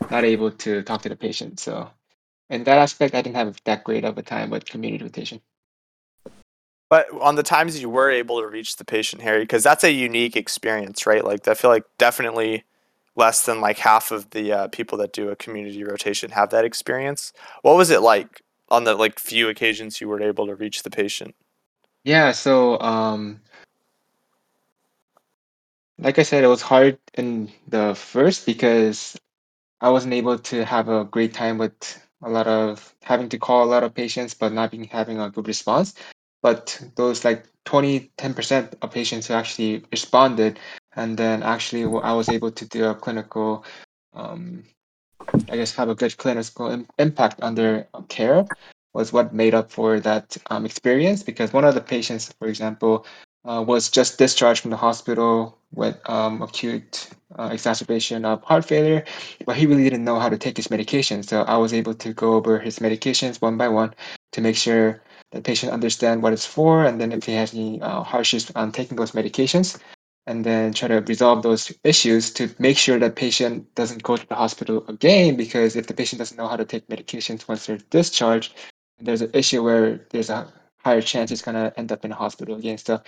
not 0.09 0.23
able 0.23 0.49
to 0.49 0.81
talk 0.81 1.03
to 1.03 1.09
the 1.09 1.15
patient. 1.15 1.59
So 1.59 1.91
in 2.49 2.63
that 2.63 2.79
aspect, 2.79 3.13
I 3.13 3.21
didn't 3.21 3.35
have 3.35 3.61
that 3.65 3.83
great 3.83 4.03
of 4.03 4.17
a 4.17 4.23
time 4.23 4.49
with 4.49 4.65
community 4.65 5.03
rotation. 5.03 5.39
But 6.89 7.11
on 7.21 7.35
the 7.35 7.43
times 7.43 7.79
you 7.79 7.91
were 7.91 8.09
able 8.09 8.41
to 8.41 8.47
reach 8.47 8.77
the 8.77 8.85
patient, 8.85 9.21
Harry, 9.21 9.43
because 9.43 9.61
that's 9.61 9.83
a 9.83 9.91
unique 9.91 10.35
experience, 10.35 11.05
right? 11.05 11.23
Like 11.23 11.47
I 11.47 11.53
feel 11.53 11.69
like 11.69 11.83
definitely 11.99 12.63
less 13.15 13.45
than 13.45 13.61
like 13.61 13.77
half 13.77 14.09
of 14.09 14.31
the 14.31 14.51
uh, 14.51 14.67
people 14.69 14.97
that 14.97 15.13
do 15.13 15.29
a 15.29 15.35
community 15.35 15.83
rotation 15.83 16.31
have 16.31 16.49
that 16.49 16.65
experience. 16.65 17.33
What 17.61 17.75
was 17.75 17.91
it 17.91 18.01
like 18.01 18.41
on 18.69 18.83
the 18.83 18.95
like 18.95 19.19
few 19.19 19.47
occasions 19.47 20.01
you 20.01 20.07
were 20.07 20.21
able 20.23 20.47
to 20.47 20.55
reach 20.55 20.81
the 20.81 20.89
patient? 20.89 21.35
Yeah, 22.03 22.31
so 22.31 22.79
um, 22.79 23.41
like 25.99 26.19
I 26.19 26.23
said, 26.23 26.43
it 26.43 26.47
was 26.47 26.61
hard 26.61 26.99
in 27.15 27.51
the 27.67 27.95
first 27.95 28.45
because 28.45 29.17
I 29.81 29.89
wasn't 29.89 30.13
able 30.13 30.37
to 30.39 30.65
have 30.65 30.89
a 30.89 31.05
great 31.05 31.33
time 31.33 31.57
with 31.57 32.01
a 32.23 32.29
lot 32.29 32.47
of 32.47 32.95
having 33.03 33.29
to 33.29 33.37
call 33.37 33.63
a 33.63 33.69
lot 33.69 33.83
of 33.83 33.93
patients, 33.93 34.33
but 34.33 34.53
not 34.53 34.71
being 34.71 34.85
having 34.85 35.19
a 35.19 35.29
good 35.29 35.47
response. 35.47 35.93
But 36.41 36.81
those 36.95 37.25
like 37.25 37.45
20, 37.65 38.11
10% 38.17 38.75
of 38.81 38.91
patients 38.91 39.27
who 39.27 39.33
actually 39.33 39.83
responded, 39.91 40.59
and 40.95 41.17
then 41.17 41.43
actually 41.43 41.83
I 41.83 42.13
was 42.13 42.29
able 42.29 42.51
to 42.51 42.65
do 42.65 42.85
a 42.85 42.95
clinical, 42.95 43.65
um, 44.13 44.63
I 45.49 45.57
guess, 45.57 45.75
have 45.75 45.89
a 45.89 45.95
good 45.95 46.15
clinical 46.17 46.69
im- 46.69 46.87
impact 46.97 47.41
on 47.41 47.55
their 47.55 47.87
care 48.07 48.47
was 48.93 49.13
what 49.13 49.33
made 49.33 49.53
up 49.53 49.71
for 49.71 49.99
that 49.99 50.37
um, 50.49 50.65
experience. 50.65 51.21
Because 51.21 51.53
one 51.53 51.65
of 51.65 51.75
the 51.75 51.81
patients, 51.81 52.33
for 52.39 52.47
example, 52.47 53.05
uh, 53.47 53.61
was 53.61 53.89
just 53.89 54.17
discharged 54.17 54.61
from 54.61 54.71
the 54.71 54.77
hospital 54.77 55.57
with 55.73 55.97
um, 56.09 56.41
acute 56.41 57.09
uh, 57.37 57.49
exacerbation 57.51 58.25
of 58.25 58.43
heart 58.43 58.65
failure, 58.65 59.03
but 59.45 59.55
he 59.55 59.65
really 59.65 59.83
didn't 59.83 60.03
know 60.03 60.19
how 60.19 60.29
to 60.29 60.37
take 60.37 60.57
his 60.57 60.69
medication. 60.69 61.23
So 61.23 61.43
I 61.43 61.57
was 61.57 61.73
able 61.73 61.93
to 61.95 62.13
go 62.13 62.33
over 62.35 62.59
his 62.59 62.79
medications 62.79 63.41
one 63.41 63.57
by 63.57 63.69
one 63.69 63.93
to 64.33 64.41
make 64.41 64.55
sure 64.55 65.01
the 65.31 65.41
patient 65.41 65.71
understand 65.71 66.23
what 66.23 66.33
it's 66.33 66.45
for, 66.45 66.85
and 66.85 66.99
then 67.01 67.11
if 67.11 67.25
he 67.25 67.33
has 67.33 67.53
any 67.53 67.81
uh, 67.81 68.03
hardships 68.03 68.51
on 68.55 68.71
taking 68.71 68.97
those 68.97 69.11
medications, 69.11 69.79
and 70.25 70.45
then 70.45 70.73
try 70.73 70.89
to 70.89 71.01
resolve 71.01 71.41
those 71.41 71.71
issues 71.83 72.31
to 72.33 72.53
make 72.59 72.77
sure 72.77 72.99
that 72.99 73.15
patient 73.15 73.73
doesn't 73.75 74.03
go 74.03 74.17
to 74.17 74.27
the 74.27 74.35
hospital 74.35 74.85
again. 74.87 75.37
Because 75.37 75.75
if 75.75 75.87
the 75.87 75.93
patient 75.93 76.19
doesn't 76.19 76.37
know 76.37 76.47
how 76.47 76.57
to 76.57 76.65
take 76.65 76.87
medications 76.87 77.47
once 77.47 77.65
they're 77.65 77.77
discharged, 77.89 78.53
there's 78.99 79.21
an 79.21 79.31
issue 79.33 79.63
where 79.63 80.05
there's 80.11 80.29
a 80.29 80.51
higher 80.84 81.01
chance 81.01 81.32
it's 81.32 81.41
gonna 81.41 81.73
end 81.78 81.91
up 81.91 82.05
in 82.05 82.11
a 82.11 82.15
hospital 82.15 82.55
again. 82.55 82.78
So 82.78 83.01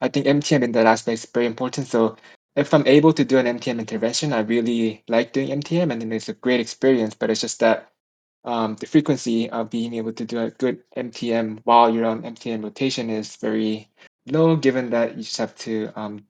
I 0.00 0.08
think 0.08 0.26
MTM 0.26 0.62
in 0.62 0.72
that 0.72 0.86
aspect 0.86 1.14
is 1.14 1.26
very 1.26 1.46
important. 1.46 1.88
So 1.88 2.16
if 2.56 2.74
I'm 2.74 2.86
able 2.86 3.12
to 3.12 3.24
do 3.24 3.38
an 3.38 3.46
MTM 3.46 3.78
intervention, 3.78 4.32
I 4.32 4.40
really 4.40 5.04
like 5.08 5.32
doing 5.32 5.50
MTM, 5.50 5.92
and 5.92 6.00
then 6.00 6.12
it's 6.12 6.28
a 6.28 6.34
great 6.34 6.60
experience. 6.60 7.14
But 7.14 7.30
it's 7.30 7.40
just 7.40 7.60
that 7.60 7.90
um, 8.44 8.76
the 8.76 8.86
frequency 8.86 9.50
of 9.50 9.70
being 9.70 9.94
able 9.94 10.12
to 10.12 10.24
do 10.24 10.40
a 10.40 10.50
good 10.50 10.82
MTM 10.96 11.60
while 11.64 11.92
you're 11.92 12.06
on 12.06 12.22
MTM 12.22 12.62
rotation 12.62 13.10
is 13.10 13.36
very 13.36 13.88
low, 14.26 14.56
given 14.56 14.90
that 14.90 15.16
you 15.16 15.22
just 15.22 15.36
have 15.36 15.54
to 15.56 15.90
um, 15.96 16.24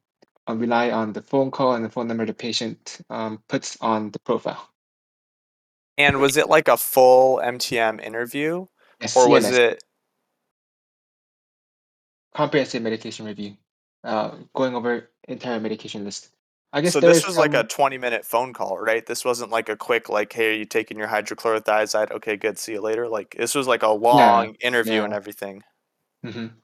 uh, 0.49 0.55
rely 0.55 0.91
on 0.91 1.12
the 1.12 1.22
phone 1.22 1.51
call 1.51 1.74
and 1.74 1.84
the 1.84 1.91
phone 1.91 2.09
number 2.09 2.26
the 2.26 2.34
patient 2.34 3.01
um, 3.11 3.43
puts 3.49 3.76
on 3.80 4.11
the 4.11 4.18
profile. 4.20 4.68
And 5.97 6.20
was 6.20 6.36
it 6.36 6.49
like 6.49 6.68
a 6.68 6.76
full 6.76 7.41
MTM 7.45 8.01
interview, 8.03 8.66
Yes, 9.01 9.16
or 9.16 9.28
was 9.28 9.47
CMR, 9.47 9.59
it? 9.59 9.84
Comprehensive 12.35 12.83
medication 12.83 13.26
review, 13.26 13.57
uh, 14.05 14.37
going 14.55 14.74
over 14.74 15.11
entire 15.29 15.61
medication 15.61 16.05
list. 16.05 16.31
I 16.72 16.81
guess 16.81 16.95
So 16.95 17.01
this 17.01 17.24
is 17.24 17.26
was 17.26 17.37
like 17.39 17.55
a 17.55 17.62
twenty-minute 17.64 18.24
phone 18.24 18.53
call, 18.53 18.79
right? 18.79 19.05
This 19.07 19.24
wasn't 19.24 19.51
like 19.53 19.68
a 19.68 19.76
quick 19.76 20.09
like, 20.09 20.33
"Hey, 20.33 20.51
are 20.51 20.59
you 20.59 20.64
taking 20.64 20.99
your 20.99 21.07
hydrochlorothiazide? 21.09 22.11
Okay, 22.12 22.37
good. 22.37 22.59
See 22.59 22.72
you 22.72 22.81
later." 22.81 23.09
Like 23.09 23.35
this 23.39 23.55
was 23.55 23.66
like 23.68 23.83
a 23.85 23.89
Yeah, 24.11 24.45
long 24.45 24.55
interview 24.61 25.05
and 25.05 25.12
yeah. 25.12 25.14
everything. 25.14 25.62
hmm 26.22 26.61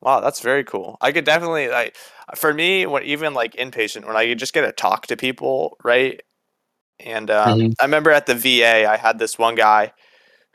Wow, 0.00 0.20
that's 0.20 0.40
very 0.40 0.62
cool. 0.64 0.98
I 1.00 1.10
could 1.12 1.24
definitely 1.24 1.68
like 1.68 1.96
for 2.36 2.52
me, 2.52 2.86
when 2.86 3.02
even 3.04 3.34
like 3.34 3.54
inpatient, 3.54 4.06
when 4.06 4.16
I 4.16 4.26
could 4.26 4.38
just 4.38 4.52
get 4.52 4.62
to 4.62 4.72
talk 4.72 5.06
to 5.08 5.16
people, 5.16 5.76
right? 5.84 6.20
And 7.00 7.30
um, 7.30 7.58
hmm 7.58 7.72
I 7.80 7.84
remember 7.84 8.10
at 8.12 8.26
the 8.26 8.34
VA, 8.34 8.86
I 8.86 8.96
had 8.98 9.18
this 9.18 9.38
one 9.38 9.56
guy 9.56 9.92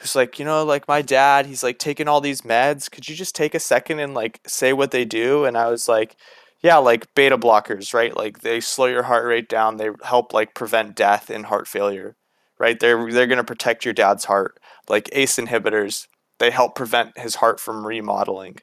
who's 0.01 0.15
like, 0.15 0.39
you 0.39 0.45
know, 0.45 0.63
like 0.65 0.87
my 0.87 1.01
dad, 1.01 1.45
he's 1.45 1.63
like 1.63 1.79
taking 1.79 2.07
all 2.07 2.21
these 2.21 2.41
meds. 2.41 2.89
Could 2.91 3.07
you 3.09 3.15
just 3.15 3.35
take 3.35 3.55
a 3.55 3.59
second 3.59 3.99
and 3.99 4.13
like 4.13 4.41
say 4.47 4.73
what 4.73 4.91
they 4.91 5.05
do? 5.05 5.45
And 5.45 5.57
I 5.57 5.69
was 5.69 5.87
like, 5.89 6.15
yeah, 6.61 6.77
like 6.77 7.13
beta 7.15 7.37
blockers, 7.37 7.93
right? 7.93 8.15
Like 8.15 8.41
they 8.41 8.59
slow 8.61 8.87
your 8.87 9.03
heart 9.03 9.25
rate 9.25 9.49
down. 9.49 9.77
They 9.77 9.89
help 10.03 10.33
like 10.33 10.55
prevent 10.55 10.95
death 10.95 11.29
in 11.31 11.43
heart 11.45 11.67
failure, 11.67 12.15
right? 12.59 12.79
They're 12.79 13.11
they're 13.11 13.27
gonna 13.27 13.43
protect 13.43 13.85
your 13.85 13.93
dad's 13.93 14.25
heart. 14.25 14.59
Like 14.89 15.09
ACE 15.13 15.37
inhibitors, 15.37 16.07
they 16.39 16.51
help 16.51 16.75
prevent 16.75 17.17
his 17.17 17.35
heart 17.35 17.59
from 17.59 17.85
remodeling. 17.87 18.57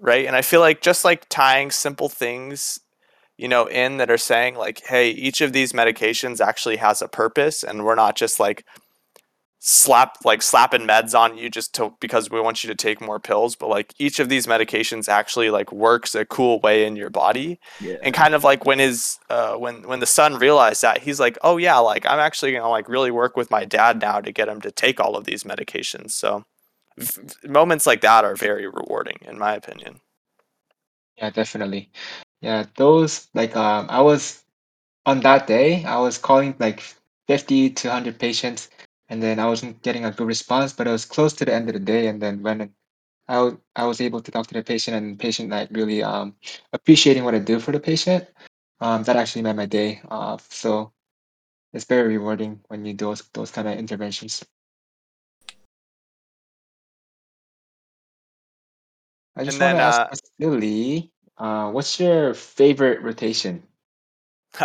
right? 0.00 0.26
And 0.26 0.36
I 0.36 0.42
feel 0.42 0.60
like 0.60 0.80
just 0.82 1.04
like 1.04 1.28
tying 1.28 1.70
simple 1.70 2.08
things, 2.08 2.80
you 3.36 3.48
know, 3.48 3.66
in 3.66 3.98
that 3.98 4.10
are 4.10 4.18
saying 4.18 4.56
like, 4.56 4.82
hey, 4.86 5.10
each 5.10 5.40
of 5.40 5.52
these 5.52 5.72
medications 5.72 6.40
actually 6.44 6.76
has 6.76 7.02
a 7.02 7.08
purpose, 7.08 7.62
and 7.64 7.84
we're 7.84 7.94
not 7.94 8.16
just 8.16 8.40
like 8.40 8.64
slap 9.66 10.18
like 10.26 10.42
slapping 10.42 10.82
meds 10.86 11.18
on 11.18 11.38
you 11.38 11.48
just 11.48 11.74
to 11.74 11.90
because 11.98 12.28
we 12.30 12.38
want 12.38 12.62
you 12.62 12.68
to 12.68 12.74
take 12.74 13.00
more 13.00 13.18
pills 13.18 13.56
but 13.56 13.66
like 13.70 13.94
each 13.98 14.20
of 14.20 14.28
these 14.28 14.46
medications 14.46 15.08
actually 15.08 15.48
like 15.48 15.72
works 15.72 16.14
a 16.14 16.26
cool 16.26 16.60
way 16.60 16.84
in 16.86 16.96
your 16.96 17.08
body 17.08 17.58
Yeah. 17.80 17.96
and 18.02 18.14
kind 18.14 18.34
of 18.34 18.44
like 18.44 18.66
when 18.66 18.78
his 18.78 19.18
uh 19.30 19.54
when 19.54 19.88
when 19.88 20.00
the 20.00 20.06
son 20.06 20.34
realized 20.36 20.82
that 20.82 20.98
he's 20.98 21.18
like 21.18 21.38
oh 21.40 21.56
yeah 21.56 21.78
like 21.78 22.04
i'm 22.04 22.18
actually 22.18 22.52
gonna 22.52 22.68
like 22.68 22.90
really 22.90 23.10
work 23.10 23.38
with 23.38 23.50
my 23.50 23.64
dad 23.64 24.02
now 24.02 24.20
to 24.20 24.32
get 24.32 24.48
him 24.48 24.60
to 24.60 24.70
take 24.70 25.00
all 25.00 25.16
of 25.16 25.24
these 25.24 25.44
medications 25.44 26.10
so 26.10 26.44
f- 27.00 27.18
moments 27.44 27.86
like 27.86 28.02
that 28.02 28.22
are 28.22 28.36
very 28.36 28.66
rewarding 28.66 29.16
in 29.22 29.38
my 29.38 29.54
opinion 29.54 29.98
Yeah, 31.16 31.30
definitely. 31.30 31.90
Yeah, 32.40 32.66
those 32.76 33.28
like 33.34 33.56
um 33.56 33.86
I 33.88 34.00
was 34.02 34.42
on 35.06 35.20
that 35.20 35.46
day, 35.46 35.84
I 35.84 35.98
was 35.98 36.18
calling 36.18 36.54
like 36.58 36.82
50 37.28 37.70
to 37.70 37.88
100 37.88 38.18
patients 38.18 38.68
and 39.08 39.22
then 39.22 39.38
I 39.40 39.46
wasn't 39.46 39.82
getting 39.82 40.04
a 40.04 40.10
good 40.12 40.26
response, 40.26 40.72
but 40.72 40.86
it 40.86 40.90
was 40.90 41.04
close 41.04 41.32
to 41.34 41.44
the 41.44 41.54
end 41.54 41.68
of 41.68 41.74
the 41.74 41.80
day 41.80 42.06
and 42.08 42.20
then 42.22 42.42
when 42.42 42.74
I 43.28 43.52
I 43.76 43.84
was 43.86 44.00
able 44.00 44.20
to 44.22 44.30
talk 44.32 44.46
to 44.48 44.54
the 44.54 44.62
patient 44.62 44.96
and 44.96 45.14
the 45.14 45.18
patient 45.22 45.50
like 45.50 45.70
really 45.72 46.02
um 46.02 46.36
appreciating 46.72 47.24
what 47.24 47.34
I 47.34 47.38
do 47.40 47.60
for 47.60 47.72
the 47.72 47.80
patient, 47.80 48.28
um 48.80 49.02
that 49.04 49.16
actually 49.16 49.42
made 49.42 49.56
my 49.56 49.66
day. 49.66 50.00
Uh 50.10 50.38
so 50.50 50.92
it's 51.72 51.84
very 51.86 52.16
rewarding 52.18 52.60
when 52.68 52.84
you 52.84 52.94
do 52.94 53.06
those 53.06 53.22
those 53.34 53.50
kind 53.52 53.68
of 53.68 53.78
interventions. 53.78 54.44
I 59.36 59.44
just 59.44 59.60
And 59.60 59.60
want 59.60 59.74
to 59.74 59.78
ask 59.78 60.00
uh, 60.00 60.14
Vasily, 60.40 61.12
uh, 61.38 61.70
what's 61.70 61.98
your 62.00 62.34
favorite 62.34 63.00
rotation? 63.02 63.66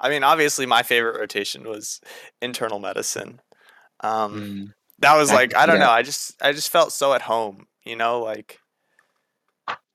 i 0.00 0.08
mean 0.08 0.22
obviously 0.22 0.66
my 0.66 0.82
favorite 0.82 1.18
rotation 1.18 1.64
was 1.64 2.00
internal 2.40 2.78
medicine 2.78 3.40
um 4.00 4.32
Mm, 4.32 4.72
that 5.00 5.16
was 5.16 5.30
like 5.32 5.54
i 5.54 5.66
don't 5.66 5.80
know 5.80 5.90
i 5.90 6.02
just 6.02 6.40
i 6.42 6.52
just 6.52 6.70
felt 6.70 6.92
so 6.92 7.12
at 7.12 7.22
home 7.22 7.66
you 7.84 7.96
know 7.96 8.20
like 8.20 8.58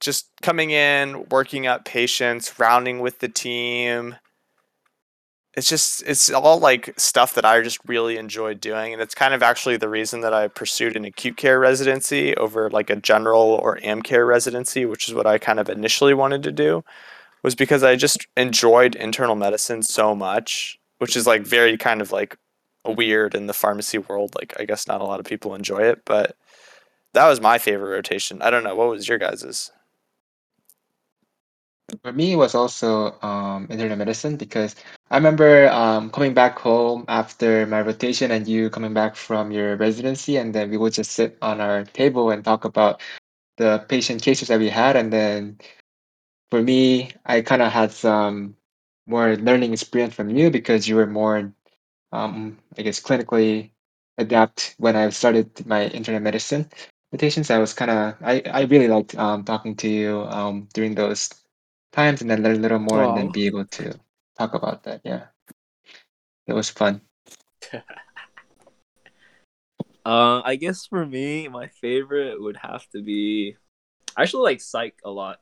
just 0.02 0.32
coming 0.42 0.72
in, 0.72 1.28
working 1.30 1.68
up 1.68 1.86
patients, 1.86 2.60
rounding 2.60 3.00
with 3.00 3.20
the 3.20 3.30
team. 3.30 4.16
It's 5.54 5.70
just 5.70 6.02
it's 6.08 6.30
all 6.32 6.60
like 6.60 6.94
stuff 6.98 7.34
that 7.36 7.46
I 7.46 7.62
just 7.62 7.80
really 7.86 8.18
enjoyed 8.18 8.62
doing 8.62 8.94
and 8.94 9.02
it's 9.02 9.14
kind 9.14 9.34
of 9.34 9.44
actually 9.44 9.76
the 9.78 9.90
reason 9.90 10.22
that 10.22 10.34
I 10.34 10.48
pursued 10.48 10.96
an 10.96 11.04
acute 11.04 11.36
care 11.36 11.60
residency 11.60 12.34
over 12.38 12.70
like 12.70 12.90
a 12.90 12.96
general 12.96 13.60
or 13.62 13.78
am 13.84 14.02
care 14.02 14.26
residency, 14.26 14.86
which 14.86 15.08
is 15.10 15.14
what 15.14 15.28
I 15.28 15.38
kind 15.38 15.60
of 15.60 15.70
initially 15.70 16.14
wanted 16.14 16.42
to 16.44 16.54
do, 16.54 16.84
was 17.44 17.54
because 17.54 17.84
I 17.84 17.98
just 17.98 18.28
enjoyed 18.38 18.96
internal 18.96 19.36
medicine 19.36 19.84
so 19.84 20.16
much, 20.16 20.80
which 21.00 21.18
is 21.18 21.28
like 21.28 21.42
very 21.46 21.78
kind 21.78 22.02
of 22.02 22.14
like 22.14 22.38
weird 22.86 23.36
in 23.36 23.48
the 23.48 23.54
pharmacy 23.54 23.98
world. 23.98 24.36
Like 24.36 24.54
I 24.60 24.66
guess 24.66 24.88
not 24.88 25.02
a 25.02 25.06
lot 25.06 25.20
of 25.20 25.26
people 25.26 25.56
enjoy 25.56 25.84
it, 25.84 26.04
but 26.06 26.36
that 27.14 27.28
was 27.28 27.42
my 27.42 27.58
favorite 27.58 27.92
rotation. 27.92 28.42
I 28.42 28.50
don't 28.50 28.64
know, 28.64 28.76
what 28.76 28.90
was 28.90 29.08
your 29.08 29.18
guys's? 29.18 29.72
For 32.04 32.14
me, 32.14 32.34
it 32.34 32.36
was 32.38 32.56
also 32.56 33.20
um, 33.22 33.68
internal 33.70 33.98
medicine 33.98 34.38
because 34.38 34.76
I 35.10 35.18
remember 35.18 35.70
um, 35.70 36.10
coming 36.10 36.34
back 36.34 36.58
home 36.58 37.04
after 37.10 37.66
my 37.68 37.82
rotation 37.82 38.32
and 38.32 38.48
you 38.48 38.70
coming 38.70 38.94
back 38.94 39.16
from 39.18 39.52
your 39.52 39.76
residency, 39.76 40.38
and 40.38 40.56
then 40.56 40.70
we 40.70 40.78
would 40.78 40.94
just 40.94 41.12
sit 41.12 41.38
on 41.42 41.60
our 41.60 41.84
table 41.84 42.32
and 42.32 42.46
talk 42.46 42.64
about 42.64 43.02
the 43.58 43.86
patient 43.90 44.22
cases 44.22 44.48
that 44.48 44.60
we 44.60 44.70
had. 44.70 44.96
And 44.96 45.12
then 45.12 45.60
for 46.50 46.62
me, 46.62 47.12
I 47.26 47.42
kind 47.42 47.62
of 47.62 47.72
had 47.72 47.92
some 47.92 48.56
more 49.08 49.36
learning 49.36 49.74
experience 49.74 50.14
from 50.14 50.30
you 50.30 50.50
because 50.50 50.88
you 50.88 50.96
were 50.96 51.08
more, 51.08 51.54
um, 52.12 52.60
I 52.78 52.82
guess, 52.84 53.00
clinically 53.02 53.72
adapt 54.18 54.76
when 54.78 54.96
I 54.96 55.10
started 55.10 55.66
my 55.66 55.82
internal 55.82 56.22
medicine 56.22 56.70
rotations. 57.12 57.50
I 57.50 57.60
was 57.60 57.74
kind 57.74 57.92
of, 57.92 58.16
I, 58.22 58.42
I 58.46 58.62
really 58.64 58.88
liked 58.88 59.16
um, 59.18 59.44
talking 59.44 59.76
to 59.78 59.90
you 59.90 60.22
um, 60.24 60.68
during 60.74 60.96
those 60.96 61.30
times 61.94 62.22
and 62.22 62.30
then 62.30 62.44
learn 62.44 62.58
a 62.58 62.60
little 62.60 62.80
more 62.80 63.04
and 63.04 63.16
then 63.16 63.30
Oh. 63.30 63.32
be 63.32 63.48
able 63.48 63.66
to 63.66 64.00
talk 64.38 64.54
about 64.54 64.84
that. 64.84 65.02
Yeah, 65.04 65.28
it 66.48 66.54
was 66.54 66.70
fun. 66.70 67.02
Uh, 70.06 70.42
I 70.44 70.56
guess 70.56 70.86
for 70.88 71.06
me, 71.06 71.48
my 71.48 71.68
favorite 71.68 72.42
would 72.42 72.58
have 72.58 72.88
to 72.92 73.02
be. 73.04 73.58
I 74.18 74.24
actually 74.24 74.44
like 74.44 74.62
psych 74.62 75.00
a 75.06 75.12
lot. 75.12 75.40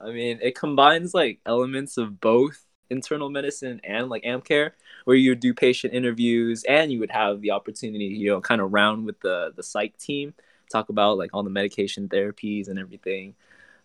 I 0.00 0.12
mean, 0.12 0.40
it 0.42 0.56
combines 0.56 1.14
like 1.14 1.40
elements 1.46 1.98
of 1.98 2.20
both 2.20 2.65
internal 2.90 3.30
medicine 3.30 3.80
and 3.84 4.08
like 4.08 4.22
AmCare, 4.24 4.72
where 5.04 5.16
you 5.16 5.34
do 5.34 5.54
patient 5.54 5.94
interviews 5.94 6.64
and 6.64 6.92
you 6.92 7.00
would 7.00 7.10
have 7.10 7.40
the 7.40 7.50
opportunity, 7.50 8.06
you 8.06 8.30
know, 8.30 8.40
kind 8.40 8.60
of 8.60 8.72
round 8.72 9.06
with 9.06 9.20
the 9.20 9.52
the 9.56 9.62
psych 9.62 9.96
team, 9.98 10.34
talk 10.70 10.88
about 10.88 11.18
like 11.18 11.30
all 11.32 11.42
the 11.42 11.50
medication 11.50 12.08
therapies 12.08 12.68
and 12.68 12.78
everything. 12.78 13.34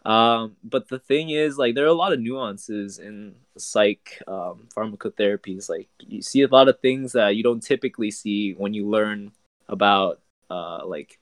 Um, 0.03 0.55
but 0.63 0.87
the 0.87 0.97
thing 0.99 1.29
is, 1.29 1.57
like, 1.59 1.75
there 1.75 1.85
are 1.85 1.87
a 1.87 1.93
lot 1.93 2.11
of 2.13 2.19
nuances 2.19 2.97
in 2.97 3.35
psych 3.57 4.21
um, 4.27 4.67
pharmacotherapies. 4.75 5.69
Like, 5.69 5.89
you 5.99 6.23
see 6.23 6.41
a 6.41 6.47
lot 6.47 6.67
of 6.69 6.79
things 6.79 7.11
that 7.13 7.35
you 7.35 7.43
don't 7.43 7.61
typically 7.61 8.09
see 8.09 8.53
when 8.53 8.73
you 8.73 8.89
learn 8.89 9.31
about 9.69 10.19
uh, 10.49 10.85
like 10.85 11.19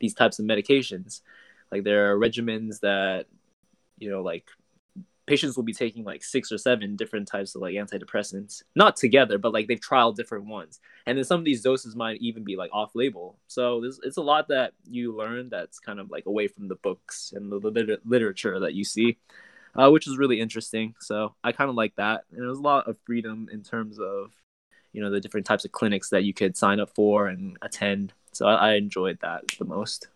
these 0.00 0.14
types 0.14 0.40
of 0.40 0.46
medications. 0.46 1.20
Like, 1.70 1.84
there 1.84 2.12
are 2.12 2.18
regimens 2.18 2.80
that 2.80 3.26
you 3.98 4.10
know, 4.10 4.22
like 4.22 4.48
patients 5.28 5.56
will 5.56 5.64
be 5.64 5.72
taking 5.74 6.02
like 6.02 6.24
six 6.24 6.50
or 6.50 6.58
seven 6.58 6.96
different 6.96 7.28
types 7.28 7.54
of 7.54 7.62
like 7.62 7.74
antidepressants, 7.74 8.62
not 8.74 8.96
together, 8.96 9.38
but 9.38 9.52
like 9.52 9.68
they've 9.68 9.78
trialed 9.78 10.16
different 10.16 10.46
ones. 10.46 10.80
And 11.06 11.16
then 11.16 11.24
some 11.24 11.38
of 11.38 11.44
these 11.44 11.62
doses 11.62 11.94
might 11.94 12.20
even 12.20 12.42
be 12.42 12.56
like 12.56 12.70
off 12.72 12.92
label. 12.94 13.38
So 13.46 13.80
there's, 13.80 14.00
it's 14.02 14.16
a 14.16 14.22
lot 14.22 14.48
that 14.48 14.72
you 14.88 15.16
learn 15.16 15.50
that's 15.50 15.78
kind 15.78 16.00
of 16.00 16.10
like 16.10 16.26
away 16.26 16.48
from 16.48 16.68
the 16.68 16.76
books 16.76 17.32
and 17.36 17.52
the, 17.52 17.56
liter- 17.56 17.98
literature 18.04 18.58
that 18.58 18.74
you 18.74 18.84
see, 18.84 19.18
uh, 19.76 19.90
which 19.90 20.06
is 20.08 20.18
really 20.18 20.40
interesting. 20.40 20.94
So 20.98 21.34
I 21.44 21.52
kind 21.52 21.70
of 21.70 21.76
like 21.76 21.94
that. 21.96 22.24
And 22.32 22.42
there's 22.42 22.58
a 22.58 22.62
lot 22.62 22.88
of 22.88 22.96
freedom 23.04 23.48
in 23.52 23.62
terms 23.62 24.00
of, 24.00 24.32
you 24.92 25.02
know, 25.02 25.10
the 25.10 25.20
different 25.20 25.46
types 25.46 25.64
of 25.64 25.72
clinics 25.72 26.08
that 26.10 26.24
you 26.24 26.32
could 26.32 26.56
sign 26.56 26.80
up 26.80 26.90
for 26.94 27.28
and 27.28 27.56
attend. 27.62 28.14
So 28.32 28.46
I, 28.46 28.70
I 28.70 28.74
enjoyed 28.74 29.18
that 29.20 29.44
the 29.58 29.66
most. 29.66 30.08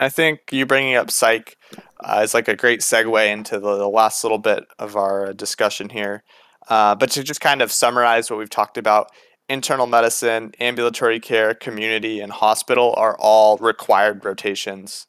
I 0.00 0.08
think 0.08 0.40
you 0.52 0.64
bringing 0.64 0.94
up 0.94 1.10
psych 1.10 1.56
uh, 2.00 2.20
is 2.22 2.34
like 2.34 2.48
a 2.48 2.56
great 2.56 2.80
segue 2.80 3.32
into 3.32 3.58
the, 3.58 3.76
the 3.76 3.88
last 3.88 4.22
little 4.22 4.38
bit 4.38 4.64
of 4.78 4.96
our 4.96 5.32
discussion 5.32 5.88
here. 5.88 6.22
Uh, 6.68 6.94
but 6.94 7.10
to 7.12 7.24
just 7.24 7.40
kind 7.40 7.62
of 7.62 7.72
summarize 7.72 8.30
what 8.30 8.38
we've 8.38 8.50
talked 8.50 8.78
about, 8.78 9.10
internal 9.48 9.86
medicine, 9.86 10.52
ambulatory 10.60 11.18
care, 11.18 11.54
community, 11.54 12.20
and 12.20 12.30
hospital 12.30 12.94
are 12.96 13.16
all 13.18 13.56
required 13.56 14.24
rotations, 14.24 15.06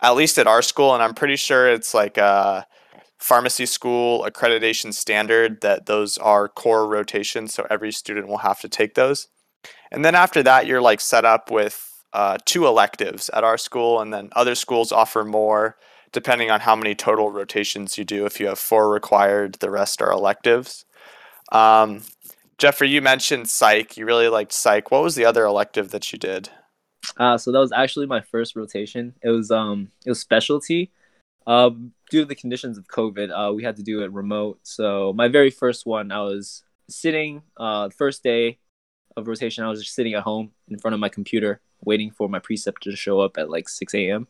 at 0.00 0.16
least 0.16 0.38
at 0.38 0.46
our 0.46 0.62
school. 0.62 0.94
And 0.94 1.02
I'm 1.02 1.14
pretty 1.14 1.36
sure 1.36 1.68
it's 1.68 1.94
like 1.94 2.16
a 2.18 2.66
pharmacy 3.18 3.66
school 3.66 4.26
accreditation 4.28 4.92
standard 4.92 5.60
that 5.60 5.86
those 5.86 6.18
are 6.18 6.48
core 6.48 6.88
rotations. 6.88 7.54
So 7.54 7.66
every 7.70 7.92
student 7.92 8.26
will 8.26 8.38
have 8.38 8.60
to 8.60 8.68
take 8.68 8.94
those. 8.94 9.28
And 9.92 10.04
then 10.04 10.14
after 10.14 10.42
that, 10.42 10.66
you're 10.66 10.80
like 10.80 11.00
set 11.00 11.24
up 11.24 11.50
with 11.50 11.91
uh, 12.12 12.38
two 12.44 12.66
electives 12.66 13.30
at 13.30 13.44
our 13.44 13.58
school, 13.58 14.00
and 14.00 14.12
then 14.12 14.30
other 14.32 14.54
schools 14.54 14.92
offer 14.92 15.24
more 15.24 15.76
depending 16.12 16.50
on 16.50 16.60
how 16.60 16.76
many 16.76 16.94
total 16.94 17.30
rotations 17.32 17.96
you 17.96 18.04
do. 18.04 18.26
If 18.26 18.38
you 18.38 18.46
have 18.46 18.58
four 18.58 18.90
required, 18.90 19.54
the 19.54 19.70
rest 19.70 20.02
are 20.02 20.12
electives. 20.12 20.84
Um, 21.50 22.02
Jeffrey, 22.58 22.90
you 22.90 23.02
mentioned 23.02 23.48
psych. 23.48 23.96
You 23.96 24.06
really 24.06 24.28
liked 24.28 24.52
psych. 24.52 24.90
What 24.90 25.02
was 25.02 25.14
the 25.14 25.24
other 25.24 25.44
elective 25.44 25.90
that 25.90 26.12
you 26.12 26.18
did? 26.18 26.50
Uh, 27.16 27.36
so 27.36 27.50
that 27.50 27.58
was 27.58 27.72
actually 27.72 28.06
my 28.06 28.20
first 28.20 28.54
rotation. 28.54 29.14
It 29.22 29.30
was 29.30 29.50
um 29.50 29.90
it 30.06 30.10
was 30.10 30.20
specialty. 30.20 30.92
Um, 31.46 31.92
due 32.10 32.20
to 32.20 32.26
the 32.26 32.36
conditions 32.36 32.78
of 32.78 32.86
COVID, 32.86 33.30
uh, 33.30 33.52
we 33.52 33.64
had 33.64 33.76
to 33.76 33.82
do 33.82 34.02
it 34.02 34.12
remote. 34.12 34.60
So 34.62 35.12
my 35.12 35.26
very 35.26 35.50
first 35.50 35.86
one, 35.86 36.12
I 36.12 36.20
was 36.20 36.62
sitting. 36.88 37.42
Uh, 37.56 37.88
first 37.88 38.22
day 38.22 38.58
of 39.16 39.28
rotation, 39.28 39.64
I 39.64 39.68
was 39.68 39.80
just 39.82 39.94
sitting 39.94 40.14
at 40.14 40.22
home 40.22 40.52
in 40.68 40.78
front 40.78 40.94
of 40.94 41.00
my 41.00 41.08
computer, 41.08 41.60
waiting 41.84 42.10
for 42.10 42.28
my 42.28 42.38
preceptor 42.38 42.90
to 42.90 42.96
show 42.96 43.20
up 43.20 43.38
at 43.38 43.50
like 43.50 43.68
6 43.68 43.94
a.m. 43.94 44.26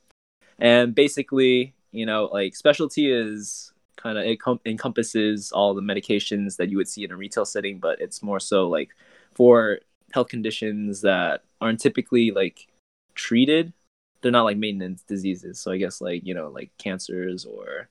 And 0.58 0.94
basically, 0.94 1.74
you 1.90 2.06
know, 2.06 2.28
like 2.32 2.56
specialty 2.56 3.10
is 3.10 3.72
kind 3.96 4.18
of 4.18 4.24
it 4.24 4.40
com- 4.40 4.60
encompasses 4.66 5.52
all 5.52 5.74
the 5.74 5.82
medications 5.82 6.56
that 6.56 6.70
you 6.70 6.76
would 6.76 6.88
see 6.88 7.04
in 7.04 7.12
a 7.12 7.16
retail 7.16 7.44
setting, 7.44 7.78
but 7.78 8.00
it's 8.00 8.22
more 8.22 8.40
so 8.40 8.68
like 8.68 8.90
for 9.34 9.78
health 10.12 10.28
conditions 10.28 11.02
that 11.02 11.42
aren't 11.60 11.80
typically 11.80 12.30
like 12.30 12.66
treated. 13.14 13.72
They're 14.20 14.32
not 14.32 14.44
like 14.44 14.56
maintenance 14.56 15.02
diseases. 15.02 15.58
So 15.60 15.72
I 15.72 15.78
guess 15.78 16.00
like 16.00 16.24
you 16.24 16.34
know 16.34 16.48
like 16.48 16.70
cancers 16.78 17.44
or 17.44 17.88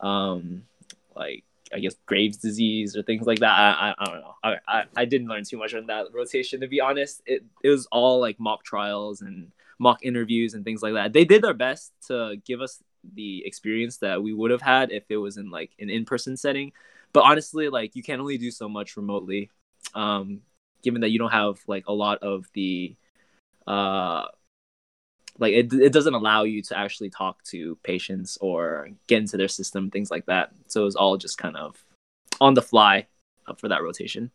um 0.00 0.64
like 1.14 1.44
I 1.74 1.78
guess 1.78 1.94
Graves' 2.06 2.36
disease 2.36 2.96
or 2.96 3.02
things 3.02 3.26
like 3.26 3.40
that. 3.40 3.50
I 3.50 3.90
I, 3.90 3.94
I 3.98 4.04
don't 4.04 4.20
know. 4.20 4.34
I, 4.42 4.56
I 4.68 4.84
I 4.96 5.04
didn't 5.04 5.28
learn 5.28 5.44
too 5.44 5.58
much 5.58 5.74
on 5.74 5.86
that 5.86 6.06
rotation 6.12 6.60
to 6.60 6.68
be 6.68 6.80
honest. 6.80 7.22
It 7.26 7.44
it 7.62 7.68
was 7.68 7.86
all 7.92 8.20
like 8.20 8.38
mock 8.38 8.64
trials 8.64 9.20
and 9.20 9.52
mock 9.78 10.04
interviews 10.04 10.54
and 10.54 10.64
things 10.64 10.82
like 10.82 10.94
that. 10.94 11.12
They 11.12 11.24
did 11.24 11.42
their 11.42 11.54
best 11.54 11.92
to 12.08 12.36
give 12.44 12.60
us 12.60 12.82
the 13.14 13.44
experience 13.44 13.98
that 13.98 14.22
we 14.22 14.32
would 14.32 14.50
have 14.50 14.62
had 14.62 14.92
if 14.92 15.04
it 15.08 15.16
was 15.16 15.36
in 15.36 15.50
like 15.50 15.72
an 15.78 15.90
in-person 15.90 16.36
setting. 16.36 16.72
But 17.12 17.24
honestly, 17.24 17.68
like 17.68 17.96
you 17.96 18.02
can 18.02 18.20
only 18.20 18.38
do 18.38 18.50
so 18.50 18.68
much 18.68 18.96
remotely. 18.96 19.50
Um, 19.94 20.42
given 20.82 21.00
that 21.02 21.10
you 21.10 21.18
don't 21.18 21.32
have 21.32 21.58
like 21.66 21.86
a 21.86 21.92
lot 21.92 22.18
of 22.22 22.46
the 22.54 22.96
uh 23.66 24.26
like 25.38 25.52
it, 25.52 25.72
it 25.72 25.92
doesn't 25.92 26.14
allow 26.14 26.44
you 26.44 26.62
to 26.62 26.78
actually 26.78 27.10
talk 27.10 27.42
to 27.44 27.76
patients 27.82 28.38
or 28.40 28.88
get 29.06 29.18
into 29.20 29.36
their 29.36 29.48
system 29.48 29.90
things 29.90 30.10
like 30.10 30.26
that. 30.26 30.52
So 30.68 30.82
it 30.82 30.84
was 30.84 30.96
all 30.96 31.16
just 31.16 31.38
kind 31.38 31.56
of 31.56 31.82
on 32.40 32.54
the 32.54 32.62
fly 32.62 33.06
for 33.58 33.68
that 33.68 33.82
rotation. 33.82 34.30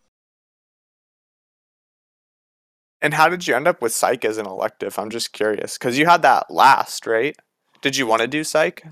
And 3.01 3.13
how 3.13 3.29
did 3.29 3.47
you 3.47 3.55
end 3.55 3.67
up 3.67 3.81
with 3.81 3.93
psych 3.93 4.25
as 4.25 4.37
an 4.37 4.47
elective? 4.47 4.97
I'm 4.97 5.11
just 5.11 5.31
curious 5.31 5.77
because 5.77 5.97
you 5.97 6.07
had 6.07 6.23
that 6.23 6.49
last 6.49 7.05
right? 7.05 7.37
Did 7.81 7.95
you 7.95 8.07
want 8.07 8.21
to 8.21 8.27
do 8.27 8.43
psych? 8.43 8.83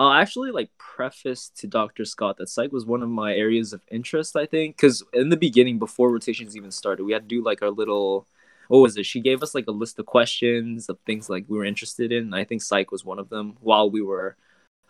I 0.00 0.18
uh, 0.18 0.22
actually 0.22 0.50
like 0.50 0.70
preface 0.78 1.50
to 1.56 1.66
dr 1.66 2.04
scott 2.04 2.36
that 2.38 2.48
psych 2.48 2.72
was 2.72 2.84
one 2.84 3.02
of 3.02 3.08
my 3.08 3.34
areas 3.34 3.72
of 3.72 3.80
interest 3.90 4.36
i 4.36 4.44
think 4.44 4.76
because 4.76 5.02
in 5.14 5.28
the 5.28 5.36
beginning 5.36 5.78
before 5.78 6.10
rotations 6.10 6.56
even 6.56 6.70
started 6.70 7.04
we 7.04 7.12
had 7.12 7.22
to 7.22 7.36
do 7.36 7.42
like 7.42 7.62
our 7.62 7.70
little 7.70 8.26
what 8.70 8.78
was 8.78 8.96
it? 8.96 9.04
She 9.04 9.20
gave 9.20 9.42
us 9.42 9.52
like 9.52 9.66
a 9.66 9.72
list 9.72 9.98
of 9.98 10.06
questions 10.06 10.88
of 10.88 10.96
things 11.00 11.28
like 11.28 11.44
we 11.48 11.58
were 11.58 11.64
interested 11.64 12.12
in. 12.12 12.32
I 12.32 12.44
think 12.44 12.62
psych 12.62 12.92
was 12.92 13.04
one 13.04 13.18
of 13.18 13.28
them 13.28 13.56
while 13.60 13.90
we 13.90 14.00
were 14.00 14.36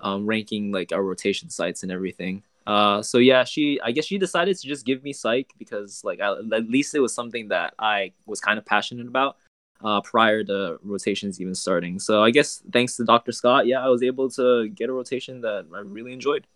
um, 0.01 0.27
ranking 0.27 0.71
like 0.71 0.93
our 0.93 1.03
rotation 1.03 1.49
sites 1.49 1.83
and 1.83 1.91
everything. 1.91 2.43
Uh, 2.67 3.01
so 3.01 3.17
yeah, 3.17 3.43
she 3.43 3.81
I 3.83 3.93
guess 3.93 4.05
she 4.05 4.19
decided 4.19 4.59
to 4.59 4.69
just 4.69 4.85
give 4.85 5.03
me 5.03 5.15
psych 5.15 5.55
because 5.59 6.05
like 6.05 6.21
I, 6.21 6.33
at 6.33 6.69
least 6.69 6.95
it 6.95 7.01
was 7.01 7.15
something 7.15 7.49
that 7.49 7.73
I 7.79 8.13
was 8.27 8.39
kind 8.39 8.59
of 8.59 8.67
passionate 8.67 9.07
about 9.07 9.39
uh, 9.83 10.03
prior 10.03 10.45
to 10.45 10.79
rotations 10.83 11.41
even 11.41 11.55
starting. 11.55 11.99
So 11.99 12.23
I 12.23 12.33
guess 12.33 12.63
thanks 12.71 12.97
to 12.97 13.05
Dr. 13.05 13.33
Scott, 13.33 13.67
yeah, 13.67 13.83
I 13.83 13.89
was 13.89 14.03
able 14.03 14.29
to 14.33 14.69
get 14.69 14.91
a 14.91 14.93
rotation 14.93 15.41
that 15.41 15.65
I 15.75 15.79
really 15.79 16.13
enjoyed. 16.13 16.47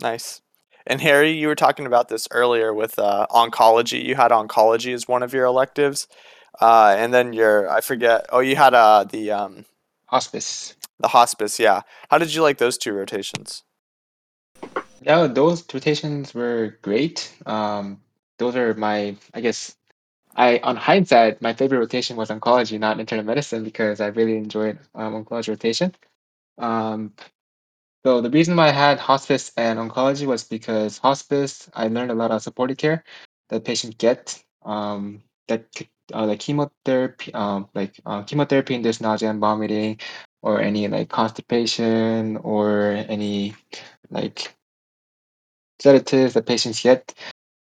Nice. 0.00 0.40
And 0.86 1.00
Harry, 1.00 1.30
you 1.30 1.46
were 1.48 1.54
talking 1.54 1.86
about 1.86 2.08
this 2.08 2.26
earlier 2.30 2.72
with 2.74 2.98
uh, 2.98 3.26
oncology. 3.30 4.04
You 4.04 4.14
had 4.16 4.30
oncology 4.30 4.92
as 4.94 5.06
one 5.06 5.22
of 5.22 5.32
your 5.32 5.44
electives, 5.44 6.08
uh, 6.60 6.94
and 6.98 7.12
then 7.14 7.32
your 7.32 7.70
I 7.70 7.80
forget. 7.80 8.26
Oh, 8.30 8.40
you 8.40 8.56
had 8.56 8.74
uh, 8.74 9.04
the 9.04 9.30
um, 9.30 9.64
hospice. 10.06 10.74
The 10.98 11.08
hospice, 11.08 11.58
yeah. 11.58 11.82
How 12.10 12.18
did 12.18 12.34
you 12.34 12.42
like 12.42 12.58
those 12.58 12.78
two 12.78 12.92
rotations? 12.92 13.64
Yeah, 15.00 15.26
those 15.26 15.64
rotations 15.74 16.32
were 16.32 16.78
great. 16.82 17.32
Um, 17.44 18.00
those 18.38 18.54
are 18.54 18.74
my, 18.74 19.16
I 19.34 19.40
guess, 19.40 19.74
I 20.36 20.58
on 20.62 20.76
hindsight, 20.76 21.42
my 21.42 21.54
favorite 21.54 21.78
rotation 21.78 22.16
was 22.16 22.30
oncology, 22.30 22.78
not 22.78 23.00
internal 23.00 23.24
medicine, 23.24 23.64
because 23.64 24.00
I 24.00 24.08
really 24.08 24.36
enjoyed 24.36 24.78
um, 24.94 25.24
oncology 25.24 25.48
rotation. 25.48 25.94
Um, 26.58 27.12
so 28.04 28.20
the 28.20 28.30
reason 28.30 28.56
why 28.56 28.68
I 28.68 28.72
had 28.72 28.98
hospice 28.98 29.52
and 29.56 29.78
oncology 29.78 30.26
was 30.26 30.44
because 30.44 30.98
hospice, 30.98 31.68
I 31.74 31.88
learned 31.88 32.10
a 32.10 32.14
lot 32.14 32.30
of 32.32 32.42
supportive 32.42 32.76
care 32.78 33.04
that 33.48 33.64
patients 33.64 33.96
get, 33.98 34.42
um, 34.64 35.22
that 35.48 35.66
uh, 36.12 36.26
like 36.26 36.40
chemotherapy, 36.40 37.32
um, 37.34 37.68
like 37.74 38.00
uh, 38.06 38.22
chemotherapy 38.24 38.74
induced 38.74 39.00
nausea 39.00 39.30
and 39.30 39.40
vomiting, 39.40 40.00
or 40.42 40.60
any 40.60 40.88
like 40.88 41.08
constipation, 41.10 42.38
or 42.38 42.90
any 43.08 43.54
like 44.10 44.54
sedatives 45.80 46.34
that 46.34 46.46
patients 46.46 46.82
get. 46.82 47.14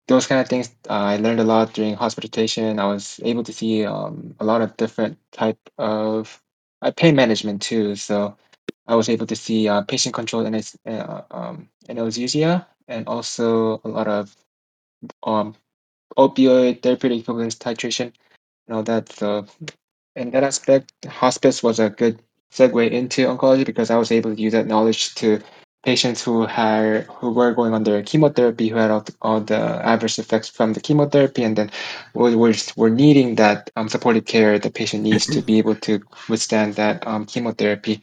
Those 0.08 0.28
kind 0.28 0.42
of 0.42 0.50
things, 0.50 0.70
uh, 0.90 0.94
I 0.94 1.18
learned 1.18 1.40
a 1.40 1.44
lot 1.46 1.74
during 1.74 1.96
hospitalization. 1.96 2.80
I 2.80 2.88
was 2.88 3.20
able 3.24 3.44
to 3.44 3.54
see 3.54 3.86
um, 3.86 4.36
a 4.40 4.46
lot 4.46 4.62
of 4.62 4.78
different 4.78 5.20
type 5.32 5.60
of 5.78 6.42
uh, 6.82 6.92
pain 6.92 7.16
management 7.16 7.62
too. 7.62 7.96
So 7.96 8.38
I 8.90 8.96
was 8.96 9.08
able 9.08 9.28
to 9.28 9.36
see 9.36 9.70
uh, 9.70 9.84
patient 9.84 10.16
controlled 10.16 10.48
anes- 10.48 10.76
uh, 10.86 11.22
um, 11.30 11.70
anesthesia 11.88 12.68
and 12.88 13.08
also 13.08 13.80
a 13.86 13.88
lot 13.88 14.08
of 14.08 14.36
um, 15.24 15.56
opioid 16.18 16.82
therapeutic 16.82 17.22
equivalence 17.22 17.56
titration 17.56 18.12
and 18.68 18.78
all 18.78 18.84
that. 18.84 19.10
So, 19.12 19.46
in 20.16 20.32
that 20.32 20.44
aspect, 20.44 20.92
hospice 21.06 21.62
was 21.62 21.80
a 21.80 21.92
good 21.92 22.20
segue 22.52 22.90
into 22.92 23.28
oncology 23.28 23.66
because 23.66 23.92
I 23.92 23.98
was 23.98 24.12
able 24.12 24.36
to 24.36 24.42
use 24.42 24.54
that 24.54 24.66
knowledge 24.68 25.14
to 25.16 25.40
patients 25.84 26.24
who 26.24 26.46
had 26.48 27.06
who 27.06 27.32
were 27.32 27.54
going 27.54 27.74
under 27.76 28.02
chemotherapy, 28.02 28.70
who 28.70 28.76
had 28.78 28.92
all 28.92 29.02
the, 29.02 29.16
all 29.22 29.40
the 29.42 29.62
adverse 29.86 30.20
effects 30.20 30.50
from 30.50 30.74
the 30.74 30.82
chemotherapy, 30.82 31.44
and 31.44 31.56
then 31.56 31.72
were 32.16 32.36
were, 32.36 32.54
were 32.76 32.90
needing 32.90 33.36
that 33.36 33.70
um, 33.76 33.88
supportive 33.88 34.26
care 34.26 34.58
the 34.60 34.72
patient 34.72 35.04
needs 35.04 35.28
to 35.28 35.42
be 35.42 35.60
able 35.60 35.76
to 35.76 36.02
withstand 36.28 36.74
that 36.76 37.06
um, 37.08 37.26
chemotherapy 37.26 38.02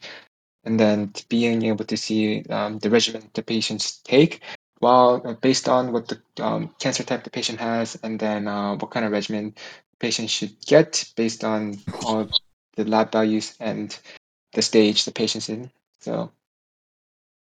and 0.66 0.78
then 0.78 1.12
being 1.28 1.64
able 1.64 1.84
to 1.84 1.96
see 1.96 2.42
um, 2.50 2.78
the 2.78 2.90
regimen 2.90 3.30
the 3.34 3.42
patients 3.42 3.98
take 4.04 4.40
while 4.80 5.22
uh, 5.24 5.32
based 5.34 5.68
on 5.68 5.92
what 5.92 6.08
the 6.08 6.20
um, 6.44 6.74
cancer 6.78 7.04
type 7.04 7.24
the 7.24 7.30
patient 7.30 7.60
has 7.60 7.98
and 8.02 8.18
then 8.18 8.46
uh, 8.46 8.74
what 8.74 8.90
kind 8.90 9.06
of 9.06 9.12
regimen 9.12 9.54
the 9.54 9.96
patient 9.98 10.28
should 10.28 10.54
get 10.66 11.10
based 11.16 11.44
on 11.44 11.78
all 12.02 12.28
the 12.76 12.84
lab 12.84 13.10
values 13.12 13.54
and 13.60 13.98
the 14.52 14.62
stage 14.62 15.04
the 15.04 15.12
patient's 15.12 15.48
in. 15.48 15.70
So 16.00 16.30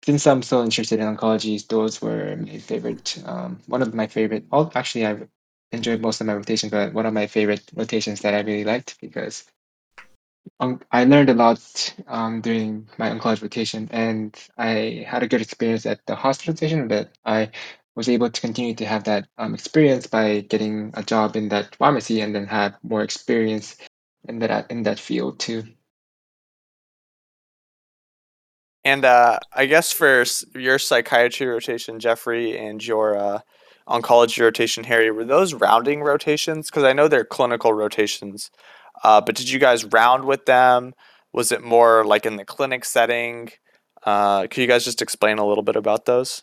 since 0.05 0.27
i'm 0.27 0.43
so 0.43 0.63
interested 0.63 1.01
in 1.01 1.17
oncology 1.17 1.67
those 1.69 2.01
were 2.01 2.37
my 2.37 2.59
favorite 2.59 3.23
um, 3.27 3.59
one 3.67 3.83
of 3.83 3.95
my 3.95 4.07
favorite 4.07 4.45
all 4.51 4.71
actually 4.75 5.07
i've 5.07 5.29
enjoyed 5.73 6.01
most 6.01 6.21
of 6.21 6.27
my 6.27 6.35
rotations 6.35 6.71
but 6.73 6.93
one 6.93 7.07
of 7.07 7.13
my 7.13 7.27
favorite 7.27 7.63
rotations 7.75 8.21
that 8.21 8.35
i 8.35 8.41
really 8.41 8.65
liked 8.65 8.99
because 9.01 9.45
um, 10.61 10.81
I 10.93 11.05
learned 11.05 11.31
a 11.31 11.35
lot 11.35 11.95
um, 12.07 12.41
during 12.41 12.89
my 12.99 13.11
oncology 13.11 13.43
rotation, 13.43 13.89
and 13.93 14.37
I 14.59 15.05
had 15.07 15.23
a 15.23 15.29
good 15.29 15.41
experience 15.41 15.87
at 15.87 16.05
the 16.07 16.15
hospital 16.15 16.53
hospitalization. 16.53 16.89
But 16.89 17.13
I 17.25 17.51
was 17.95 18.09
able 18.09 18.31
to 18.31 18.41
continue 18.41 18.75
to 18.75 18.87
have 18.87 19.05
that 19.05 19.29
um, 19.39 19.55
experience 19.55 20.07
by 20.07 20.41
getting 20.41 20.93
a 20.95 21.03
job 21.03 21.37
in 21.37 21.49
that 21.49 21.77
pharmacy, 21.77 22.21
and 22.21 22.35
then 22.35 22.47
have 22.47 22.77
more 22.83 23.03
experience 23.03 23.77
in 24.29 24.39
that 24.41 24.71
in 24.71 24.83
that 24.85 24.99
field 24.99 25.39
too. 25.39 25.65
And 28.85 29.05
uh, 29.05 29.39
I 29.53 29.67
guess 29.67 29.93
for 29.93 30.25
your 30.55 30.79
psychiatry 30.79 31.47
rotation, 31.47 32.01
Jeffrey, 32.01 32.57
and 32.59 32.85
your 32.85 33.17
uh, 33.17 33.41
oncology 33.87 34.41
rotation, 34.41 34.85
Harry, 34.85 35.11
were 35.11 35.25
those 35.25 35.53
rounding 35.53 36.01
rotations? 36.03 36.71
Because 36.71 36.85
I 36.85 36.95
know 36.95 37.07
they're 37.07 37.25
clinical 37.25 37.75
rotations. 37.75 38.51
Uh, 39.03 39.21
but 39.21 39.35
did 39.35 39.51
you 39.51 39.59
guys 39.59 39.85
round 39.85 40.25
with 40.25 40.47
them? 40.47 40.95
Was 41.33 41.53
it 41.53 41.63
more 41.63 42.05
like 42.05 42.27
in 42.27 42.37
the 42.37 42.45
clinic 42.45 42.85
setting? 42.85 43.51
Uh, 44.03 44.43
could 44.43 44.59
you 44.59 44.67
guys 44.67 44.85
just 44.85 45.03
explain 45.03 45.39
a 45.39 45.47
little 45.47 45.63
bit 45.63 45.77
about 45.77 46.07
those? 46.07 46.43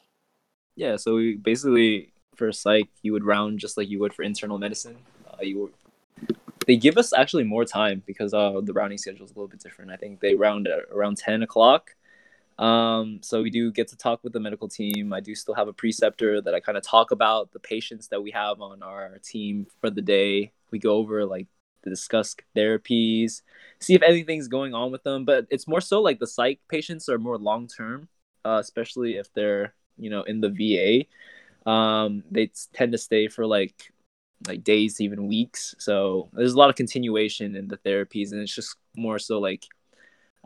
Yeah, 0.76 0.96
so 0.96 1.16
we 1.16 1.36
basically 1.36 2.14
for 2.36 2.52
psych 2.52 2.88
you 3.02 3.12
would 3.12 3.24
round 3.24 3.60
just 3.60 3.78
like 3.78 3.90
you 3.90 4.00
would 4.00 4.14
for 4.14 4.24
internal 4.24 4.60
medicine. 4.60 4.98
Uh, 5.28 5.42
you 5.42 5.72
they 6.68 6.76
give 6.76 6.98
us 6.98 7.14
actually 7.14 7.44
more 7.44 7.66
time 7.66 8.04
because 8.06 8.34
uh, 8.34 8.60
the 8.62 8.74
rounding 8.74 8.98
schedule 8.98 9.26
is 9.26 9.32
a 9.32 9.34
little 9.34 9.48
bit 9.48 9.60
different. 9.60 9.90
I 9.90 9.96
think 9.96 10.20
they 10.20 10.36
round 10.36 10.68
at 10.68 10.80
around 10.92 11.18
ten 11.18 11.42
o'clock. 11.42 11.96
Um, 12.60 13.20
so 13.22 13.42
we 13.42 13.50
do 13.50 13.72
get 13.72 13.88
to 13.90 13.98
talk 13.98 14.24
with 14.24 14.34
the 14.34 14.40
medical 14.40 14.68
team. 14.68 15.14
I 15.14 15.20
do 15.20 15.36
still 15.36 15.54
have 15.54 15.68
a 15.68 15.74
preceptor 15.74 16.42
that 16.42 16.54
I 16.54 16.60
kind 16.60 16.78
of 16.78 16.84
talk 16.84 17.12
about 17.12 17.52
the 17.52 17.60
patients 17.60 18.08
that 18.08 18.22
we 18.22 18.32
have 18.32 18.62
on 18.62 18.84
our 18.84 19.18
team 19.24 19.68
for 19.80 19.90
the 19.90 20.02
day. 20.02 20.52
We 20.72 20.80
go 20.80 20.96
over 20.96 21.26
like 21.26 21.48
to 21.88 21.92
discuss 21.92 22.36
therapies, 22.56 23.42
see 23.80 23.96
if 23.96 24.02
anything's 24.02 24.48
going 24.48 24.74
on 24.74 24.92
with 24.92 25.04
them. 25.04 25.26
But 25.26 25.48
it's 25.50 25.68
more 25.68 25.82
so 25.82 26.02
like 26.02 26.20
the 26.20 26.28
psych 26.28 26.60
patients 26.70 27.10
are 27.10 27.18
more 27.18 27.38
long 27.38 27.68
term, 27.68 28.10
uh, 28.46 28.60
especially 28.62 29.18
if 29.18 29.34
they're 29.34 29.74
you 29.98 30.10
know 30.10 30.24
in 30.24 30.42
the 30.42 30.50
VA. 30.50 31.70
Um, 31.70 32.24
they 32.32 32.52
tend 32.74 32.92
to 32.94 32.98
stay 32.98 33.28
for 33.28 33.46
like 33.46 33.92
like 34.48 34.64
days, 34.64 35.02
even 35.02 35.28
weeks. 35.28 35.76
So 35.80 36.30
there's 36.34 36.54
a 36.54 36.58
lot 36.58 36.70
of 36.70 36.76
continuation 36.76 37.56
in 37.56 37.68
the 37.68 37.78
therapies, 37.78 38.32
and 38.32 38.42
it's 38.42 38.54
just 38.54 38.76
more 38.96 39.20
so 39.20 39.40
like 39.40 39.66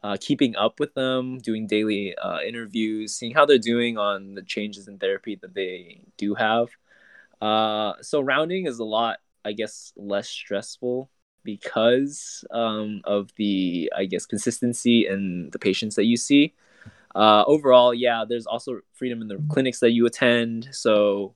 uh, 0.03 0.17
keeping 0.19 0.55
up 0.55 0.79
with 0.79 0.93
them, 0.93 1.37
doing 1.39 1.67
daily 1.67 2.15
uh, 2.17 2.39
interviews, 2.41 3.13
seeing 3.13 3.33
how 3.33 3.45
they're 3.45 3.57
doing 3.57 3.97
on 3.97 4.33
the 4.35 4.41
changes 4.41 4.87
in 4.87 4.97
therapy 4.97 5.37
that 5.41 5.53
they 5.53 6.01
do 6.17 6.33
have. 6.35 6.69
Uh, 7.41 7.93
so 8.01 8.21
rounding 8.21 8.65
is 8.67 8.79
a 8.79 8.83
lot, 8.83 9.19
I 9.43 9.53
guess, 9.53 9.93
less 9.95 10.29
stressful 10.29 11.09
because 11.43 12.45
um, 12.51 13.01
of 13.03 13.31
the 13.37 13.91
I 13.95 14.05
guess 14.05 14.25
consistency 14.25 15.05
and 15.07 15.51
the 15.51 15.59
patients 15.59 15.95
that 15.95 16.05
you 16.05 16.17
see. 16.17 16.53
Uh, 17.13 17.43
overall, 17.45 17.93
yeah, 17.93 18.23
there's 18.27 18.45
also 18.45 18.79
freedom 18.93 19.21
in 19.21 19.27
the 19.27 19.43
clinics 19.49 19.79
that 19.81 19.91
you 19.91 20.05
attend. 20.05 20.69
So 20.71 21.35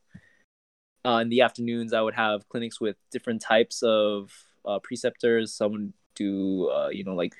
uh, 1.06 1.18
in 1.18 1.30
the 1.30 1.41
afternoons, 1.41 1.93
I 1.93 2.01
would 2.01 2.16
have 2.16 2.47
clinics 2.49 2.80
with 2.80 2.95
different 3.12 3.41
types 3.41 3.84
of 3.84 4.32
uh, 4.66 4.80
preceptors. 4.80 5.53
Some 5.53 5.93
do 6.16 6.70
uh, 6.70 6.89
you 6.89 7.03
know 7.03 7.14
like 7.14 7.36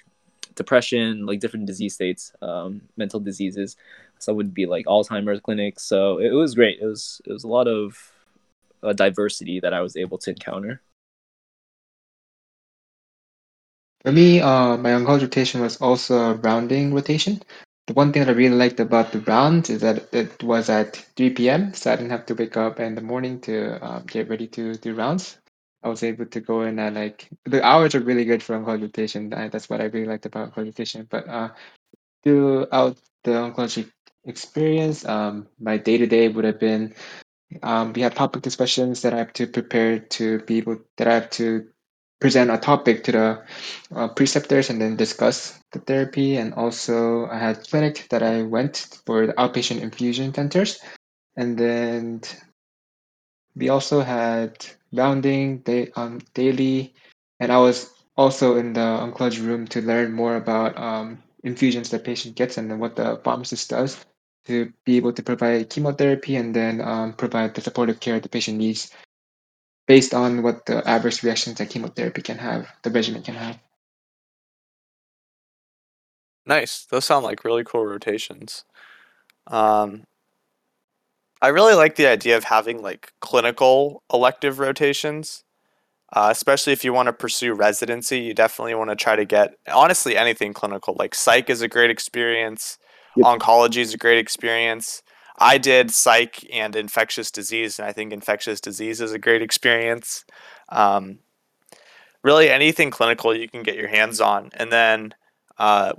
depression, 0.55 1.26
like 1.26 1.39
different 1.39 1.66
disease 1.66 1.93
states, 1.93 2.32
um, 2.41 2.82
mental 2.97 3.20
diseases. 3.20 3.76
Some 4.20 4.36
would 4.38 4.53
be 4.53 4.66
like 4.66 4.86
Alzheimer's 4.86 5.41
clinics. 5.41 5.84
So 5.84 6.20
it, 6.20 6.28
it 6.28 6.36
was 6.36 6.55
great. 6.55 6.80
It 6.82 6.86
was 6.86 7.22
it 7.26 7.32
was 7.32 7.43
a 7.43 7.47
lot 7.47 7.68
of 7.68 8.11
uh, 8.84 8.93
diversity 8.93 9.59
that 9.59 9.74
I 9.74 9.82
was 9.82 9.95
able 9.95 10.18
to 10.20 10.32
encounter. 10.32 10.82
For 14.05 14.11
me, 14.11 14.39
uh, 14.39 14.77
my 14.77 14.91
oncology 14.91 15.23
rotation 15.23 15.61
was 15.61 15.81
also 15.81 16.19
a 16.19 16.35
rounding 16.35 16.93
rotation. 16.93 17.41
The 17.87 17.93
one 17.93 18.13
thing 18.13 18.21
that 18.23 18.29
I 18.31 18.35
really 18.35 18.55
liked 18.55 18.79
about 18.79 19.11
the 19.11 19.21
round 19.21 19.69
is 19.71 19.81
that 19.81 20.13
it 20.13 20.43
was 20.43 20.69
at 20.69 20.97
3 21.17 21.49
p.m., 21.49 21.73
so 21.73 21.91
I 21.91 21.97
didn't 21.97 22.11
have 22.11 22.27
to 22.27 22.35
wake 22.35 22.55
up 22.55 22.79
in 22.79 22.95
the 22.95 23.01
morning 23.01 23.41
to 23.41 23.83
uh, 23.83 23.99
get 24.01 24.29
ready 24.29 24.47
to 24.49 24.75
do 24.75 24.95
rounds. 24.95 25.39
I 25.83 25.89
was 25.89 26.03
able 26.03 26.27
to 26.27 26.41
go 26.41 26.63
in 26.63 26.79
at 26.79 26.93
like 26.93 27.29
the 27.45 27.63
hours 27.65 27.95
are 27.95 28.01
really 28.01 28.25
good 28.25 28.43
for 28.43 28.57
oncology 28.59 28.83
rotation. 28.83 29.29
That's 29.31 29.69
what 29.69 29.81
I 29.81 29.85
really 29.85 30.07
liked 30.07 30.27
about 30.27 30.53
oncology 30.53 30.67
rotation. 30.67 31.07
But 31.09 31.27
uh, 31.27 31.49
throughout 32.23 32.97
the 33.23 33.31
oncology 33.31 33.91
experience, 34.25 35.05
um, 35.05 35.47
my 35.59 35.77
day 35.77 35.97
to 35.97 36.07
day 36.07 36.29
would 36.29 36.45
have 36.45 36.59
been 36.59 36.95
um, 37.63 37.93
we 37.93 38.01
had 38.01 38.15
topic 38.15 38.41
discussions 38.43 39.01
that 39.03 39.13
I 39.13 39.19
have 39.19 39.33
to 39.33 39.47
prepare 39.47 39.99
to 39.99 40.39
be 40.41 40.57
able 40.59 40.79
that 40.97 41.07
I 41.07 41.13
have 41.15 41.29
to 41.31 41.67
present 42.20 42.49
a 42.51 42.57
topic 42.57 43.03
to 43.03 43.11
the 43.11 43.43
uh, 43.93 44.07
preceptors 44.09 44.70
and 44.70 44.82
then 44.82 44.95
discuss 44.95 45.57
the 45.72 45.80
therapy. 45.80 46.38
And 46.38 46.53
also, 46.53 47.28
I 47.28 47.38
had 47.38 47.68
clinic 47.68 48.07
that 48.09 48.24
I 48.24 48.43
went 48.43 48.99
for 49.05 49.28
the 49.28 49.34
outpatient 49.34 49.82
infusion 49.82 50.34
centers, 50.34 50.80
and 51.36 51.57
then 51.57 52.22
we 53.55 53.70
also 53.70 54.01
had 54.01 54.66
rounding 54.91 55.59
day 55.59 55.91
um, 55.95 56.22
daily, 56.34 56.93
and 57.39 57.51
I 57.51 57.57
was 57.59 57.91
also 58.18 58.55
in 58.57 58.74
the 58.74 58.80
oncology 58.80 59.45
room 59.45 59.68
to 59.68 59.82
learn 59.82 60.13
more 60.13 60.36
about 60.36 60.78
um, 60.78 61.24
infusions 61.43 61.89
the 61.89 61.99
patient 61.99 62.36
gets 62.36 62.57
and 62.57 62.72
then 62.72 62.80
what 62.80 62.95
the 62.95 63.20
pharmacist 63.24 63.70
does 63.70 64.03
to 64.47 64.72
be 64.86 64.97
able 64.97 65.13
to 65.13 65.24
provide 65.24 65.70
chemotherapy 65.70 66.36
and 66.36 66.55
then 66.55 66.82
um, 66.82 67.13
provide 67.13 67.53
the 67.55 67.61
supportive 67.61 67.99
care 67.99 68.20
the 68.20 68.30
patient 68.30 68.57
needs 68.57 68.91
based 69.88 70.13
on 70.13 70.43
what 70.43 70.65
the 70.65 70.88
adverse 70.88 71.23
reactions 71.23 71.57
that 71.59 71.69
chemotherapy 71.69 72.21
can 72.21 72.38
have, 72.39 72.67
the 72.83 72.91
regimen 72.91 73.23
can 73.23 73.36
have. 73.36 73.59
Nice. 76.45 76.86
Those 76.86 77.05
sound 77.05 77.25
like 77.25 77.45
really 77.45 77.63
cool 77.63 77.86
rotations. 77.86 78.65
Um, 79.47 80.03
I 81.41 81.49
really 81.49 81.75
like 81.75 81.95
the 81.95 82.07
idea 82.07 82.38
of 82.38 82.45
having 82.45 82.83
like 82.83 83.13
clinical 83.21 84.03
elective 84.13 84.59
rotations, 84.59 85.45
uh, 86.13 86.29
especially 86.31 86.73
if 86.73 86.83
you 86.86 86.93
want 86.93 87.07
to 87.07 87.13
pursue 87.13 87.53
residency. 87.53 88.19
You 88.19 88.33
definitely 88.36 88.75
want 88.75 88.91
to 88.91 88.97
try 88.97 89.15
to 89.15 89.25
get 89.25 89.55
honestly 89.73 90.17
anything 90.17 90.53
clinical. 90.53 90.95
Like 90.99 91.15
psych 91.15 91.49
is 91.49 91.61
a 91.61 91.69
great 91.69 91.91
experience, 91.91 92.79
Yep. 93.15 93.27
oncology 93.39 93.79
is 93.79 93.93
a 93.95 93.97
great 93.97 94.19
experience. 94.19 95.03
I 95.38 95.57
did 95.57 95.91
psych 95.91 96.45
and 96.51 96.75
infectious 96.75 97.31
disease, 97.31 97.79
and 97.79 97.88
I 97.88 97.91
think 97.91 98.13
infectious 98.13 98.61
disease 98.61 99.01
is 99.01 99.11
a 99.11 99.19
great 99.19 99.41
experience. 99.41 100.23
Um, 100.69 101.19
really, 102.23 102.49
anything 102.49 102.91
clinical 102.91 103.36
you 103.36 103.49
can 103.49 103.63
get 103.63 103.75
your 103.75 103.89
hands 103.89 104.21
on, 104.21 104.49
and 104.53 104.71
then 104.71 105.13
uh, 105.57 105.93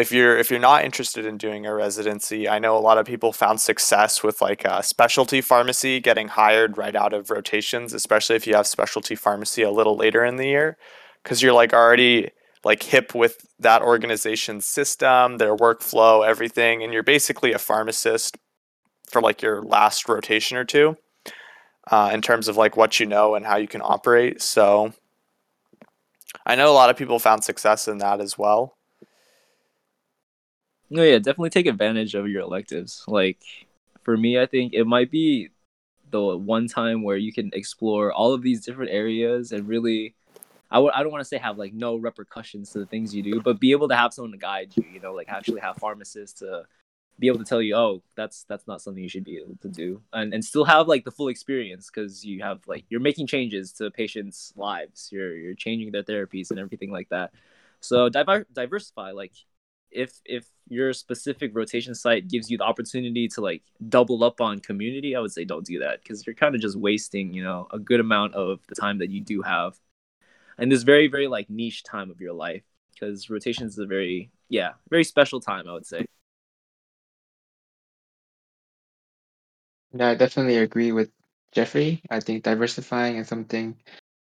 if 0.00 0.10
you're 0.10 0.36
if 0.38 0.50
you're 0.50 0.58
not 0.58 0.84
interested 0.84 1.24
in 1.26 1.36
doing 1.36 1.66
a 1.66 1.74
residency, 1.74 2.48
I 2.48 2.58
know 2.58 2.76
a 2.76 2.80
lot 2.80 2.98
of 2.98 3.06
people 3.06 3.32
found 3.32 3.60
success 3.60 4.22
with 4.22 4.40
like 4.40 4.64
a 4.64 4.82
specialty 4.82 5.40
pharmacy 5.40 6.00
getting 6.00 6.28
hired 6.28 6.78
right 6.78 6.96
out 6.96 7.12
of 7.12 7.30
rotations, 7.30 7.92
especially 7.92 8.36
if 8.36 8.46
you 8.46 8.54
have 8.54 8.66
specialty 8.66 9.14
pharmacy 9.14 9.62
a 9.62 9.70
little 9.70 9.96
later 9.96 10.24
in 10.24 10.36
the 10.36 10.46
year, 10.46 10.78
because 11.22 11.42
you're 11.42 11.52
like 11.52 11.72
already 11.72 12.30
like 12.64 12.82
hip 12.82 13.14
with 13.14 13.46
that 13.58 13.82
organization's 13.82 14.66
system, 14.66 15.38
their 15.38 15.56
workflow, 15.56 16.26
everything, 16.26 16.82
and 16.82 16.92
you're 16.92 17.02
basically 17.02 17.52
a 17.52 17.58
pharmacist 17.58 18.36
for 19.10 19.20
like 19.20 19.42
your 19.42 19.62
last 19.62 20.08
rotation 20.08 20.56
or 20.56 20.64
two, 20.64 20.96
uh, 21.90 22.10
in 22.12 22.22
terms 22.22 22.48
of 22.48 22.56
like 22.56 22.76
what 22.76 23.00
you 23.00 23.06
know 23.06 23.34
and 23.34 23.44
how 23.44 23.56
you 23.56 23.68
can 23.68 23.82
operate. 23.82 24.40
So 24.40 24.92
I 26.46 26.54
know 26.54 26.70
a 26.70 26.74
lot 26.74 26.90
of 26.90 26.96
people 26.96 27.18
found 27.18 27.44
success 27.44 27.88
in 27.88 27.98
that 27.98 28.20
as 28.20 28.38
well. 28.38 28.76
No, 30.88 31.02
yeah, 31.02 31.18
definitely 31.18 31.50
take 31.50 31.66
advantage 31.66 32.14
of 32.14 32.28
your 32.28 32.42
electives. 32.42 33.04
Like 33.06 33.38
for 34.02 34.16
me, 34.16 34.38
I 34.38 34.46
think 34.46 34.72
it 34.74 34.86
might 34.86 35.10
be 35.10 35.50
the 36.10 36.36
one 36.36 36.66
time 36.66 37.02
where 37.02 37.16
you 37.16 37.32
can 37.32 37.50
explore 37.52 38.12
all 38.12 38.32
of 38.32 38.42
these 38.42 38.64
different 38.64 38.90
areas 38.90 39.52
and 39.52 39.68
really 39.68 40.14
I 40.70 40.76
w- 40.76 40.92
I 40.94 41.02
don't 41.02 41.10
want 41.10 41.22
to 41.22 41.28
say 41.28 41.38
have 41.38 41.58
like 41.58 41.72
no 41.72 41.96
repercussions 41.96 42.70
to 42.72 42.78
the 42.78 42.86
things 42.86 43.14
you 43.14 43.22
do, 43.22 43.40
but 43.40 43.58
be 43.58 43.72
able 43.72 43.88
to 43.88 43.96
have 43.96 44.12
someone 44.12 44.32
to 44.32 44.38
guide 44.38 44.72
you, 44.76 44.84
you 44.92 45.00
know, 45.00 45.12
like 45.12 45.28
actually 45.28 45.60
have 45.60 45.76
pharmacists 45.76 46.40
to 46.40 46.64
be 47.20 47.28
able 47.28 47.38
to 47.38 47.44
tell 47.44 47.62
you, 47.62 47.76
oh, 47.76 48.02
that's 48.16 48.44
that's 48.48 48.66
not 48.66 48.82
something 48.82 49.02
you 49.02 49.08
should 49.08 49.24
be 49.24 49.38
able 49.38 49.56
to 49.62 49.68
do, 49.68 50.02
and 50.12 50.34
and 50.34 50.44
still 50.44 50.64
have 50.64 50.88
like 50.88 51.04
the 51.04 51.10
full 51.12 51.28
experience 51.28 51.90
because 51.94 52.24
you 52.24 52.42
have 52.42 52.60
like 52.66 52.84
you're 52.88 53.00
making 53.00 53.26
changes 53.28 53.72
to 53.74 53.90
patients' 53.90 54.52
lives, 54.56 55.10
you're 55.12 55.36
you're 55.36 55.54
changing 55.54 55.92
their 55.92 56.02
therapies 56.02 56.50
and 56.50 56.58
everything 56.58 56.90
like 56.90 57.08
that. 57.10 57.32
So 57.80 58.08
diver- 58.08 58.46
diversify, 58.52 59.12
like 59.12 59.32
if 59.90 60.20
if 60.24 60.46
your 60.68 60.92
specific 60.92 61.50
rotation 61.54 61.94
site 61.94 62.28
gives 62.28 62.50
you 62.50 62.58
the 62.58 62.64
opportunity 62.64 63.28
to 63.28 63.40
like 63.40 63.62
double 63.88 64.24
up 64.24 64.40
on 64.40 64.60
community, 64.60 65.16
I 65.16 65.20
would 65.20 65.32
say 65.32 65.44
don't 65.44 65.66
do 65.66 65.80
that 65.80 66.02
because 66.02 66.26
you're 66.26 66.34
kind 66.34 66.54
of 66.54 66.60
just 66.60 66.76
wasting, 66.78 67.34
you 67.34 67.42
know, 67.44 67.68
a 67.72 67.78
good 67.78 68.00
amount 68.00 68.34
of 68.34 68.60
the 68.68 68.74
time 68.74 68.98
that 68.98 69.10
you 69.10 69.20
do 69.20 69.42
have 69.42 69.78
in 70.58 70.68
this 70.68 70.82
very 70.82 71.08
very 71.08 71.28
like 71.28 71.50
niche 71.50 71.82
time 71.84 72.10
of 72.10 72.20
your 72.20 72.32
life 72.34 72.62
because 72.94 73.30
rotations 73.30 73.74
is 73.74 73.78
a 73.78 73.86
very 73.86 74.30
yeah 74.48 74.72
very 74.90 75.04
special 75.04 75.40
time 75.40 75.68
I 75.68 75.72
would 75.72 75.86
say. 75.86 76.06
Yeah, 79.92 80.08
I 80.10 80.14
definitely 80.14 80.56
agree 80.58 80.92
with 80.92 81.10
Jeffrey. 81.52 82.02
I 82.10 82.20
think 82.20 82.44
diversifying 82.44 83.16
is 83.16 83.28
something 83.28 83.76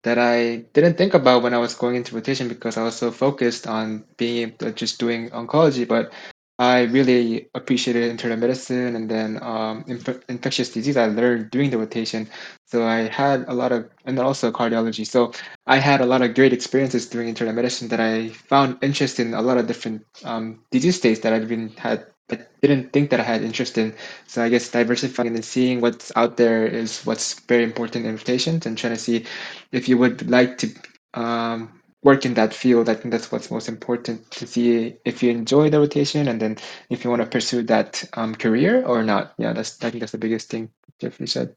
that 0.05 0.19
I 0.19 0.67
didn't 0.73 0.97
think 0.97 1.14
about 1.14 1.43
when 1.43 1.55
I 1.55 1.59
was 1.59 1.75
going 1.75 1.97
into 1.97 2.14
rotation 2.14 2.49
because 2.49 2.77
I 2.77 2.85
was 2.85 2.97
so 2.97 3.11
focused 3.11 3.67
on 3.67 4.05
being 4.17 4.57
to 4.59 4.71
just 4.73 5.01
doing 5.01 5.31
oncology. 5.31 5.87
But 5.89 6.12
I 6.59 6.83
really 6.85 7.51
appreciated 7.55 8.09
internal 8.11 8.39
medicine 8.39 8.97
and 8.97 9.11
then 9.11 9.43
um, 9.43 9.85
inf- 9.89 10.23
infectious 10.29 10.71
disease 10.73 10.97
I 10.97 11.07
learned 11.07 11.51
during 11.51 11.71
the 11.71 11.79
rotation. 11.79 12.29
So 12.67 12.87
I 12.87 13.09
had 13.09 13.45
a 13.49 13.53
lot 13.53 13.73
of, 13.73 13.91
and 14.05 14.19
also 14.19 14.53
cardiology. 14.53 15.07
So 15.07 15.33
I 15.67 15.77
had 15.79 16.01
a 16.01 16.07
lot 16.07 16.23
of 16.23 16.35
great 16.35 16.53
experiences 16.53 17.09
during 17.09 17.29
internal 17.29 17.53
medicine 17.55 17.89
that 17.89 18.01
I 18.01 18.29
found 18.31 18.79
interest 18.83 19.19
in 19.21 19.35
a 19.35 19.43
lot 19.43 19.59
of 19.59 19.67
different 19.67 20.07
um, 20.25 20.61
disease 20.71 20.97
states 20.97 21.21
that 21.21 21.33
I've 21.33 21.49
been 21.49 21.71
had 21.71 22.07
I 22.31 22.39
didn't 22.61 22.93
think 22.93 23.11
that 23.11 23.20
I 23.20 23.22
had 23.22 23.43
interest 23.43 23.79
in. 23.79 23.95
So 24.27 24.43
I 24.43 24.49
guess 24.49 24.70
diversifying 24.70 25.35
and 25.35 25.45
seeing 25.45 25.81
what's 25.81 26.11
out 26.16 26.37
there 26.37 26.66
is 26.66 27.05
what's 27.07 27.39
very 27.41 27.62
important 27.62 28.07
in 28.07 28.16
rotations 28.16 28.66
and 28.66 28.77
trying 28.77 28.95
to 28.95 28.99
see 28.99 29.24
if 29.72 29.89
you 29.89 29.99
would 29.99 30.29
like 30.29 30.59
to 30.59 30.74
um, 31.14 31.81
work 32.03 32.27
in 32.27 32.35
that 32.35 32.53
field. 32.53 32.89
I 32.89 32.95
think 32.95 33.12
that's 33.12 33.31
what's 33.31 33.51
most 33.51 33.68
important 33.68 34.31
to 34.33 34.47
see 34.47 34.97
if 35.05 35.22
you 35.22 35.31
enjoy 35.31 35.70
the 35.70 35.79
rotation 35.79 36.29
and 36.29 36.41
then 36.41 36.57
if 36.91 37.05
you 37.05 37.11
want 37.11 37.22
to 37.22 37.29
pursue 37.29 37.62
that 37.64 38.05
um, 38.14 38.35
career 38.35 38.85
or 38.85 39.03
not. 39.05 39.35
Yeah, 39.39 39.53
that's 39.53 39.83
I 39.85 39.91
think 39.91 40.01
that's 40.01 40.12
the 40.12 40.18
biggest 40.18 40.51
thing 40.51 40.70
Jeffrey 41.01 41.29
said. 41.29 41.55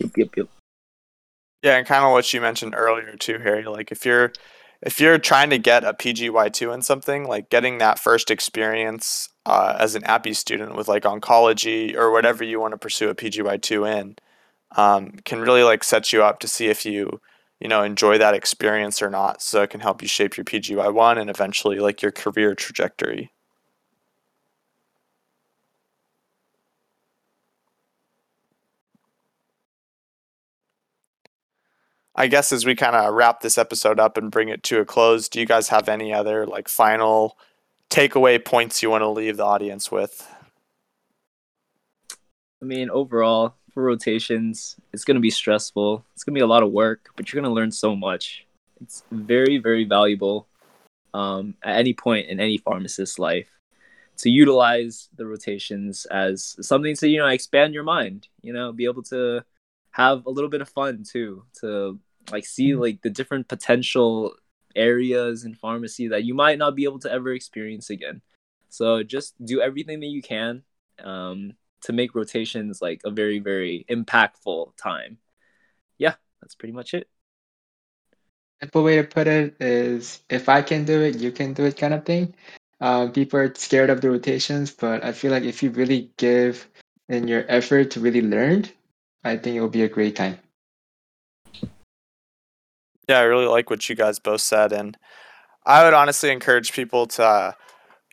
Yep, 0.00 0.10
yep, 0.16 0.28
yep. 0.36 0.48
Yeah, 1.62 1.76
and 1.76 1.86
kind 1.86 2.04
of 2.04 2.12
what 2.12 2.32
you 2.32 2.40
mentioned 2.40 2.74
earlier 2.74 3.16
too, 3.16 3.38
Harry. 3.38 3.64
Like 3.64 3.92
if 3.92 4.06
you're 4.06 4.32
if 4.82 5.00
you're 5.00 5.18
trying 5.18 5.50
to 5.50 5.58
get 5.58 5.84
a 5.84 5.92
PGY 5.92 6.52
two 6.52 6.72
in 6.72 6.82
something, 6.82 7.24
like 7.24 7.50
getting 7.50 7.78
that 7.78 7.98
first 7.98 8.30
experience 8.30 9.28
uh, 9.46 9.76
as 9.78 9.94
an 9.94 10.02
APPE 10.04 10.34
student 10.36 10.74
with 10.76 10.88
like 10.88 11.02
oncology 11.04 11.94
or 11.94 12.10
whatever 12.10 12.44
you 12.44 12.60
want 12.60 12.72
to 12.72 12.78
pursue 12.78 13.10
a 13.10 13.14
PGY 13.14 13.60
two 13.60 13.84
in, 13.84 14.16
um, 14.76 15.12
can 15.24 15.40
really 15.40 15.62
like 15.62 15.84
set 15.84 16.12
you 16.12 16.22
up 16.22 16.40
to 16.40 16.48
see 16.48 16.68
if 16.68 16.86
you 16.86 17.20
you 17.60 17.68
know 17.68 17.82
enjoy 17.82 18.18
that 18.18 18.34
experience 18.34 19.02
or 19.02 19.10
not. 19.10 19.42
So 19.42 19.62
it 19.62 19.70
can 19.70 19.80
help 19.80 20.02
you 20.02 20.08
shape 20.08 20.36
your 20.36 20.44
PGY 20.44 20.92
one 20.94 21.18
and 21.18 21.30
eventually 21.30 21.78
like 21.78 22.02
your 22.02 22.12
career 22.12 22.54
trajectory. 22.54 23.32
I 32.20 32.26
guess 32.26 32.52
as 32.52 32.66
we 32.66 32.74
kind 32.74 32.94
of 32.94 33.14
wrap 33.14 33.40
this 33.40 33.56
episode 33.56 33.98
up 33.98 34.18
and 34.18 34.30
bring 34.30 34.50
it 34.50 34.62
to 34.64 34.78
a 34.78 34.84
close, 34.84 35.26
do 35.26 35.40
you 35.40 35.46
guys 35.46 35.70
have 35.70 35.88
any 35.88 36.12
other 36.12 36.46
like 36.46 36.68
final 36.68 37.38
takeaway 37.88 38.44
points 38.44 38.82
you 38.82 38.90
want 38.90 39.00
to 39.00 39.08
leave 39.08 39.38
the 39.38 39.46
audience 39.46 39.90
with? 39.90 40.30
I 42.60 42.66
mean, 42.66 42.90
overall, 42.90 43.54
for 43.72 43.82
rotations, 43.82 44.76
it's 44.92 45.02
going 45.02 45.14
to 45.14 45.20
be 45.22 45.30
stressful. 45.30 46.04
It's 46.12 46.22
going 46.22 46.34
to 46.34 46.38
be 46.38 46.42
a 46.42 46.46
lot 46.46 46.62
of 46.62 46.70
work, 46.72 47.08
but 47.16 47.32
you're 47.32 47.40
going 47.40 47.50
to 47.50 47.58
learn 47.58 47.72
so 47.72 47.96
much. 47.96 48.44
It's 48.82 49.02
very, 49.10 49.56
very 49.56 49.84
valuable 49.84 50.46
um, 51.14 51.54
at 51.64 51.78
any 51.78 51.94
point 51.94 52.26
in 52.26 52.38
any 52.38 52.58
pharmacist's 52.58 53.18
life 53.18 53.48
to 54.18 54.28
utilize 54.28 55.08
the 55.16 55.24
rotations 55.24 56.04
as 56.10 56.54
something 56.60 56.94
to, 56.96 57.08
you 57.08 57.16
know, 57.16 57.28
expand 57.28 57.72
your 57.72 57.84
mind, 57.84 58.28
you 58.42 58.52
know, 58.52 58.72
be 58.72 58.84
able 58.84 59.04
to 59.04 59.42
have 59.92 60.26
a 60.26 60.30
little 60.30 60.50
bit 60.50 60.60
of 60.60 60.68
fun 60.68 61.02
too, 61.02 61.44
to 61.62 61.98
like 62.30 62.46
see 62.46 62.74
like 62.74 63.02
the 63.02 63.10
different 63.10 63.48
potential 63.48 64.34
areas 64.76 65.44
in 65.44 65.54
pharmacy 65.54 66.08
that 66.08 66.24
you 66.24 66.34
might 66.34 66.58
not 66.58 66.76
be 66.76 66.84
able 66.84 67.00
to 67.00 67.10
ever 67.12 67.32
experience 67.32 67.90
again. 67.90 68.22
So 68.68 69.02
just 69.02 69.34
do 69.44 69.60
everything 69.60 70.00
that 70.00 70.06
you 70.06 70.22
can. 70.22 70.62
Um, 71.02 71.54
to 71.82 71.92
make 71.92 72.14
rotations 72.14 72.82
like 72.82 73.00
a 73.04 73.10
very 73.10 73.38
very 73.38 73.86
impactful 73.88 74.76
time 74.76 75.18
yeah 75.98 76.14
that's 76.40 76.54
pretty 76.54 76.72
much 76.72 76.94
it 76.94 77.08
simple 78.60 78.82
way 78.82 78.96
to 78.96 79.04
put 79.04 79.26
it 79.26 79.56
is 79.60 80.20
if 80.28 80.48
I 80.48 80.62
can 80.62 80.84
do 80.84 81.00
it, 81.00 81.16
you 81.16 81.32
can 81.32 81.54
do 81.54 81.64
it 81.64 81.76
kind 81.78 81.94
of 81.94 82.04
thing. 82.04 82.34
Um, 82.80 83.12
people 83.12 83.38
are 83.40 83.54
scared 83.54 83.90
of 83.90 84.00
the 84.00 84.10
rotations, 84.10 84.70
but 84.70 85.04
I 85.04 85.12
feel 85.12 85.30
like 85.30 85.44
if 85.44 85.62
you 85.62 85.70
really 85.70 86.10
give 86.16 86.68
in 87.08 87.28
your 87.28 87.44
effort 87.48 87.92
to 87.92 88.00
really 88.00 88.22
learn, 88.22 88.66
I 89.24 89.36
think 89.36 89.56
it 89.56 89.60
will 89.60 89.68
be 89.68 89.82
a 89.82 89.88
great 89.88 90.16
time. 90.16 90.38
Yeah, 93.10 93.18
I 93.18 93.22
really 93.22 93.46
like 93.46 93.70
what 93.70 93.88
you 93.88 93.96
guys 93.96 94.20
both 94.20 94.40
said, 94.40 94.72
and 94.72 94.96
I 95.66 95.84
would 95.84 95.94
honestly 95.94 96.30
encourage 96.30 96.72
people 96.72 97.06
to, 97.08 97.24
uh, 97.24 97.52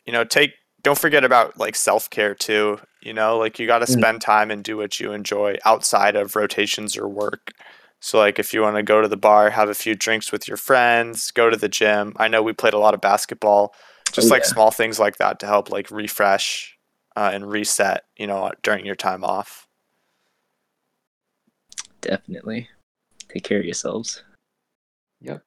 you 0.06 0.12
know, 0.12 0.24
take. 0.24 0.52
Don't 0.82 0.98
forget 0.98 1.24
about 1.24 1.58
like 1.58 1.76
self 1.76 2.10
care 2.10 2.34
too. 2.34 2.80
You 3.02 3.12
know, 3.14 3.38
like 3.38 3.58
you 3.60 3.66
got 3.66 3.78
to 3.80 3.86
Mm. 3.86 3.92
spend 3.98 4.20
time 4.22 4.50
and 4.50 4.64
do 4.64 4.76
what 4.76 5.00
you 5.00 5.12
enjoy 5.12 5.56
outside 5.64 6.16
of 6.16 6.36
rotations 6.36 6.96
or 6.96 7.08
work. 7.08 7.52
So, 8.00 8.18
like, 8.18 8.38
if 8.40 8.52
you 8.54 8.62
want 8.62 8.76
to 8.76 8.82
go 8.82 9.00
to 9.02 9.08
the 9.08 9.16
bar, 9.16 9.50
have 9.50 9.68
a 9.68 9.74
few 9.74 9.94
drinks 9.94 10.32
with 10.32 10.48
your 10.48 10.56
friends, 10.56 11.30
go 11.32 11.50
to 11.50 11.56
the 11.56 11.68
gym. 11.68 12.14
I 12.16 12.28
know 12.28 12.42
we 12.42 12.52
played 12.52 12.74
a 12.74 12.78
lot 12.78 12.94
of 12.94 13.00
basketball. 13.00 13.74
Just 14.12 14.30
Oh, 14.30 14.34
like 14.34 14.42
yeah. 14.42 14.48
small 14.50 14.70
things 14.72 14.98
like 14.98 15.18
that 15.18 15.40
to 15.40 15.46
help 15.46 15.70
like 15.70 15.90
refresh 15.90 16.76
uh, 17.16 17.30
and 17.32 17.50
reset. 17.50 18.04
You 18.16 18.26
know, 18.26 18.52
during 18.62 18.86
your 18.86 18.96
time 18.96 19.24
off. 19.24 19.68
Definitely. 22.00 22.68
Take 23.28 23.44
care 23.44 23.58
of 23.58 23.64
yourselves. 23.64 24.22
Yep. 25.20 25.42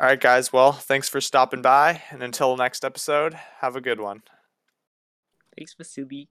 All 0.00 0.06
right, 0.06 0.20
guys. 0.20 0.52
Well, 0.52 0.72
thanks 0.72 1.08
for 1.08 1.20
stopping 1.20 1.62
by, 1.62 2.02
and 2.10 2.22
until 2.22 2.56
next 2.56 2.84
episode, 2.84 3.34
have 3.60 3.76
a 3.76 3.80
good 3.80 4.00
one. 4.00 4.22
Thanks, 5.56 5.74
Vasily. 5.74 6.28